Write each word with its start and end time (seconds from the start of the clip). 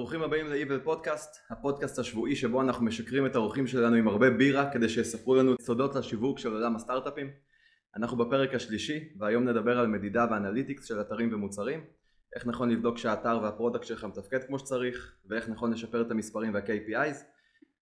ברוכים 0.00 0.22
הבאים 0.22 0.46
ל-Evil 0.46 0.84
פודקאסט, 0.84 1.36
הפודקאסט 1.50 1.98
השבועי 1.98 2.36
שבו 2.36 2.62
אנחנו 2.62 2.84
משכרים 2.84 3.26
את 3.26 3.34
האורחים 3.34 3.66
שלנו 3.66 3.96
עם 3.96 4.08
הרבה 4.08 4.30
בירה 4.30 4.70
כדי 4.72 4.88
שיספרו 4.88 5.34
לנו 5.34 5.54
סודות 5.60 5.96
השיווק 5.96 6.38
של 6.38 6.52
עולם 6.52 6.76
הסטארט-אפים. 6.76 7.30
אנחנו 7.96 8.16
בפרק 8.16 8.54
השלישי 8.54 9.08
והיום 9.18 9.48
נדבר 9.48 9.78
על 9.78 9.86
מדידה 9.86 10.26
ו 10.30 10.35
Analytics 10.35 10.84
של 10.84 11.00
אתרים 11.00 11.34
ומוצרים, 11.34 11.84
איך 12.36 12.46
נכון 12.46 12.70
לבדוק 12.70 12.98
שהאתר 12.98 13.40
וה 13.42 13.51
Product 13.51 13.84
שלך 13.84 14.04
מתפקד 14.04 14.44
כמו 14.44 14.58
שצריך 14.58 15.16
ואיך 15.28 15.48
נכון 15.48 15.72
לשפר 15.72 16.02
את 16.02 16.10
המספרים 16.10 16.54
וה-KPIs. 16.54 17.16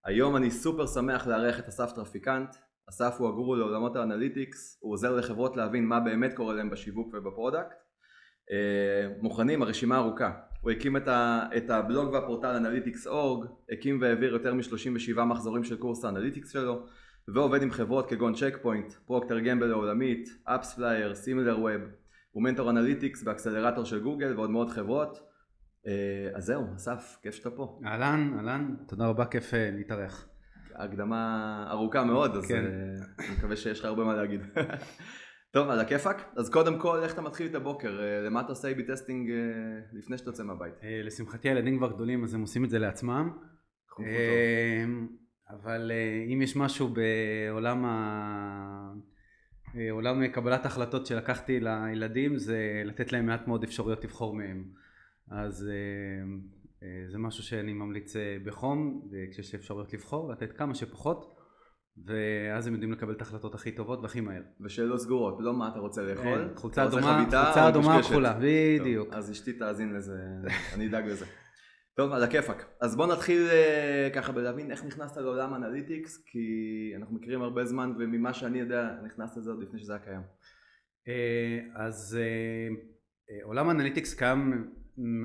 היום 0.04 0.36
אני 0.36 0.50
סופר 0.50 0.86
שמח 0.86 1.26
לארח 1.26 1.58
את 1.58 1.68
אסף 1.68 1.92
טרפיקנט, 1.94 2.56
אסף 2.88 3.16
הוא 3.18 3.28
הגורו 3.28 3.56
לעולמות 3.56 3.96
ה 3.96 4.04
Analytics, 4.04 4.78
הוא 4.80 4.92
עוזר 4.92 5.16
לחברות 5.16 5.56
להבין 5.56 5.86
מה 5.86 6.00
באמת 6.00 6.34
קורה 6.34 6.54
להם 6.54 6.70
בשיווק 6.70 7.14
וב 7.14 7.27
Product. 7.27 7.76
אה, 8.50 9.08
מוכנים, 9.20 9.62
הרשימה 9.62 9.98
ארוכה. 9.98 10.47
הוא 10.60 10.70
הקים 10.70 10.96
את, 10.96 11.08
ה, 11.08 11.42
את 11.56 11.70
הבלוג 11.70 12.12
והפורטל 12.12 12.56
Analytics 12.56 13.06
Org, 13.06 13.48
הקים 13.72 13.98
והעביר 14.00 14.32
יותר 14.32 14.54
מ-37 14.54 15.20
מחזורים 15.20 15.64
של 15.64 15.76
קורס 15.76 16.04
ה 16.04 16.09
Analytics 16.09 16.52
שלו, 16.52 16.86
ועובד 17.34 17.62
עם 17.62 17.70
חברות 17.70 18.08
כגון 18.08 18.34
Check 18.34 18.58
Point, 18.62 18.92
Procter 18.92 19.40
Gamble 19.40 19.72
העולמית, 19.72 20.28
AppsFlyer, 20.44 21.14
SimilarWeb, 21.14 21.82
הוא 22.30 22.42
מנטור 22.42 22.70
Analytics 22.70 23.22
באקסלרטור 23.22 23.84
של 23.84 24.00
גוגל 24.00 24.36
ועוד 24.36 24.50
מאות 24.50 24.70
חברות. 24.70 25.18
אה, 25.86 26.30
אז 26.34 26.44
זהו, 26.44 26.64
אסף, 26.76 27.18
כיף 27.22 27.34
שאתה 27.34 27.50
פה. 27.50 27.80
אהלן, 27.86 28.34
אהלן, 28.36 28.74
תודה 28.88 29.06
רבה, 29.06 29.24
כיף 29.24 29.54
אה, 29.54 29.70
להתארח. 29.72 30.28
הקדמה 30.74 31.66
ארוכה 31.70 32.04
מאוד, 32.04 32.36
אז 32.36 32.46
כן. 32.46 32.64
אני 33.18 33.36
מקווה 33.38 33.56
שיש 33.56 33.80
לך 33.80 33.84
הרבה 33.84 34.04
מה 34.04 34.14
להגיד. 34.14 34.40
טוב, 35.58 35.70
על 35.70 35.80
הכיפאק. 35.80 36.32
אז 36.36 36.50
קודם 36.50 36.78
כל, 36.78 37.02
איך 37.02 37.14
אתה 37.14 37.22
מתחיל 37.22 37.46
את 37.46 37.54
הבוקר? 37.54 38.00
אה, 38.00 38.20
למה 38.20 38.40
אתה 38.40 38.48
עושה 38.48 38.68
AB 38.68 38.82
testing 38.82 39.30
אה, 39.30 39.36
לפני 39.92 40.18
שאתה 40.18 40.28
יוצא 40.28 40.42
מהבית? 40.44 40.74
אה, 40.82 41.00
לשמחתי 41.04 41.48
הילדים 41.48 41.78
כבר 41.78 41.92
גדולים, 41.92 42.24
אז 42.24 42.34
הם 42.34 42.40
עושים 42.40 42.64
את 42.64 42.70
זה 42.70 42.78
לעצמם. 42.78 43.30
אבל 45.50 45.92
אם 46.32 46.42
יש 46.42 46.56
משהו 46.56 46.88
בעולם 46.88 47.84
ה... 47.84 48.92
עולם 49.90 50.26
קבלת 50.26 50.66
החלטות 50.66 51.06
שלקחתי 51.06 51.60
לילדים 51.60 52.36
זה 52.36 52.82
לתת 52.84 53.12
להם 53.12 53.26
מעט 53.26 53.48
מאוד 53.48 53.64
אפשרויות 53.64 54.04
לבחור 54.04 54.34
מהם 54.34 54.64
אז 55.30 55.70
זה 57.08 57.18
משהו 57.18 57.42
שאני 57.42 57.72
ממליץ 57.72 58.16
בחום 58.44 59.08
וכשיש 59.10 59.54
אפשרויות 59.54 59.92
לבחור 59.92 60.32
לתת 60.32 60.52
כמה 60.52 60.74
שפחות 60.74 61.37
ואז 62.06 62.66
הם 62.66 62.72
יודעים 62.72 62.92
לקבל 62.92 63.12
את 63.12 63.20
ההחלטות 63.20 63.54
הכי 63.54 63.72
טובות 63.72 64.02
והכי 64.02 64.20
מהר. 64.20 64.42
ושאלות 64.60 65.00
סגורות, 65.00 65.36
לא 65.40 65.52
מה 65.52 65.68
אתה 65.68 65.78
רוצה 65.78 66.02
לאכול. 66.02 66.48
חולצה 66.54 66.84
אדומה, 66.84 67.24
חולצה 67.24 67.68
אדומה 67.68 68.02
כחולה, 68.02 68.38
בדיוק. 68.42 69.08
אז 69.12 69.30
אשתי 69.30 69.52
תאזין 69.52 69.94
לזה, 69.94 70.18
אני 70.74 70.88
אדאג 70.88 71.06
לזה. 71.06 71.26
טוב, 71.98 72.12
על 72.12 72.22
הכיפאק. 72.22 72.66
אז 72.80 72.96
בוא 72.96 73.06
נתחיל 73.06 73.46
אה, 73.48 74.14
ככה 74.14 74.32
בלהבין 74.32 74.70
איך 74.70 74.84
נכנסת 74.84 75.16
לעולם 75.16 75.54
Analytics, 75.54 76.24
כי 76.26 76.38
אנחנו 76.96 77.14
מכירים 77.14 77.42
הרבה 77.42 77.64
זמן, 77.64 77.92
וממה 77.98 78.34
שאני 78.34 78.58
יודע, 78.58 78.90
נכנסת 79.04 79.36
לזה 79.36 79.50
עוד 79.50 79.62
לפני 79.62 79.78
שזה 79.78 79.92
היה 79.92 80.02
קיים. 80.02 80.20
אה, 81.04 81.10
אז 81.74 82.18
אה, 82.18 83.44
עולם 83.44 83.70
Analytics 83.70 84.14
קיים 84.14 84.70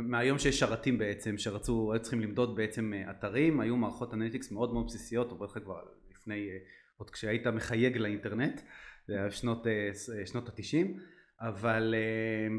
מהיום 0.09 0.37
שיש 0.37 0.59
שרתים 0.59 0.97
בעצם, 0.97 1.37
שרצו, 1.37 1.93
היו 1.93 2.01
צריכים 2.01 2.21
למדוד 2.21 2.55
בעצם 2.55 2.93
אתרים, 3.09 3.59
היו 3.59 3.77
מערכות 3.77 4.13
Analytics 4.13 4.51
מאוד 4.51 4.73
מאוד 4.73 4.85
בסיסיות, 4.85 5.31
עוברות 5.31 5.51
לך 5.51 5.63
כבר 5.63 5.75
לפני, 6.23 6.49
אה, 6.49 6.57
עוד 6.97 7.09
כשהיית 7.09 7.47
מחייג 7.47 7.97
לאינטרנט, 7.97 8.61
זה 9.07 9.13
היה 9.13 9.31
שנות, 9.31 9.67
אה, 9.67 9.89
אה, 10.19 10.25
שנות 10.25 10.49
התשעים, 10.49 10.97
אבל 11.41 11.95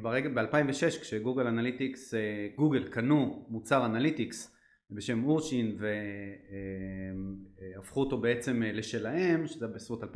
ברגע, 0.03 0.29
ב-2006 0.29 1.01
כש 1.01 1.19
Google 1.19 1.47
Analytics, 1.47 2.15
גוגל 2.57 2.89
קנו 2.89 3.47
מוצר 3.49 3.87
Analytics 3.87 4.57
בשם 4.91 5.25
Urchin 5.25 5.79
והפכו 7.77 8.01
אותו 8.01 8.21
בעצם 8.21 8.63
לשלהם, 8.63 9.47
שזה 9.47 9.67
בסביבות 9.67 10.05
2006-2007, 10.05 10.07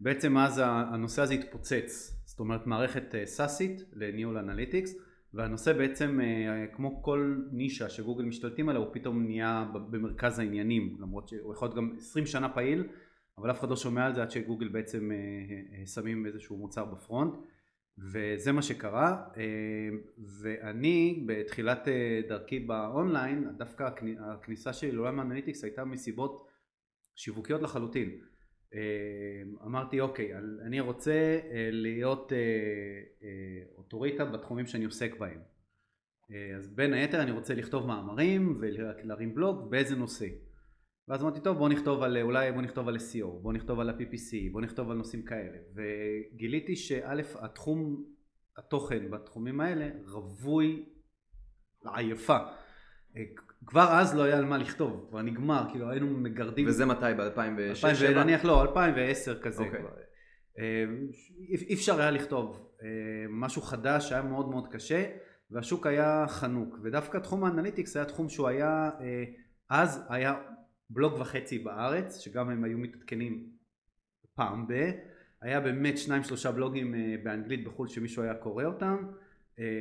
בעצם 0.00 0.38
אז 0.38 0.62
הנושא 0.64 1.22
הזה 1.22 1.34
התפוצץ, 1.34 2.22
זאת 2.24 2.40
אומרת 2.40 2.66
מערכת 2.66 3.14
SaaS 3.24 3.63
ית 3.63 3.82
לניהול 3.92 4.38
Analytics 4.38 4.94
והנושא 5.34 5.72
בעצם 5.72 6.20
אה, 6.20 6.66
כמו 6.72 7.02
כל 7.02 7.36
נישה 7.52 7.88
שגוגל 7.88 8.24
משתלטים 8.24 8.68
עליה 8.68 8.80
הוא 8.80 8.88
פתאום 8.92 9.24
נהיה 9.24 9.68
במרכז 9.72 10.38
העניינים 10.38 10.96
למרות 11.00 11.28
שהוא 11.28 11.52
יכול 11.54 11.68
להיות 11.68 11.76
גם 11.76 11.94
20 11.98 12.26
שנה 12.26 12.48
פעיל 12.48 12.88
אבל 13.38 13.50
אף 13.50 13.60
אחד 13.60 13.70
לא 13.70 13.76
שומע 13.76 14.06
על 14.06 14.14
זה 14.14 14.22
עד 14.22 14.30
שגוגל 14.30 14.68
בעצם 14.68 15.10
אה, 15.12 15.16
אה, 15.78 15.86
שמים 15.86 16.26
איזשהו 16.26 16.56
מוצר 16.56 16.84
ב 16.84 16.92
front 16.92 17.34
וזה 18.12 18.52
מה 18.52 18.62
שקרה 18.62 19.28
ואני 20.42 21.24
בתחילת 21.26 21.88
דרכי 22.28 22.60
באונליין 22.60 23.48
דווקא 23.56 23.90
הכניסה 24.18 24.72
שלי 24.72 24.92
לעולם 24.92 25.20
ה 25.20 25.24
Analytics 25.24 25.64
הייתה 25.64 25.84
מסיבות 25.84 26.48
שיווקיות 27.14 27.62
לחלוטין 27.62 28.10
אמרתי 29.66 30.00
אוקיי 30.00 30.30
אני 30.66 30.80
רוצה 30.80 31.40
אה, 31.50 31.68
להיות 31.70 32.32
אה, 32.32 32.38
אה, 33.22 33.28
אוטוריטה 33.76 34.24
בתחומים 34.24 34.66
שאני 34.66 34.84
עוסק 34.84 35.18
בהם. 35.18 35.40
אז 36.56 36.68
בין 36.74 36.92
היתר 36.92 37.22
אני 37.22 37.30
רוצה 37.30 37.54
לכתוב 37.54 37.86
מאמרים 37.86 38.58
ולהרים 38.60 39.34
בלוג 39.34 39.70
באיזה 39.70 39.96
נושא. 39.96 40.26
ואז 41.08 41.22
אמרתי 41.22 41.40
טוב 41.40 41.58
בוא 41.58 41.68
נכתוב 41.68 42.02
על 42.02 42.18
אולי 42.22 42.52
בוא 42.52 42.62
נכתוב 42.62 42.88
על 42.88 42.96
SEO 42.96 43.26
בוא 43.42 43.52
נכתוב 43.52 43.80
על 43.80 43.88
ה-PPC 43.88 44.52
בוא 44.52 44.60
נכתוב 44.60 44.90
על 44.90 44.96
נושאים 44.96 45.22
כאלה. 45.22 45.58
וגיליתי 45.74 46.76
שא' 46.76 47.22
התחום 47.40 48.04
התוכן 48.56 49.10
בתחומים 49.10 49.60
האלה 49.60 49.90
רווי 50.06 50.86
לעייפה 51.82 52.38
כבר 53.66 53.88
אז 53.92 54.16
לא 54.16 54.22
היה 54.22 54.38
על 54.38 54.44
מה 54.44 54.58
לכתוב, 54.58 55.06
כבר 55.08 55.22
נגמר, 55.22 55.66
כאילו 55.70 55.90
היינו 55.90 56.06
מגרדים. 56.06 56.66
וזה 56.68 56.86
מתי? 56.86 57.06
ב-2006? 57.18 58.08
נניח 58.14 58.44
לא, 58.44 58.62
2010 58.62 59.40
כזה. 59.40 59.62
Okay. 59.62 59.66
אוקיי. 59.66 59.80
כבר. 59.80 59.90
אה, 60.58 60.84
אי 61.48 61.74
אפשר 61.74 62.00
היה 62.00 62.10
לכתוב 62.10 62.70
אה, 62.82 62.88
משהו 63.28 63.62
חדש, 63.62 64.12
היה 64.12 64.22
מאוד 64.22 64.48
מאוד 64.50 64.68
קשה, 64.68 65.04
והשוק 65.50 65.86
היה 65.86 66.24
חנוק, 66.28 66.78
ודווקא 66.82 67.18
תחום 67.18 67.44
האנליטיקס 67.44 67.96
היה 67.96 68.04
תחום 68.04 68.28
שהוא 68.28 68.48
היה, 68.48 68.90
אה, 69.00 69.24
אז 69.70 70.06
היה 70.08 70.34
בלוג 70.90 71.12
וחצי 71.20 71.58
בארץ, 71.58 72.18
שגם 72.18 72.50
הם 72.50 72.64
היו 72.64 72.78
מתעדכנים 72.78 73.46
פעם 74.34 74.68
ב... 74.68 74.90
היה 75.42 75.60
באמת 75.60 75.98
שניים 75.98 76.22
שלושה 76.22 76.52
בלוגים 76.52 76.94
באנגלית 77.22 77.64
בחו"ל 77.64 77.88
שמישהו 77.88 78.22
היה 78.22 78.34
קורא 78.34 78.64
אותם, 78.64 78.96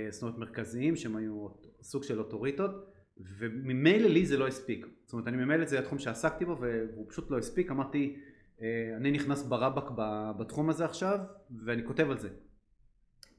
זאת 0.09 0.23
אומרת 0.23 0.37
מרכזיים 0.37 0.95
שהם 0.95 1.15
היו 1.15 1.47
סוג 1.81 2.03
של 2.03 2.19
אוטוריטות 2.19 2.93
וממילא 3.19 4.07
לי 4.07 4.25
זה 4.25 4.38
לא 4.38 4.47
הספיק. 4.47 4.88
זאת 5.05 5.13
אומרת, 5.13 5.28
אני 5.28 5.38
ממילא 5.38 5.66
זה 5.66 5.79
התחום 5.79 6.00
שעסקתי 6.00 6.45
בו 6.45 6.57
והוא 6.59 7.05
פשוט 7.09 7.31
לא 7.31 7.38
הספיק. 7.38 7.72
אמרתי, 7.72 8.19
אה, 8.61 8.94
אני 8.97 9.11
נכנס 9.11 9.44
ברבק 9.44 9.91
בתחום 10.39 10.69
הזה 10.69 10.85
עכשיו 10.85 11.19
ואני 11.66 11.85
כותב 11.85 12.09
על 12.09 12.19
זה. 12.19 12.29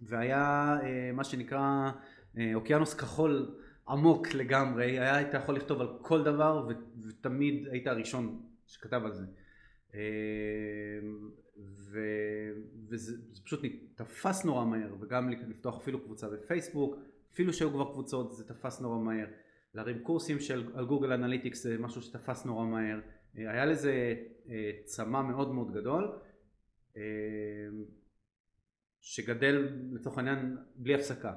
והיה 0.02 0.76
אה, 0.82 1.10
מה 1.12 1.24
שנקרא 1.24 1.90
אה, 2.38 2.54
אוקיינוס 2.54 2.94
כחול 2.94 3.56
עמוק 3.88 4.34
לגמרי, 4.34 4.84
היה, 4.84 5.16
היית 5.16 5.34
יכול 5.34 5.56
לכתוב 5.56 5.80
על 5.80 5.88
כל 6.02 6.24
דבר 6.24 6.68
ותמיד 7.08 7.68
היית 7.68 7.86
הראשון 7.86 8.42
שכתב 8.66 9.02
על 9.04 9.12
זה. 9.12 9.24
ו, 11.58 11.98
וזה 12.88 13.16
פשוט 13.44 13.60
תפס 13.94 14.44
נורא 14.44 14.64
מהר 14.64 14.94
וגם 15.00 15.28
לפתוח 15.28 15.76
אפילו 15.76 16.00
קבוצה 16.04 16.28
בפייסבוק, 16.28 16.96
אפילו 17.32 17.52
שהיו 17.52 17.70
כבר 17.70 17.92
קבוצות 17.92 18.32
זה 18.32 18.44
תפס 18.44 18.80
נורא 18.80 18.98
מהר. 18.98 19.26
להרים 19.74 19.98
קורסים 19.98 20.40
של, 20.40 20.70
על 20.74 20.86
Google 20.86 21.12
Analytics 21.12 21.62
זה 21.62 21.78
משהו 21.78 22.02
שתפס 22.02 22.46
נורא 22.46 22.64
מהר, 22.64 23.00
אה, 23.38 23.50
היה 23.50 23.66
לזה 23.66 24.14
אה, 24.48 24.70
צמא 24.84 25.22
מאוד 25.22 25.54
מאוד 25.54 25.72
גדול 25.72 26.18
אה, 26.96 27.02
שגדל 29.00 29.68
לצורך 29.92 30.18
העניין 30.18 30.56
בלי 30.76 30.94
הפסקה, 30.94 31.34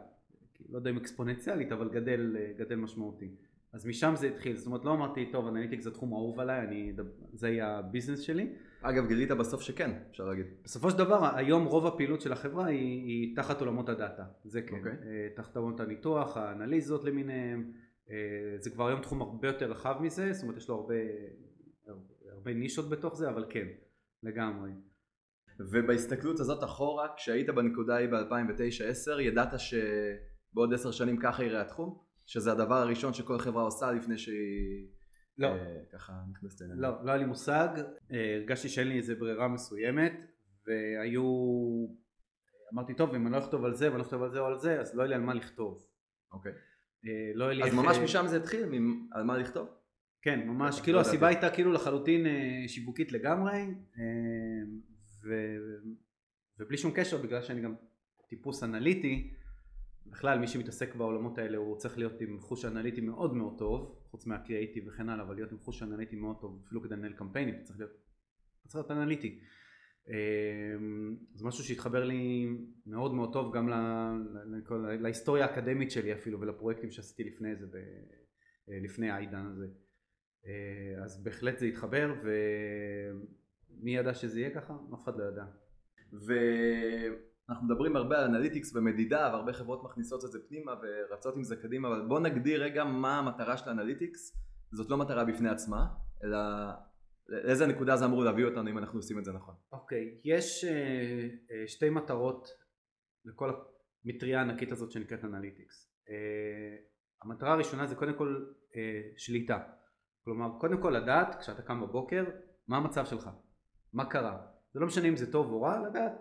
לא 0.69 0.78
יודע 0.78 0.90
אם 0.90 0.97
אקספוננציאלית 0.97 1.72
אבל 1.72 1.89
גדל, 1.89 2.38
גדל 2.57 2.75
משמעותי. 2.75 3.36
אז 3.74 3.86
משם 3.86 4.13
זה 4.16 4.28
התחיל, 4.28 4.57
זאת 4.57 4.68
אומרת 4.68 4.86
לא 4.86 4.94
אמרתי 4.94 5.31
טוב 5.31 5.48
Analytics 5.48 5.83
זה 5.84 5.92
תחום 5.92 6.13
אהוב 6.13 6.39
עליי, 6.39 6.68
אני, 6.68 6.94
זה 7.34 7.50
יהיה 7.50 7.77
ה 7.77 7.82
business 7.82 8.19
שלי. 8.19 8.54
אגב 8.81 9.07
גילית 9.07 9.31
בסוף 9.31 9.62
שכן, 9.62 9.92
אפשר 10.12 10.25
להגיד. 10.25 10.45
בסופו 10.63 10.92
של 10.92 10.98
דבר 10.98 11.36
היום 11.36 11.66
רוב 11.66 11.86
הפעילות 11.86 12.22
של 12.22 12.31
החברה 12.31 12.66
היא, 12.66 13.06
היא 13.06 13.36
תחת 13.36 13.60
עולמות 13.60 13.89
ה 13.89 13.95
data, 13.95 14.24
זה 14.44 14.62
כן, 14.62 14.75
אוקיי. 14.75 14.77
אוקיי. 14.77 14.98
תחת 15.36 15.56
עולמות 15.56 15.80
הניתוח, 15.80 16.38
האנליזות 16.38 17.04
למיניהם, 17.04 17.60
אה, 17.60 17.90
זה 18.60 18.69
כבר 18.69 18.88
היום 18.88 19.02
תחום 19.02 19.22
הרבה 19.22 19.48
יותר 19.48 19.72
רחב 19.72 19.96
מזה, 20.02 20.34
זאת 20.34 20.44
אומרת 20.44 20.58
יש 20.58 20.69
לו 20.69 20.75
הרבה, 20.75 20.96
הרבה 22.31 22.54
נישות 22.54 22.90
בתוך 22.90 23.16
זה, 23.16 23.30
אבל 23.30 23.46
כן, 23.50 23.68
לגמרי. 24.24 24.72
ובהסתכלות 25.60 26.40
הזאת 26.40 26.63
אחורה, 26.63 27.08
כשהיית 27.18 27.50
בנקודה 27.50 27.96
ההיא 27.96 28.08
ב-2009-2010, 28.10 29.22
ידעת 29.22 29.54
שבעוד 29.60 30.74
עשר 30.74 30.92
שנים 30.92 31.18
ככה 31.18 31.44
יראה 31.44 31.62
התחום? 31.62 32.12
שזה 32.25 32.52
הדבר 32.52 32.75
הראשון 32.75 33.13
שכל 33.13 33.40
חברה 33.40 33.63
עושה 33.63 33.92
לפני 33.92 34.18
שהיא 34.18 34.88
לא. 35.38 35.48
אה, 35.48 35.81
ככה 35.94 36.13
נכנסת 36.31 36.62
אלינו? 36.62 36.81
לא, 36.81 36.90
לא 37.04 37.12
היה 37.12 37.18
לי 37.18 37.25
מושג, 37.25 37.68
אה, 38.12 38.36
הרגשתי 38.36 38.69
שאין 38.69 38.88
לי 38.88 38.98
איזה 38.98 39.16
ברירה 39.16 39.48
מסוימת, 39.48 40.13
והיו, 40.68 41.24
אמרתי 42.74 42.94
טוב 42.94 43.16
אם 43.16 43.28
אני 43.28 43.34
לא 43.34 43.40
אכתוב 43.40 43.66
על 43.66 43.75
זה 43.75 43.88
ואני 43.88 43.98
לא 43.98 44.04
אכתוב 44.04 44.24
על 44.24 44.31
זה 44.31 44.40
או 44.40 44.46
על 44.46 44.60
זה, 44.60 44.80
אז 44.80 44.96
לא 44.96 45.02
היה 45.02 45.10
לי 45.10 45.16
על 45.16 45.22
מה 45.22 45.34
לכתוב. 45.34 45.84
אוקיי. 46.31 46.52
אה, 46.52 46.58
לא 47.36 47.45
היה 47.45 47.53
לי 47.53 47.63
אז 47.63 47.68
איך, 47.68 47.75
ממש 47.75 47.98
אה, 47.98 48.03
משם 48.03 48.25
זה 48.27 48.38
התחיל, 48.38 48.63
על 49.12 49.24
מה 49.24 49.38
לכתוב? 49.38 49.68
כן, 50.21 50.48
ממש, 50.48 50.77
לא 50.77 50.83
כאילו 50.83 50.98
ידעתי. 50.98 51.09
הסיבה 51.09 51.27
הייתה 51.27 51.50
כאילו 51.50 51.71
לחלוטין 51.71 52.25
אה, 52.25 52.63
שיווקית 52.68 53.12
לגמרי, 53.12 53.57
אה, 53.98 54.03
ו... 55.24 55.33
ובלי 56.59 56.77
שום 56.77 56.92
קשר, 56.95 57.18
בגלל 57.18 57.42
שאני 57.42 57.62
גם 57.62 57.75
טיפוס 58.27 58.63
אנליטי, 58.63 59.33
בכלל 60.06 60.39
מי 60.39 60.48
שמתעסק 60.48 60.95
בעולמות 60.95 61.38
האלה 61.38 61.57
הוא 61.57 61.77
צריך 61.77 61.98
להיות 61.98 62.21
עם 62.21 62.39
חוש 62.39 62.65
אנליטי 62.65 63.01
מאוד 63.01 63.36
מאוד 63.36 63.57
טוב, 63.57 63.95
חוץ 64.12 64.25
מהקריאיטיב 64.25 64.88
וכן 64.88 65.09
הלאה, 65.09 65.25
אבל 65.25 65.36
להיות 65.36 65.51
עם 65.51 65.59
חוש 65.59 65.83
אנליטי 65.83 66.15
מאוד 66.15 66.36
טוב, 66.42 66.62
אפילו 66.65 66.81
כדי 66.81 66.95
לנהל 66.95 67.13
קמפיינים, 67.13 67.63
צריך 67.63 67.80
להיות, 67.80 67.92
צריך 68.68 68.75
להיות 68.75 68.92
אנליטי. 68.92 69.39
אה, 70.09 70.75
זה 71.36 71.45
משהו 71.45 71.63
שהתחבר 71.63 72.03
לי 72.03 72.48
מאוד 72.86 73.13
מאוד 73.13 73.33
טוב 73.33 73.56
גם 73.56 73.69
להיסטוריה 75.00 75.45
האקדמית 75.45 75.92
שלי 75.92 76.13
אפילו 76.13 76.39
ולפרויקטים 76.39 76.92
שעשיתי 76.92 77.24
לפני 77.24 77.56
זה, 77.56 77.65
אה, 78.69 78.80
לפני 78.83 79.09
העידן 79.09 79.45
הזה. 79.45 79.65
אה, 80.45 81.03
אז 81.03 81.24
בהחלט 81.24 81.57
זה 81.57 81.65
התחבר 81.65 82.13
ומי 82.24 83.95
ידע 83.95 84.13
שזה 84.13 84.39
יהיה 84.39 84.56
ככה? 84.56 84.74
אף 84.94 85.03
אחד 85.03 85.13
לא 85.18 85.24
ידע. 85.24 85.45
ואנחנו 86.12 87.65
מדברים 87.65 87.95
הרבה 87.95 88.19
על 88.19 88.24
Analytics 88.24 88.75
ומדידה 88.75 89.30
והרבה 89.33 89.53
חברות 89.53 89.83
מכניסות 89.83 90.25
את 90.25 90.31
זה 90.31 90.39
פנימה 90.48 90.71
ורצות 90.81 91.36
עם 91.36 91.44
זה 91.44 91.56
קדימה 91.56 91.88
אבל 91.88 92.07
בוא 92.07 92.19
נגדיר 92.19 92.63
רגע 92.63 92.83
מה 92.83 93.19
המטרה 93.19 93.57
של 93.57 93.69
Analytics 93.69 94.38
זאת 94.71 94.89
לא 94.89 94.98
מטרה 94.98 95.25
בפני 95.25 95.50
עצמה 95.50 95.88
אלא 96.24 96.38
לאיזה 97.31 97.68
נקודה 97.68 97.95
זה 97.95 98.06
אמור 98.06 98.24
להביא 98.24 98.45
אותנו 98.45 98.69
אם 98.69 98.78
אנחנו 98.78 99.00
עושים 99.00 99.19
את 99.19 99.25
זה 99.25 99.31
נכון. 99.31 99.56
אוקיי, 99.72 100.19
יש 100.24 100.66
אה, 100.66 100.72
אה, 101.51 101.68
שתי 101.68 101.89
מטרות 101.89 102.48
לכל 103.25 103.51
המטריה 104.06 104.39
הענקית 104.39 104.72
הזאת 104.72 104.92
שנקראת 104.92 105.24
אנליטיקס. 105.24 105.94
אה, 106.10 106.75
המטרה 107.24 107.54
הראשונה 107.54 107.88
זה 107.88 107.95
קודם 107.95 108.13
כל 108.13 108.45
אה, 108.75 109.01
שליטה. 109.18 109.60
כלומר, 110.24 110.60
קודם 110.60 110.81
כל 110.81 110.89
לדעת 110.89 111.36
כשאתה 111.39 111.62
קם 111.62 111.81
בבוקר 111.81 112.25
מה 112.68 112.78
המצב 112.78 113.06
שלך, 113.06 113.30
מה 113.94 114.06
קרה. 114.06 114.42
זה 114.74 114.80
לא 114.80 114.88
משנה 114.88 115.07
אם 115.07 115.16
זה 115.16 115.31
טוב 115.31 115.51
או 115.51 115.62
רע, 115.62 115.88
לדעת 115.89 116.13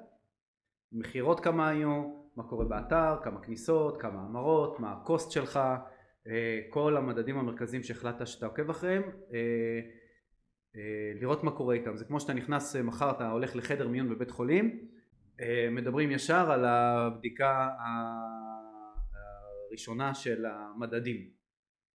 מכירות 0.93 1.41
כמה 1.41 1.69
היו, 1.69 2.21
מה 2.37 2.49
קורה 2.49 2.65
באתר, 2.65 3.17
כמה 3.23 3.43
כניסות, 3.43 4.01
כמה 4.03 4.21
המרות, 4.21 4.81
מה 4.81 4.93
הקוסט 4.93 5.31
שלך, 5.31 5.61
כל 6.71 6.97
המדדים 6.97 7.39
המרכזיים 7.39 7.83
שהחלטת 7.83 8.27
שאתה 8.27 8.47
עוקב 8.47 8.71
אחריהם, 8.71 9.03
לראות 11.21 11.45
מה 11.45 11.51
קורה 11.51 11.75
איתם. 11.75 11.97
זה 11.97 12.05
כמו 12.05 12.21
שאתה 12.21 12.35
נכנס 12.35 12.77
אה, 12.77 12.83
מחר, 12.83 13.11
אתה 13.11 13.31
הולך 13.31 13.57
לחדר 13.57 13.89
מיון 13.89 14.09
בבית 14.09 14.31
חולים, 14.31 14.87
אה, 15.41 15.69
מדברים 15.71 16.11
ישר 16.11 16.51
על 16.51 16.65
הבדיקה 16.65 17.69
הראשונה 19.71 20.15
של 20.15 20.47
המדדים. 20.47 21.31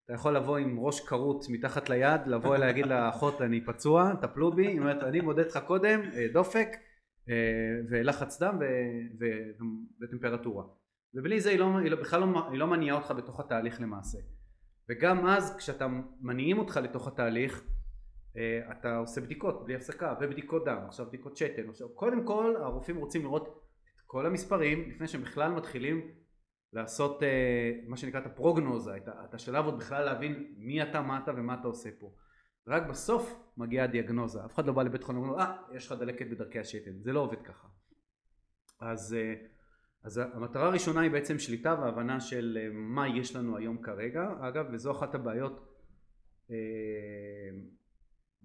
אתה 0.04 0.14
יכול 0.14 0.36
לבוא 0.36 0.58
עם 0.58 0.78
ראש 0.78 1.00
כרות 1.00 1.44
מתחת 1.48 1.90
ליד, 1.90 2.20
לבוא 2.26 2.56
אליי 2.56 2.66
להגיד 2.66 2.86
לאחות 2.86 3.42
אני 3.42 3.64
פצוע, 3.64 4.14
טפלו 4.20 4.52
בי, 4.52 4.66
היא 4.66 4.78
אומרת 4.78 5.02
אני 5.02 5.20
מודד 5.20 5.46
לך 5.46 5.58
קודם 5.66 6.00
אה, 6.14 6.26
דופק 6.32 6.68
אה, 7.28 7.34
ולחץ 7.90 8.42
דם 8.42 8.58
וטמפרטורה. 10.00 10.64
ובלי 11.14 11.40
זה 11.40 11.50
היא, 11.50 11.58
לא, 11.58 11.78
היא 11.78 11.90
לא, 11.90 12.00
בכלל 12.00 12.20
לא, 12.20 12.48
היא 12.50 12.58
לא 12.58 12.66
מניעה 12.66 12.96
אותך 12.96 13.10
בתוך 13.10 13.40
התהליך 13.40 13.80
למעשה. 13.80 14.18
וגם 14.88 15.26
אז 15.26 15.56
כשאתה 15.56 15.86
מניעים 16.20 16.58
אותך 16.58 16.76
לתוך 16.76 17.08
התהליך 17.08 17.62
אה, 17.62 17.75
אתה 18.70 18.96
עושה 18.96 19.20
בדיקות 19.20 19.64
בלי 19.64 19.74
הפסקה 19.74 20.14
ובדיקות 20.20 20.64
דם 20.64 20.82
עכשיו 20.86 21.06
בדיקות 21.06 21.36
שתן 21.36 21.68
עכשיו 21.68 21.88
קודם 21.88 22.24
כל 22.24 22.54
הרופאים 22.56 22.96
רוצים 22.96 23.22
לראות 23.22 23.62
את 23.96 24.02
כל 24.06 24.26
המספרים 24.26 24.90
לפני 24.90 25.08
שהם 25.08 25.22
בכלל 25.22 25.52
מתחילים 25.52 26.10
לעשות 26.72 27.22
אה, 27.22 27.72
מה 27.86 27.96
שנקרא 27.96 28.20
את 28.20 28.26
הפרוגנוזה 28.26 28.96
את, 28.96 29.34
השלב 29.34 29.64
עוד 29.64 29.78
בכלל 29.78 30.04
להבין 30.04 30.54
מי 30.58 30.82
אתה 30.82 31.02
מה 31.02 31.20
אתה 31.22 31.32
ומה 31.36 31.56
אתה 31.60 31.68
עושה 31.68 31.90
פה. 31.98 32.12
רק 32.66 32.82
בסוף 32.86 33.52
מגיעה 33.56 33.84
הדיאגנוזה. 33.84 34.44
אף 34.44 34.54
אחד 34.54 34.66
לא 34.66 34.72
בא 34.72 34.82
לבית 34.82 35.02
חולים 35.02 35.22
ואומר 35.22 35.40
אה 35.40 35.56
יש 35.72 35.86
לך 35.86 35.98
דלקת 35.98 36.26
בדרכי 36.26 36.58
השתן. 36.58 36.98
זה 37.00 37.12
לא 37.12 37.20
עובד 37.20 37.42
ככה. 37.42 37.68
אז, 38.80 39.14
אה, 39.14 39.34
אז 40.02 40.18
המטרה 40.18 40.66
הראשונה 40.66 41.00
היא 41.00 41.10
בעצם 41.10 41.38
שליטה 41.38 41.76
והבנה 41.80 42.20
של 42.20 42.58
אה, 42.60 42.68
מה 42.72 43.08
יש 43.08 43.36
לנו 43.36 43.56
היום 43.56 43.82
כרגע. 43.82 44.28
אגב 44.40 44.66
וזו 44.72 44.90
אחת 44.90 45.14
הבעיות 45.14 45.72
אה, 46.50 46.56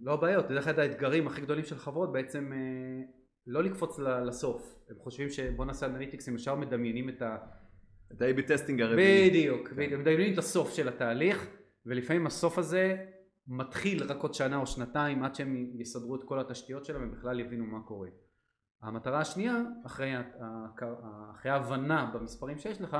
לא 0.01 0.13
הבעיות, 0.13 0.48
זה 0.48 0.59
אחד 0.59 0.80
האתגרים 0.80 1.27
הכי 1.27 1.42
גדולים 1.42 1.63
של 1.63 1.77
חברות 1.77 2.12
בעצם 2.12 2.51
אה, 2.53 3.01
לא 3.48 3.63
לקפוץ 3.63 4.00
לסוף 4.00 4.80
הם 4.89 4.95
חושבים 5.00 5.30
שבוא 5.30 5.65
נעשה 5.65 5.86
Analytics 5.85 6.27
הם 6.27 6.36
ישר 6.36 6.56
מדמיינים 6.56 7.09
את 7.09 7.21
ה... 7.21 7.38
את 8.12 8.21
ה-AB 8.21 8.42
testing 8.47 8.81
הרביעי. 8.81 9.30
בדיוק, 9.30 9.68
כן. 9.68 9.75
בדיוק, 9.75 10.01
מדמיינים 10.01 10.33
את 10.33 10.38
הסוף 10.38 10.74
של 10.74 10.88
התהליך 10.88 11.48
ולפעמים 11.86 12.27
הסוף 12.27 12.57
הזה 12.57 13.06
מתחיל 13.48 14.03
רק 14.03 14.18
עוד 14.18 14.33
שנה 14.33 14.57
או 14.57 14.68
שנתיים 14.68 15.24
עד 15.24 15.36
שהם 15.36 15.71
יסדרו 15.80 16.15
את 16.15 16.24
כל 16.24 16.39
התשתיות 16.39 16.86
שלהם 16.86 17.09
ובכלל 17.09 17.39
יבינו 17.39 17.65
מה 17.65 17.80
קורה. 17.81 18.09
המטרה 18.81 19.19
השנייה 19.19 19.63
אחרי, 19.86 20.13
אחרי 21.31 21.51
ההבנה 21.51 22.12
במספרים 22.13 22.57
שיש 22.57 22.81
לך 22.81 22.98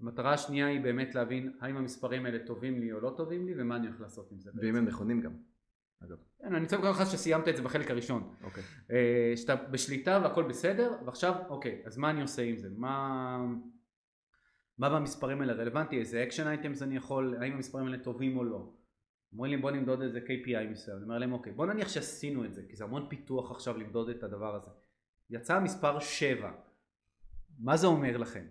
המטרה 0.00 0.32
השנייה 0.32 0.66
היא 0.66 0.80
באמת 0.80 1.14
להבין 1.14 1.52
האם 1.60 1.76
המספרים 1.76 2.26
האלה 2.26 2.38
טובים 2.46 2.80
לי 2.80 2.92
או 2.92 3.00
לא 3.00 3.14
טובים 3.16 3.46
לי 3.46 3.52
ומה 3.56 3.76
אני 3.76 3.86
הולך 3.86 4.00
לעשות 4.00 4.32
עם 4.32 4.40
זה. 4.40 4.50
ואם 4.62 4.76
הם 4.76 4.84
נכונים 4.84 5.20
גם. 5.20 5.32
אגב. 6.04 6.16
כן, 6.38 6.54
אני 6.54 6.64
רוצה 6.64 6.76
לקרוא 6.76 6.90
לך 6.90 7.10
שסיימת 7.10 7.48
את 7.48 7.56
זה 7.56 7.62
בחלק 7.62 7.90
הראשון. 7.90 8.34
אוקיי. 8.42 8.62
אה, 8.90 9.32
שאתה 9.36 9.54
בשליטה 9.54 10.20
והכל 10.22 10.42
בסדר, 10.42 10.92
ועכשיו 11.06 11.34
אוקיי, 11.48 11.82
אז 11.84 11.98
מה 11.98 12.10
אני 12.10 12.22
עושה 12.22 12.42
עם 12.42 12.56
זה? 12.56 12.68
מה, 12.76 13.38
מה 14.78 14.90
במספרים 14.90 15.40
האלה 15.40 15.52
רלוונטי? 15.52 15.98
איזה 15.98 16.22
action 16.22 16.46
items 16.46 16.82
אני 16.82 16.96
יכול, 16.96 17.36
האם 17.40 17.52
המספרים 17.52 17.86
האלה 17.86 17.98
טובים 17.98 18.36
או 18.36 18.44
לא? 18.44 18.72
אומרים 19.32 19.52
לי 19.52 19.56
בוא 19.56 19.70
נמדוד 19.70 20.02
איזה 20.02 20.18
KPI 20.18 20.70
מסוים, 20.70 20.96
אני 20.96 21.04
אומר 21.04 21.18
להם 21.18 21.32
אוקיי, 21.32 21.52
בוא 21.52 21.66
נניח 21.66 21.88
שעשינו 21.88 22.44
את 22.44 22.54
זה, 22.54 22.62
כי 22.68 22.76
זה 22.76 22.84
המון 22.84 23.06
פיתוח 23.08 23.50
עכשיו 23.50 23.78
למדוד 23.78 24.08
את 24.08 24.22
הדבר 24.22 24.54
הזה. 24.54 24.70
יצא 25.30 25.56
המספר 25.56 26.00
7, 26.00 26.52
מה 27.58 27.76
זה 27.76 27.86
אומר 27.86 28.16
לכם? 28.16 28.44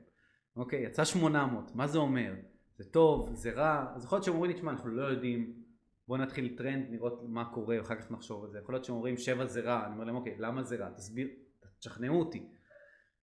אוקיי, 0.55 0.83
יצא 0.83 1.05
800, 1.05 1.75
מה 1.75 1.87
זה 1.87 1.97
אומר? 1.97 2.33
זה 2.77 2.83
טוב, 2.91 3.35
זה 3.35 3.51
רע, 3.51 3.93
אז 3.95 4.03
יכול 4.03 4.15
להיות 4.15 4.25
שהם 4.25 4.33
אומרים 4.33 4.51
לי, 4.51 4.57
תשמע, 4.57 4.71
אנחנו 4.71 4.89
לא 4.89 5.03
יודעים, 5.03 5.53
בוא 6.11 6.17
נתחיל 6.17 6.55
טרנד, 6.57 6.89
לראות 6.89 7.21
מה 7.27 7.53
קורה, 7.53 7.77
ואחר 7.77 7.95
כך 7.95 8.11
נחשוב 8.11 8.43
על 8.43 8.51
זה. 8.51 8.59
יכול 8.59 8.75
להיות 8.75 8.85
שהם 8.85 8.95
אומרים 8.95 9.17
7 9.17 9.45
זה 9.45 9.61
רע, 9.61 9.85
אני 9.85 9.93
אומר 9.93 10.03
להם, 10.03 10.15
אוקיי, 10.15 10.35
למה 10.39 10.63
זה 10.63 10.75
רע? 10.75 10.89
תסביר, 10.89 11.27
תשכנעו 11.79 12.19
אותי. 12.19 12.49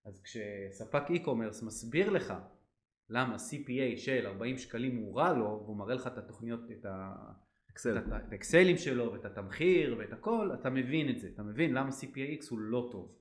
אז 0.04 0.22
כשספק 0.22 1.02
e-commerce 1.10 1.64
מסביר 1.64 2.10
לך 2.10 2.34
למה 3.10 3.36
CPA 3.36 3.96
של 3.96 4.26
40 4.26 4.58
שקלים 4.58 4.96
הוא 4.96 5.16
רע 5.16 5.32
לו, 5.32 5.62
והוא 5.64 5.76
מראה 5.76 5.94
לך 5.94 6.06
את 6.06 6.18
התוכניות, 6.18 6.60
את 6.70 6.84
ה... 6.84 7.14
אקסל. 7.70 7.98
את 7.98 8.32
האקסלים 8.32 8.76
שלו 8.76 9.12
ואת 9.12 9.24
התמחיר 9.24 9.96
ואת 9.98 10.12
הכל, 10.12 10.50
אתה 10.60 10.70
מבין 10.70 11.10
את 11.10 11.18
זה, 11.18 11.28
אתה 11.34 11.42
מבין 11.42 11.74
למה 11.74 11.90
CPAX 11.90 12.46
הוא 12.50 12.58
לא 12.58 12.88
טוב. 12.92 13.16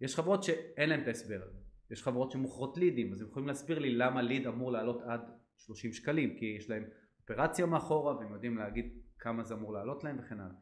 יש 0.00 0.16
חברות 0.16 0.42
שאין 0.42 0.88
להן 0.88 1.02
את 1.02 1.06
ההסבר 1.06 1.40
הזה, 1.46 1.58
יש 1.90 2.02
חברות 2.02 2.30
שמוכרות 2.30 2.78
לידים, 2.78 3.12
אז 3.12 3.20
הם 3.20 3.28
יכולים 3.28 3.48
להסביר 3.48 3.78
לי 3.78 3.92
למה 3.92 4.22
ליד 4.22 4.46
אמור 4.46 4.72
לעלות 4.72 5.02
עד 5.02 5.20
30 5.56 5.92
שקלים, 5.92 6.36
כי 6.38 6.44
יש 6.58 6.70
להם 6.70 6.84
אופרציה 7.30 7.66
מאחורה 7.66 8.16
והם 8.16 8.32
יודעים 8.32 8.56
להגיד 8.56 8.98
כמה 9.18 9.42
זה 9.42 9.54
אמור 9.54 9.72
לעלות 9.72 10.04
להם 10.04 10.16
וכן 10.20 10.40
הלאה. 10.40 10.54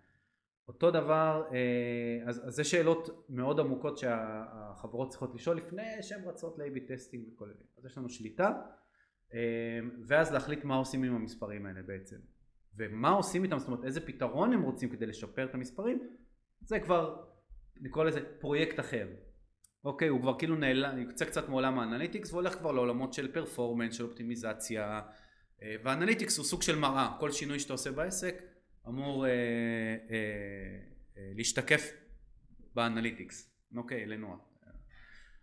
אותו 0.69 0.91
דבר, 0.91 1.49
אה, 1.53 2.29
אז, 2.29 2.49
אז 2.49 2.55
זה 2.55 2.65
שאלות 2.65 3.27
מאוד 3.29 3.61
עמוקות 3.61 3.99
שהחברות 3.99 5.09
צריכות 5.09 5.35
לשאול 5.35 5.57
לפני 5.57 6.03
שהן 6.03 6.25
רצות 6.25 6.59
ל-AB 6.59 6.89
testing 6.89 7.29
וכל 7.29 7.45
אלה. 7.45 7.55
אז 7.79 7.87
יש 7.87 7.99
לנו 7.99 8.09
שליטה, 8.09 8.53
אה, 9.35 9.39
ואז 10.07 10.33
להחליט 10.33 10.65
מה 10.65 10.75
עושים 10.75 11.03
עם 11.03 11.15
המספרים 11.15 11.67
האלה 11.67 11.83
בעצם. 11.83 12.17
ומה 12.77 13.11
עושים 13.11 13.45
איתם, 13.45 13.59
זאת 13.59 13.69
אומרת 13.69 13.85
איזה 13.85 14.07
פתרון 14.07 14.53
הם 14.53 14.63
רוצים 14.63 14.89
כדי 14.89 15.07
לשפר 15.07 15.45
את 15.45 15.55
המספרים, 15.55 16.09
זה 16.61 16.81
כבר 16.81 17.25
נקרא 17.81 18.05
לזה 18.05 18.21
פרויקט 18.41 18.81
אחר. 18.81 19.09
אוקיי, 19.85 20.09
הוא 20.09 20.21
כבר 20.21 20.39
כאילו 20.39 20.57
נעלם, 20.57 20.99
יוצא 20.99 21.25
קצת 21.25 21.49
מעולם 21.49 21.79
ה 21.79 21.84
analytics 21.84 22.33
והולך 22.33 22.55
כבר 22.55 22.73
לעולמות 22.73 23.13
של 23.13 23.33
performance, 23.33 23.95
של 23.95 24.05
אופטימיזציה, 24.05 25.01
אה, 25.63 25.77
וה 25.85 25.94
analytics 25.94 26.39
הוא 26.39 26.47
סוג 26.47 26.63
של 26.63 26.79
מראה, 26.79 27.17
כל 27.21 27.33
שינוי 27.33 27.59
שאתה 27.59 27.73
עושה 27.73 27.93
בעסק 27.93 28.43
אמור 28.89 29.27
אה, 29.27 29.31
אה, 29.31 29.37
אה, 31.17 31.33
להשתקף 31.37 31.93
ב 32.75 32.82
analytics. 32.82 33.51
אוקיי, 33.77 34.03
אלינו. 34.03 34.37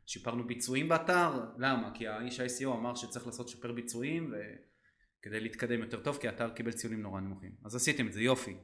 שיפרנו 0.06 0.48
ביצועים 0.48 0.90
באתר, 0.90 1.46
למה? 1.58 1.92
כי 1.94 2.08
האיש 2.08 2.40
ה-SEO 2.40 2.68
אמר 2.68 2.96
שצריך 2.96 3.26
לעשות 3.26 3.50
שפר 3.50 3.72
ביצועים 3.72 4.34
וכדי 4.34 5.40
להתקדם 5.40 5.80
יותר 5.80 6.04
טוב 6.04 6.18
כי 6.18 6.28
האתר 6.28 6.50
קיבל 6.50 6.72
ציונים 6.72 7.02
נורא 7.02 7.20
נמוכים. 7.22 7.52
אז 7.66 7.76
עשיתם 7.76 8.08
את 8.08 8.14
זה, 8.14 8.22
יופי. 8.22 8.56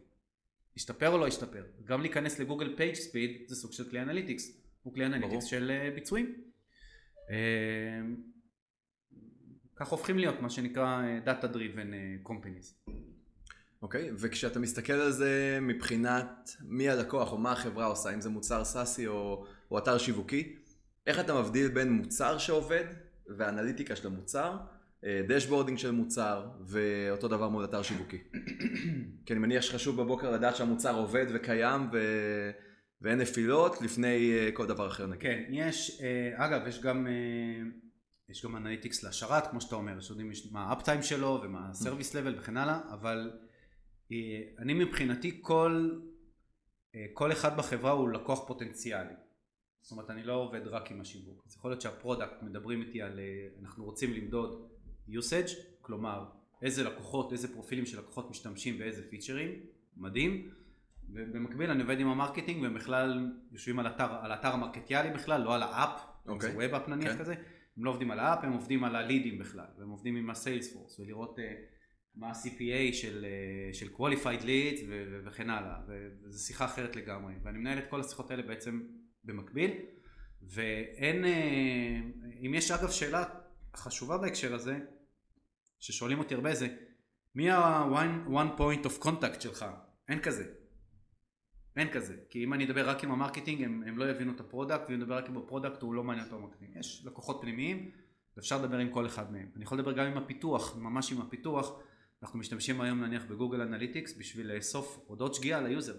השתפר 0.76 1.10
או 1.10 1.18
לא 1.18 1.28
השתפר? 1.28 1.66
גם 1.84 2.02
להיכנס 2.02 2.40
לגוגל 2.40 2.76
PageSpeed 2.78 3.48
זה 3.48 3.56
סוג 3.56 3.74
של 3.74 3.90
כלי 3.90 4.02
analytics, 4.02 4.62
הוא 4.84 4.94
כלי 4.94 5.06
analytics 5.06 5.32
ברור. 5.32 5.42
של 5.42 5.72
אה, 5.72 5.92
ביצועים. 5.96 6.36
אה, 9.80 9.86
כך 9.86 9.88
הופכים 9.88 10.18
להיות 10.18 10.42
מה 10.42 10.50
שנקרא 10.50 11.02
אה, 11.04 11.20
Data 11.26 11.46
Driven 11.46 11.94
אה, 11.94 12.16
Companies. 12.26 12.92
אוקיי, 13.82 14.12
וכשאתה 14.18 14.60
מסתכל 14.60 14.94
על 14.94 15.12
זה 15.12 15.60
מבחינת 15.62 16.50
מי 16.62 16.90
הלקוח 16.90 17.32
או 17.32 17.38
מה 17.38 17.52
החברה 17.52 17.86
עושה, 17.86 18.14
אם 18.14 18.22
זה 18.22 18.30
מוצר 18.30 18.64
SaaSי 18.64 19.08
או, 19.08 19.46
או 19.72 19.78
אתר 19.78 19.98
שיווקי, 19.98 20.56
איך 21.08 21.20
אתה 21.20 21.42
מבדיל 21.42 21.68
בין 21.68 21.92
מוצר 21.92 22.38
שעובד 22.38 22.84
והאנליטיקה 23.38 23.96
של 23.96 24.08
המוצר 24.08 24.58
dashboarding 25.28 25.78
של 25.78 25.92
מוצר, 25.92 26.48
ואותו 26.66 27.28
דבר 27.28 27.50
מול 27.50 27.64
אתר 27.64 27.82
שיווקי. 27.82 28.18
כי 29.26 29.34
אני 29.34 29.40
מניח 29.40 29.62
שחשוב 29.62 30.02
בבוקר 30.02 30.32
לדעת 30.32 30.56
שהמוצר 30.56 30.96
עובד 30.96 31.26
וקיים 31.34 31.90
ו... 31.94 31.98
ואין 33.02 33.20
נפילות 33.20 33.82
לפני 33.82 34.34
אה, 34.34 34.50
כל 34.54 34.66
דבר 34.66 34.88
אחר 34.88 35.06
נגיד. 35.08 35.22
כן, 35.22 35.44
יש, 35.50 36.02
אה, 36.02 36.46
אגב, 36.46 36.68
יש 36.68 36.82
גם, 36.82 37.08
אה, 37.08 37.14
יש 38.30 38.46
גם 38.46 38.56
analytics 38.56 39.04
לשרת, 39.04 39.48
כמו 39.48 39.62
שאתה 39.62 39.76
אומר, 39.76 40.02
שיודעים 40.02 40.32
מה 40.52 40.64
ה 40.64 40.69
uptime 40.69 41.04
שלו 41.04 41.40
ומה 41.44 41.70
ה 41.70 41.75
service 41.75 42.14
level 42.14 42.40
וכן 42.40 42.58
הלאה, 42.58 42.80
אבל 42.94 43.32
אני 44.60 44.74
מבחינתי 44.74 45.40
כל, 45.42 46.00
כל 47.14 47.32
אחד 47.32 47.58
בחברה 47.58 47.92
הוא 47.92 48.10
לקוח 48.10 48.48
פוטנציאלי. 48.48 49.14
זאת 49.82 49.92
אומרת, 49.92 50.10
אני 50.10 50.24
לא 50.24 50.34
עובד 50.34 50.68
רק 50.68 50.92
עם 50.92 51.02
השיווק. 51.02 51.44
אז 51.48 51.56
יכול 51.56 51.72
להיות 51.72 51.82
שה 51.82 52.00
product 52.00 52.42
מדברים 52.42 52.82
איתי 52.82 53.02
על, 53.02 53.20
אנחנו 53.62 53.86
רוצים 53.86 54.14
למדוד 54.14 54.70
usage, 55.10 55.52
כלומר, 55.82 56.26
איזה 56.62 56.84
לקוחות, 56.84 57.32
איזה 57.32 57.54
פרופילים 57.54 57.86
של 57.86 58.00
לקוחות 58.00 58.30
משתמשים 58.30 58.78
באיזה 58.78 59.10
פיצ'רים, 59.10 59.60
מדהים. 59.98 60.52
ובמקביל 61.10 61.72
אני 61.72 61.82
עובד 61.82 62.00
עם 62.00 62.08
ה 62.08 62.13
marketing 62.13 62.64
והם 62.64 62.74
בכלל 62.74 63.32
יושבים 63.52 63.80
על 63.80 63.88
אתר, 63.88 64.14
על 64.22 64.34
אתר 64.34 64.48
המרקטיאלי 64.48 65.10
בכלל, 65.10 65.42
לא 65.42 65.56
על 65.56 65.64
ה 65.64 65.71
app, 65.71 66.00
okay. 66.00 66.30
אוקיי. 66.30 66.52
זה 66.52 66.58
web 66.58 66.74
app 66.74 66.88
נניח 66.88 67.12
okay. 67.12 67.14
כן. 67.14 67.20
כזה, 67.20 67.36
הם 67.78 67.86
לא 67.86 67.90
עובדים 67.90 68.12
על 68.12 68.20
ה 68.20 68.25
app, 68.25 68.44
הם 68.44 68.54
עובדים 68.54 68.84
על 68.84 68.96
הלידים 68.96 69.40
בכלל, 69.40 69.66
והם 69.78 69.90
עובדים 69.90 70.16
עם 70.16 70.30
ה 70.30 70.35
Salesforce, 70.35 71.00
ולראות 71.00 71.40
uh, 71.40 71.42
מה 72.16 72.28
ה-CPA 72.28 72.94
של, 72.94 73.26
uh, 73.26 73.76
של 73.76 73.88
qualified 73.98 74.42
leads 74.42 74.80
ו- 74.88 75.22
וכן 75.26 75.50
הלאה, 75.50 75.76
וזו 76.24 76.46
שיחה 76.46 76.66
אחרת 76.66 76.96
לגמרי, 76.96 77.34
ואני 77.44 77.58
מנהל 77.58 77.78
את 77.78 77.90
כל 77.90 78.02
השיחות 78.02 78.32
האלה 78.32 78.44
בעצם 78.44 78.82
במקביל, 79.24 79.72
ואין, 80.42 81.24
uh, 81.24 81.28
אם 82.46 82.54
יש 82.54 82.72
אגב 82.72 82.90
שאלה 82.90 83.24
חשובה 83.76 84.18
בהקשר 84.18 84.56
הזה, 84.56 84.80
ששואלים 85.80 86.20
אותי 86.20 86.36
הרבה 86.36 86.56
זה, 86.56 86.68
מי 87.36 87.52
ה-one 87.52 88.60
point 88.60 88.86
of 88.86 89.04
contact 89.04 89.42
שלך? 89.42 89.66
אין 90.10 90.22
כזה. 90.22 90.65
אין 91.76 91.92
כזה, 91.92 92.16
כי 92.30 92.44
אם 92.44 92.54
אני 92.54 92.66
אדבר 92.66 92.90
רק 92.90 93.04
עם 93.04 93.12
ה 93.12 93.17
marketing 93.17 93.64
הם, 93.64 93.84
הם 93.88 93.98
לא 93.98 94.10
יבינו 94.10 94.32
את 94.32 94.40
ה 94.40 94.45
product, 94.45 94.90
ואם 94.90 95.00
נדבר 95.00 95.18
רק 95.18 95.30
עם 95.30 95.38
ה 95.38 95.43
product 95.43 95.82
הוא 95.82 95.94
לא 95.94 96.04
מעניין 96.04 96.26
אותו 96.26 96.36
ה 96.36 96.39
marketing. 96.39 96.76
יש 96.76 97.06
לקוחות 97.06 97.38
פנימיים 97.42 97.92
ואפשר 98.38 98.62
לדבר 98.62 98.78
עם 98.78 98.90
כל 98.90 99.06
אחד 99.06 99.32
מהם. 99.32 99.48
אני 99.56 99.64
יכול 99.64 99.78
לדבר 99.78 99.92
גם 99.92 100.06
עם 100.06 100.18
הפיתוח, 100.18 100.78
ממש 100.78 101.12
עם 101.12 101.22
הפיתוח. 101.22 101.80
אנחנו 102.24 102.40
משתמשים 102.40 102.82
היום 102.82 103.04
נניח 103.04 103.26
בגוגל 103.26 103.62
Analytics 103.62 104.18
בשביל 104.18 104.52
לאסוף 104.56 105.00
הודעות 105.08 105.36
שגיאה 105.36 105.62
ליוזר. 105.62 105.96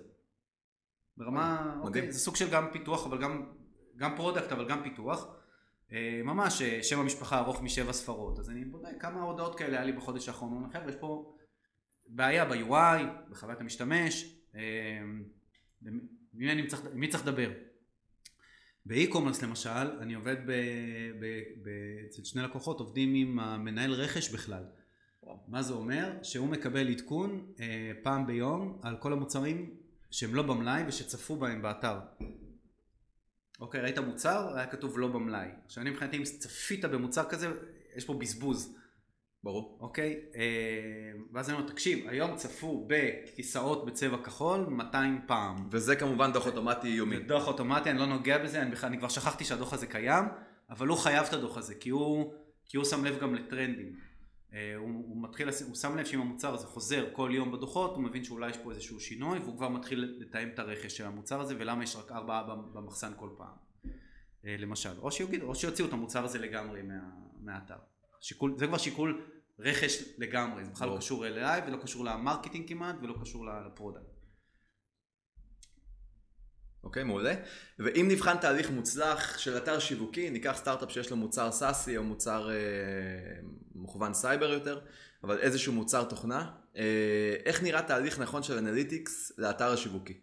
ברמה, 1.17 1.77
אוקיי, 1.83 2.13
זה 2.13 2.19
סוג 2.19 2.37
של 2.37 2.51
גם 2.51 2.69
פיתוח 2.73 3.07
אבל 3.07 3.23
גם, 3.23 3.47
גם 3.97 4.17
product 4.17 4.53
אבל 4.53 4.69
גם 4.69 4.83
פיתוח. 4.83 5.27
אה, 5.93 6.21
ממש 6.25 6.63
אה, 6.63 6.83
שם 6.83 7.01
המשפחה 7.01 7.39
ארוך 7.39 7.63
משבע 7.63 7.93
ספרות, 7.93 8.39
אז 8.39 8.51
אני 8.51 8.65
בודק 8.65 9.01
כמה 9.01 9.23
הודעות 9.23 9.59
כאלה 9.59 9.77
היה 9.77 9.85
לי 9.85 9.93
בחודש 9.93 10.29
האחרון. 10.29 10.71
חבר'ה, 10.73 10.89
יש 10.89 10.97
פה 11.01 11.37
בעיה 12.07 12.45
ב-UI, 12.45 13.31
בחוויית 13.31 13.61
המשתמש. 13.61 14.37
מי, 15.83 16.53
אני 16.53 16.67
צריך, 16.67 16.83
מי 16.95 17.09
צריך 17.09 17.23
לדבר? 17.27 17.51
ב 18.87 18.92
e-commerce 18.92 19.43
למשל, 19.43 19.99
אני 20.01 20.15
עובד 20.15 20.37
ב, 20.47 20.53
ב, 21.21 21.43
ב, 21.63 21.69
אצל 22.07 22.25
שני 22.25 22.43
לקוחות, 22.43 22.81
עובדים 22.81 23.15
עם 23.15 23.39
המנהל 23.39 23.93
רכש 23.93 24.31
בכלל. 24.31 24.65
וואו. 25.23 25.39
מה 25.49 25.63
זה 25.63 25.73
אומר? 25.73 26.13
שהוא 26.23 26.49
מקבל 26.49 26.89
עדכון 26.89 27.53
אה, 27.61 27.93
פעם 28.03 28.27
ביום 28.27 28.79
על 28.83 28.97
כל 28.97 29.13
המוצרים 29.13 29.75
שהם 30.11 30.35
לא 30.35 30.43
במלאי 30.43 30.83
ושצפו 30.87 31.37
בהם 31.37 31.63
באתר. 31.63 31.99
אוקיי, 33.61 33.81
ראית 33.81 33.99
מוצר? 33.99 34.57
היה 34.57 34.67
כתוב 34.67 34.99
לא 34.99 35.09
במלאי. 35.09 35.49
עכשיו 35.65 35.83
אני 35.83 35.91
מבחינתי 35.91 36.17
אם 36.17 36.25
צפית 36.25 36.85
במוצר 36.85 37.29
כזה, 37.29 37.53
יש 37.97 38.05
פה 38.05 38.15
בזבוז. 38.15 38.77
ברור. 39.47 39.79
אוקיי? 39.81 40.21
אה, 40.37 41.13
ואז 41.33 41.51
אני 41.51 41.59
אומר, 41.59 41.69
תקשיב, 41.69 42.09
היום 42.09 42.37
צפו 42.37 42.89
בכיסאות 42.89 43.87
בצבע 43.87 44.17
כחול 44.17 44.61
200 44.69 45.21
פעם. 45.27 45.69
וזה 45.71 45.97
כמובן 45.97 46.33
דוח 46.33 46.47
אוטומטי 46.47 46.89
יומי. 46.89 47.19
דוח 47.19 47.47
אוטומטי, 47.49 47.91
אני 47.91 47.99
לא 47.99 48.07
נוגע 48.07 48.39
בזה, 48.39 48.63
אני, 48.63 48.71
בכלל, 48.71 48.89
אני 48.89 48.99
כבר 48.99 49.09
שכחתי 49.09 49.45
שהדוח 49.45 49.73
הזה 49.73 49.87
קיים, 49.87 50.25
אבל 50.71 50.87
הוא 50.87 50.99
חייב 50.99 51.27
את 51.27 51.33
הדוח 51.33 51.57
הזה, 51.57 51.75
כי 51.75 51.91
הוא, 51.91 52.35
כי 52.65 52.77
הוא 52.77 52.85
שם 52.85 53.05
לב 53.05 53.19
גם 53.21 53.35
לטרנדים. 53.35 53.97
אה, 54.53 54.75
הוא, 54.77 54.89
הוא 54.89 55.23
מתחיל, 55.23 55.49
הוא 55.67 55.75
שם 55.75 55.97
לב 55.97 56.05
שאם 56.05 56.21
המוצר 56.21 56.55
הזה 56.55 56.67
חוזר 56.67 57.07
כל 57.13 57.31
יום 57.33 57.53
בדוחות, 57.53 57.95
הוא 57.95 58.03
מבין 58.03 58.25
שאולי 58.25 58.51
יש 58.51 58.57
פה 58.57 58.71
איזשהו 58.71 59.01
שינוי, 59.01 59.39
והוא 59.39 59.57
כבר 59.57 59.69
מתחיל 59.69 60.17
לתאם 60.19 60.49
את 60.49 60.59
הרכש 60.59 60.97
של 60.97 61.07
המוצר 61.07 61.41
הזה, 61.41 61.55
ולמה 61.59 61.85
יש 61.85 61.97
רק 61.97 62.13
ארבעה 62.13 62.43
במחסן 62.73 63.13
כל 63.17 63.31
פעם. 63.37 63.55
אה, 64.47 64.57
למשל, 64.59 65.01
או 65.43 65.55
שיוציאו 65.55 65.89
את 65.89 65.93
המוצר 65.93 66.25
הזה 66.25 66.39
לגמרי 66.39 66.83
מה, 66.83 66.95
מהאתר. 67.41 67.77
שיקול, 68.21 68.55
זה 68.59 68.67
כבר 68.67 68.79
שיקול 68.79 69.36
רכש 69.59 70.03
לגמרי, 70.19 70.65
זה 70.65 70.71
בכלל 70.71 70.89
לא 70.89 70.97
קשור 70.97 71.27
אליי 71.27 71.61
ולא 71.67 71.77
קשור 71.83 72.05
ל 72.05 72.11
marketing 72.11 72.69
כמעט 72.69 72.97
ולא 73.03 73.15
קשור 73.23 73.47
ל 73.67 73.72
product. 73.72 74.17
אוקיי, 76.85 77.03
okay, 77.03 77.07
מעולה. 77.07 77.35
ואם 77.79 78.09
נבחן 78.11 78.37
תהליך 78.37 78.71
מוצלח 78.71 79.39
של 79.39 79.57
אתר 79.57 79.79
שיווקי, 79.79 80.31
ניקח 80.31 80.57
סטארט-אפ 80.57 80.91
שיש 80.91 81.11
לו 81.11 81.17
מוצר 81.17 81.53
SaaSי 81.53 81.97
או 81.97 82.05
מוצר 82.05 82.51
אה, 82.51 82.57
מוכוון 83.75 84.15
סייבר 84.15 84.53
יותר, 84.53 84.81
אבל 85.25 85.39
איזשהו 85.39 85.73
מוצר 85.73 86.05
תוכנה, 86.05 86.51
אה, 86.77 87.35
איך 87.45 87.63
נראה 87.63 87.83
תהליך 87.83 88.21
נכון 88.21 88.43
של 88.43 88.59
analytics 88.59 89.33
לאתר 89.39 89.73
השיווקי? 89.73 90.21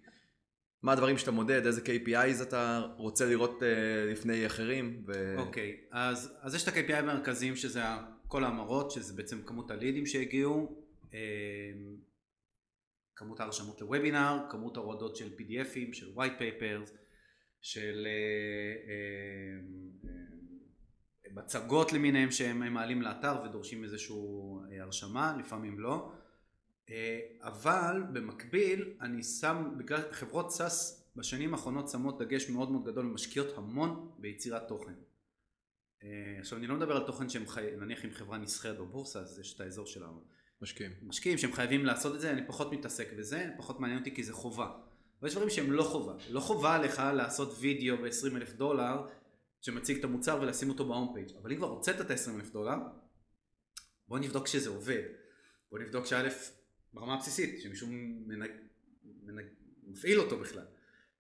מה 0.84 0.92
הדברים 0.92 1.18
שאתה 1.18 1.32
מודד, 1.32 1.66
איזה 1.66 1.82
KPIs 1.82 2.42
אתה 2.42 2.82
רוצה 2.98 3.26
לראות 3.26 3.64
אה, 3.64 4.12
לפני 4.12 4.46
אחרים? 4.46 5.06
אוקיי, 5.38 5.72
ו... 5.72 5.94
okay, 5.94 5.98
אז, 5.98 6.34
אז 6.42 6.56
יש 6.56 6.64
את 6.64 6.68
ה-KPI 6.68 6.96
המרכזיים 6.96 7.56
שזה 7.56 7.82
כל 8.34 8.44
ההמרות, 8.44 8.92
שזה 8.92 9.14
בעצם 9.14 9.42
כמות 9.42 9.72
הלידים 9.72 10.06
שהגיעו, 10.06 10.84
אה, 11.14 11.20
כמות 13.16 13.40
ההרשמות 13.40 13.82
לוובינר, 13.82 14.38
כמות 14.50 14.78
ההורדות 14.78 15.16
של 15.16 15.34
PDFים, 15.38 15.94
של 15.94 16.14
white 16.16 16.40
papers, 16.40 16.92
של 17.62 18.08
אה, 18.08 18.90
אה, 18.90 20.12
מצגות 21.32 21.94
למיניהם 21.94 22.32
שהם 22.32 22.74
מעלים 22.74 23.02
לאתר 23.02 23.36
ודורשים 23.46 23.84
איזושהי 23.84 24.80
הרשמה, 24.80 25.36
לפעמים 25.40 25.80
לא. 25.80 26.12
אבל 27.42 28.04
במקביל 28.14 28.94
אני 29.02 29.24
שם, 29.24 29.74
בגלל 29.78 30.02
חברות 30.12 30.52
SaaS 30.52 31.08
בשנים 31.16 31.54
האחרונות 31.54 31.90
שמות 31.90 32.22
דגש 32.22 32.50
מאוד 32.50 32.72
מאוד 32.72 32.86
גדול 32.86 33.06
ומשקיעות 33.06 33.58
המון 33.58 34.12
ביצירת 34.18 34.68
תוכן. 34.68 34.94
אה, 36.04 36.10
עכשיו 36.40 36.58
אני 36.58 36.68
לא 36.68 36.76
מדבר 36.76 36.96
על 36.96 37.04
תוכן 37.04 37.30
שהם 37.30 37.48
חי... 37.48 37.68
נניח 37.80 38.06
אם 38.06 38.12
חברה 38.12 38.38
נסחרת 38.38 38.78
בבורסה 38.78 39.20
אז 39.20 39.40
יש 39.40 39.54
את 39.54 39.62
האזור 39.62 39.86
של 39.86 40.04
המשקיעים. 40.62 40.92
משקיעים 41.02 41.38
שהם 41.38 41.54
חייבים 41.54 41.86
לעשות 41.86 42.16
את 42.16 42.22
זה, 42.22 42.32
אני 42.32 42.48
פחות 42.48 42.72
מתעסק 42.72 43.14
בזה, 43.18 43.50
פחות 43.58 43.80
מעניין 43.80 44.00
אותי 44.00 44.16
כי 44.16 44.24
זה 44.24 44.34
חובה. 44.34 44.72
אבל 45.20 45.28
יש 45.28 45.34
דברים 45.36 45.50
שהם 45.50 45.72
לא 45.72 45.84
חובה. 45.84 46.14
לא 46.30 46.40
חובה 46.40 46.76
עליך 46.76 47.02
לעשות 47.16 47.56
וידאו 47.60 47.98
ב-20 47.98 48.36
אלף 48.36 48.54
דולר 48.54 49.08
שמציג 49.62 49.98
את 49.98 50.04
המוצר 50.04 50.40
ולשים 50.42 50.70
אותו 50.70 50.86
ב 50.86 50.91
home 50.91 51.12
page. 51.14 51.32
אבל 51.42 51.52
אם 51.52 51.58
כבר 51.58 51.68
הוצאת 51.68 52.02
את 52.02 52.12
ה-20 52.12 52.36
אלף 52.36 52.52
דולר, 52.52 52.76
בוא 54.08 54.20
נבדוק 54.20 54.48
שזה 54.48 54.70
עובד. 54.70 55.04
בוא 55.72 55.80
נבדוק 55.80 56.06
שא' 56.06 56.30
ברמה 56.94 57.14
הבסיסית, 57.14 57.62
שמישהו 57.62 57.88
מנג... 58.28 58.52
מנג... 59.24 59.46
מפעיל 59.88 60.20
אותו 60.20 60.40
בכלל. 60.40 60.66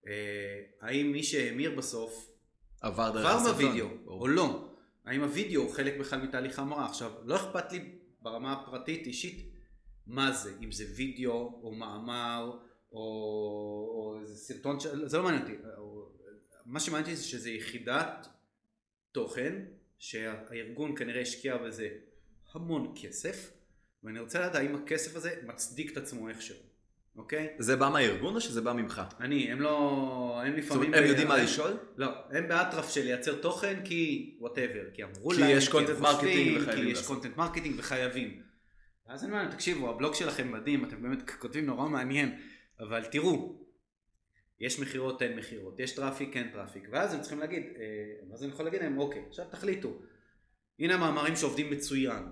אה, 0.07 0.61
האם 0.81 1.11
מי 1.11 1.23
שהמיר 1.23 1.75
בסוף 1.75 2.29
עבר 2.81 3.11
דרך 3.11 3.25
הסרטון, 3.25 3.49
עבר 3.49 3.53
בווידאו 3.53 3.87
או 4.07 4.27
לא. 4.27 4.72
האם 5.05 5.23
הווידאו 5.23 5.61
הוא 5.61 5.71
חלק 5.71 5.97
בכלל 5.99 6.21
מתהליך 6.21 6.59
ההמרה? 6.59 6.85
עכשיו, 6.85 7.11
לא 7.23 7.35
אכפת 7.35 7.71
לי 7.71 7.95
ברמה 8.21 8.53
הפרטית 8.53 9.07
אישית 9.07 9.51
מה 10.07 10.31
זה, 10.31 10.53
אם 10.61 10.71
זה 10.71 10.85
וידאו 10.95 11.59
או 11.63 11.71
מאמר 11.71 12.59
או, 12.91 12.99
או 13.93 14.19
איזה 14.21 14.35
סרטון, 14.35 14.79
ש... 14.79 14.87
זה 14.87 15.17
לא 15.17 15.23
מעניין 15.23 15.41
אותי, 15.41 15.55
מה 16.65 16.79
שמעניין 16.79 17.05
אותי 17.05 17.15
זה 17.15 17.23
שזה 17.23 17.49
יחידת 17.51 18.27
תוכן 19.11 19.65
שהארגון 19.99 20.97
כנראה 20.97 21.21
השקיע 21.21 21.57
בזה 21.57 21.89
המון 22.53 22.93
כסף 23.01 23.51
ואני 24.03 24.19
רוצה 24.19 24.39
לדעת 24.39 24.55
האם 24.55 24.75
הכסף 24.75 25.15
הזה 25.15 25.41
מצדיק 25.43 25.91
את 25.91 25.97
עצמו 25.97 26.29
איכשהו. 26.29 26.72
אוקיי? 27.17 27.47
זה 27.59 27.75
בא 27.75 27.89
מהארגון 27.89 28.35
או 28.35 28.41
שזה 28.41 28.61
בא 28.61 28.73
ממך? 28.73 29.01
אני, 29.19 29.51
הם 29.51 29.61
לא, 29.61 30.41
הם 30.45 30.53
לפעמים... 30.53 30.63
זאת 30.63 30.87
אומרת, 30.87 31.03
הם 31.03 31.05
יודעים 31.05 31.27
מה 31.27 31.37
לשאול? 31.37 31.71
לא, 31.97 32.07
הם 32.29 32.47
באטרף 32.47 32.89
של 32.89 33.01
לייצר 33.01 33.41
תוכן 33.41 33.81
כי 33.85 34.35
whatever, 34.39 34.83
כי 34.93 35.03
אמרו 35.03 35.31
להם, 35.31 35.41
כי 35.41 35.51
יש 35.51 35.69
content 35.69 35.99
marketing 35.99 36.57
וחייבים 36.61 36.85
כי 36.85 36.91
יש 36.91 37.07
content 37.07 37.37
marketing 37.37 37.75
וחייבים. 37.79 38.41
אז 39.07 39.23
אני 39.23 39.31
אומר, 39.31 39.51
תקשיבו, 39.51 39.89
הבלוג 39.89 40.13
שלכם 40.13 40.51
מדהים, 40.51 40.85
אתם 40.85 41.01
באמת 41.01 41.29
כותבים 41.29 41.65
נורא 41.65 41.89
מעניין, 41.89 42.39
אבל 42.79 43.05
תראו, 43.05 43.63
יש 44.59 44.79
מכירות, 44.79 45.21
אין 45.21 45.37
מכירות, 45.37 45.79
יש 45.79 45.95
traffic, 45.95 46.37
אין 46.37 46.49
traffic, 46.51 46.87
ואז 46.91 47.13
הם 47.13 47.21
צריכים 47.21 47.39
להגיד, 47.39 47.63
אה, 47.63 48.33
אז 48.33 48.43
אני 48.43 48.51
יכול 48.51 48.65
להגיד 48.65 48.81
להם, 48.81 48.97
אוקיי, 48.97 49.23
עכשיו 49.29 49.45
תחליטו, 49.51 49.93
הנה 50.79 50.93
המאמרים 50.93 51.35
שעובדים 51.35 51.69
מצוין, 51.69 52.23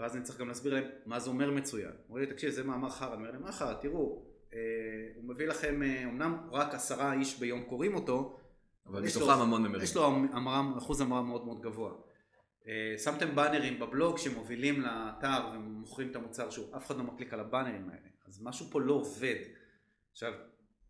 ואז 0.00 0.16
אני 0.16 0.24
צריך 0.24 0.38
גם 0.38 0.48
להסביר 0.48 0.74
להם 0.74 0.84
מה 1.06 1.20
זה 1.20 1.30
אומר 1.30 1.50
מצוין. 1.50 1.90
אומרים 2.08 2.24
לי, 2.24 2.32
תקשיב, 2.32 2.50
זה 2.50 2.64
מאמר 2.64 2.90
חרא. 2.90 3.08
אני 3.08 3.16
אומר 3.16 3.30
להם, 3.30 3.42
מה 3.42 3.52
חרא? 3.52 3.74
תראו, 3.74 4.27
הוא 5.16 5.24
מביא 5.24 5.46
לכם, 5.46 5.82
אה, 5.82 6.04
אמנם 6.04 6.36
רק 6.50 6.74
עשרה 6.74 7.12
איש 7.12 7.38
ביום 7.38 7.62
קוראים 7.62 7.94
אותו, 7.94 8.38
אבל 8.86 9.02
מתוכם 9.02 9.40
המון 9.40 9.62
ממרים. 9.62 9.82
יש 9.82 9.96
לו 9.96 10.06
המרה, 10.06 10.62
אחוז 10.78 11.00
המרה 11.00 11.22
מאוד 11.22 11.44
מאוד 11.44 11.60
גבוה. 11.60 11.92
אה, 12.66 12.94
שמתם 12.98 13.34
באנרים 13.34 13.80
בבלוג 13.80 14.18
שמובילים 14.18 14.80
לאתר 14.80 15.50
ומוכרים 15.54 16.10
את 16.10 16.16
המוצר 16.16 16.50
שוב, 16.50 16.74
אף 16.74 16.86
אחד 16.86 16.96
לא 16.96 17.02
מקליק 17.02 17.32
על 17.32 17.40
הבאנרים 17.40 17.90
האלה, 17.90 18.08
אז 18.26 18.42
משהו 18.42 18.66
פה 18.70 18.80
לא 18.80 18.92
עובד. 18.92 19.36
עכשיו, 20.12 20.32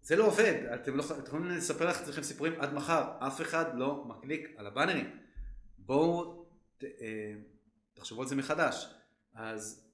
זה 0.03 0.17
לא 0.17 0.27
עובד, 0.27 0.55
אתם, 0.75 0.97
לא, 0.97 1.05
אתם 1.19 1.27
יכולים 1.27 1.47
לספר 1.47 1.89
לך 1.89 2.01
אצלכם 2.01 2.23
סיפורים 2.23 2.53
עד 2.59 2.75
מחר, 2.75 3.05
אף 3.19 3.41
אחד 3.41 3.79
לא 3.79 4.05
מקליק 4.05 4.55
על 4.57 4.67
הבאנרים. 4.67 5.11
בואו 5.79 6.45
ת, 6.79 6.85
אה, 6.85 7.35
תחשבו 7.95 8.23
על 8.23 8.29
זה 8.29 8.37
מחדש. 8.37 8.95
אז 9.35 9.83
אה, 9.85 9.88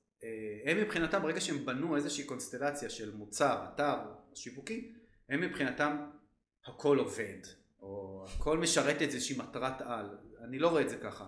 הם 0.65 0.79
מבחינתם, 0.79 1.23
ברגע 1.23 1.41
שהם 1.41 1.67
בנו 1.67 1.97
איזושהי 1.97 2.25
קונסטלציה 2.25 2.91
של 2.91 3.15
מוצר, 3.17 3.65
אתר, 3.75 3.97
שיווקי, 4.35 4.93
הם 5.29 5.41
מבחינתם 5.41 5.97
הכל 6.67 6.99
עובד, 6.99 7.39
או 7.83 8.25
הכל 8.29 8.59
משרת 8.59 9.03
איזושהי 9.03 9.39
מטרת 9.39 9.81
על. 9.81 10.17
אני 10.45 10.59
לא 10.59 10.69
רואה 10.69 10.83
את 10.83 10.89
זה 10.89 10.97
ככה. 10.97 11.27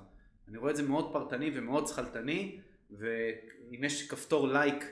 אני 0.48 0.58
רואה 0.58 0.70
את 0.70 0.76
זה 0.76 0.82
מאוד 0.82 1.12
פרטני 1.12 1.50
ומאוד 1.54 1.86
שכלתני, 1.86 2.60
ואם 2.90 3.84
יש 3.84 4.08
כפתור 4.08 4.48
לייק 4.48 4.84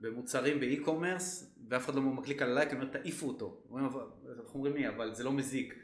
במוצרים 0.00 0.60
באי-קומרס, 0.60 1.54
ואף 1.68 1.84
אחד 1.84 1.94
לא 1.94 2.02
מקליק 2.02 2.42
על 2.42 2.54
לייק, 2.54 2.70
אני 2.70 2.80
אומר 2.80 2.92
תעיפו 2.92 3.28
אותו. 3.28 3.62
אנחנו 3.76 4.54
אומרים 4.54 4.74
מי, 4.74 4.88
אבל 4.88 5.14
זה 5.14 5.24
לא 5.24 5.32
מזיק. 5.32 5.74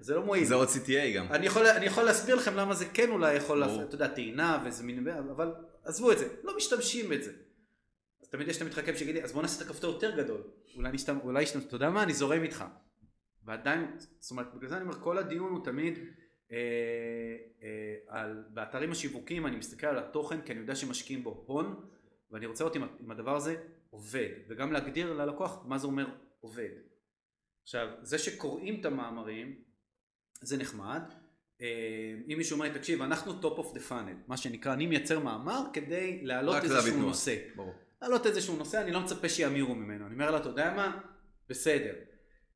זה 0.00 0.14
לא 0.14 0.22
מועיל. 0.22 0.44
זה 0.44 0.54
עוד 0.54 0.68
CTA 0.68 1.16
גם. 1.16 1.26
אני 1.30 1.46
יכול, 1.46 1.66
אני 1.66 1.86
יכול 1.86 2.04
להסביר 2.04 2.34
לכם 2.34 2.54
למה 2.54 2.74
זה 2.74 2.84
כן 2.94 3.10
אולי 3.10 3.34
יכול 3.34 3.64
אתה 3.64 3.94
יודע, 3.94 4.08
טעינה 4.08 4.62
וזה 4.66 4.84
מין, 4.84 5.08
אבל 5.08 5.54
עזבו 5.88 6.12
את 6.12 6.18
זה, 6.18 6.28
לא 6.42 6.56
משתמשים 6.56 7.08
בזה. 7.10 7.32
אז 8.22 8.28
תמיד 8.28 8.48
יש 8.48 8.56
את 8.56 8.62
המתחכם 8.62 8.96
שיגיד 8.96 9.14
לי, 9.14 9.24
אז 9.24 9.32
בוא 9.32 9.42
נעשה 9.42 9.64
את 9.64 9.70
הכפתור 9.70 9.92
יותר 9.92 10.16
גדול. 10.16 10.42
אולי 10.76 10.92
נשתמש, 10.92 11.22
אולי 11.22 11.42
נשתמש, 11.42 11.64
אתה 11.64 11.76
יודע 11.76 11.90
מה, 11.90 12.02
אני 12.02 12.14
זורם 12.14 12.42
איתך. 12.42 12.64
ועדיין, 13.44 13.96
זאת 14.18 14.30
אומרת, 14.30 14.54
בגלל 14.54 14.68
זה 14.68 14.76
אני 14.76 14.84
אומר, 14.84 15.00
כל 15.00 15.18
הדיון 15.18 15.52
הוא 15.52 15.64
תמיד 15.64 15.98
אה, 16.52 16.56
אה, 17.62 17.96
על, 18.06 18.44
באתרים 18.50 18.92
השיווקיים 18.92 19.46
אני 19.46 19.56
מסתכל 19.56 19.86
על 19.86 19.98
התוכן 19.98 20.42
כי 20.42 20.52
אני 20.52 20.60
יודע 20.60 20.74
שמשקיעים 20.74 21.24
בו 21.24 21.44
הון 21.46 21.88
ואני 22.30 22.46
רוצה 22.46 22.64
לראות 22.64 22.76
אם, 22.76 23.10
הדבר 23.10 23.36
הזה 23.36 23.64
עובד 23.90 24.28
וגם 24.48 24.72
להגדיר 24.72 25.12
ללקוח 25.12 25.64
מה 25.66 25.78
זה 25.78 25.86
אומר 25.86 26.06
עובד. 26.40 26.70
עכשיו 27.62 27.88
זה 28.02 28.18
שקוראים 28.18 28.80
את 28.80 28.84
המאמרים 28.84 29.62
זה 30.40 30.56
נחמד 30.56 31.02
אם 31.60 32.34
מישהו 32.38 32.54
אומר 32.54 32.68
תקשיב 32.68 33.02
אנחנו 33.02 33.32
top 33.42 33.58
of 33.58 33.74
the 33.74 33.90
funnel 33.90 34.28
מה 34.28 34.36
שנקרא 34.36 34.72
אני 34.72 34.86
מייצר 34.86 35.18
מאמר 35.18 35.62
כדי 35.72 36.20
להעלות 36.22 36.64
איזשהו 36.64 36.98
נושא 36.98 37.36
ברור. 37.56 37.74
להעלות 38.02 38.26
איזשהו 38.26 38.56
נושא 38.56 38.80
אני 38.82 38.90
לא 38.90 39.00
מצפה 39.00 39.28
שיאמירו 39.28 39.74
ממנו 39.74 40.06
אני 40.06 40.14
אומר 40.14 40.30
לה 40.30 40.38
אתה 40.38 40.48
יודע 40.48 40.74
מה 40.76 41.00
בסדר 41.48 41.94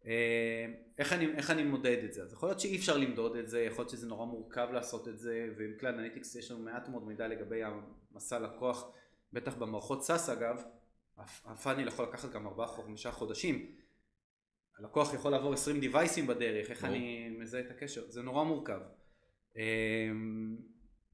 אה, 0.06 0.66
איך 0.99 1.12
אני, 1.12 1.26
איך 1.26 1.50
אני 1.50 1.62
מודד 1.62 2.04
את 2.04 2.12
זה? 2.12 2.23
אז 2.23 2.32
יכול 2.32 2.49
להיות 2.49 2.61
שאי 2.61 2.76
אפשר 2.76 2.97
למדוד 2.97 3.37
את 3.37 3.49
זה, 3.49 3.61
יכול 3.61 3.82
להיות 3.82 3.90
שזה 3.90 4.06
נורא 4.06 4.25
מורכב 4.25 4.68
לעשות 4.73 5.09
את 5.09 5.18
זה, 5.18 5.49
ועם 5.56 5.73
כלל 5.80 5.94
אנליטיקס 5.94 6.35
יש 6.35 6.50
לנו 6.50 6.61
מעט 6.61 6.88
מאוד 6.88 7.06
מידע 7.06 7.28
לגבי 7.28 7.62
המסע 8.12 8.38
לקוח, 8.38 8.90
בטח 9.32 9.54
במערכות 9.54 10.04
SaaS 10.04 10.28
אגב, 10.28 10.62
הפאניל 11.44 11.88
יכול 11.88 12.04
לקחת 12.04 12.32
גם 12.32 12.47
4-5 12.47 12.50
חודשים. 13.11 13.66
הלקוח 14.92 15.14
יכול 15.14 15.32
לעבור 15.32 15.52
20 15.52 15.80
דיווייסים 15.80 16.26
בדרך, 16.26 16.70
איך 16.70 16.84
אני 16.84 17.28
מזהה 17.38 17.61
את 17.61 17.70
הקשר, 17.70 18.11
זה 18.11 18.22
נורא 18.22 18.44
מורכב. 18.44 18.80
אה, 19.56 19.62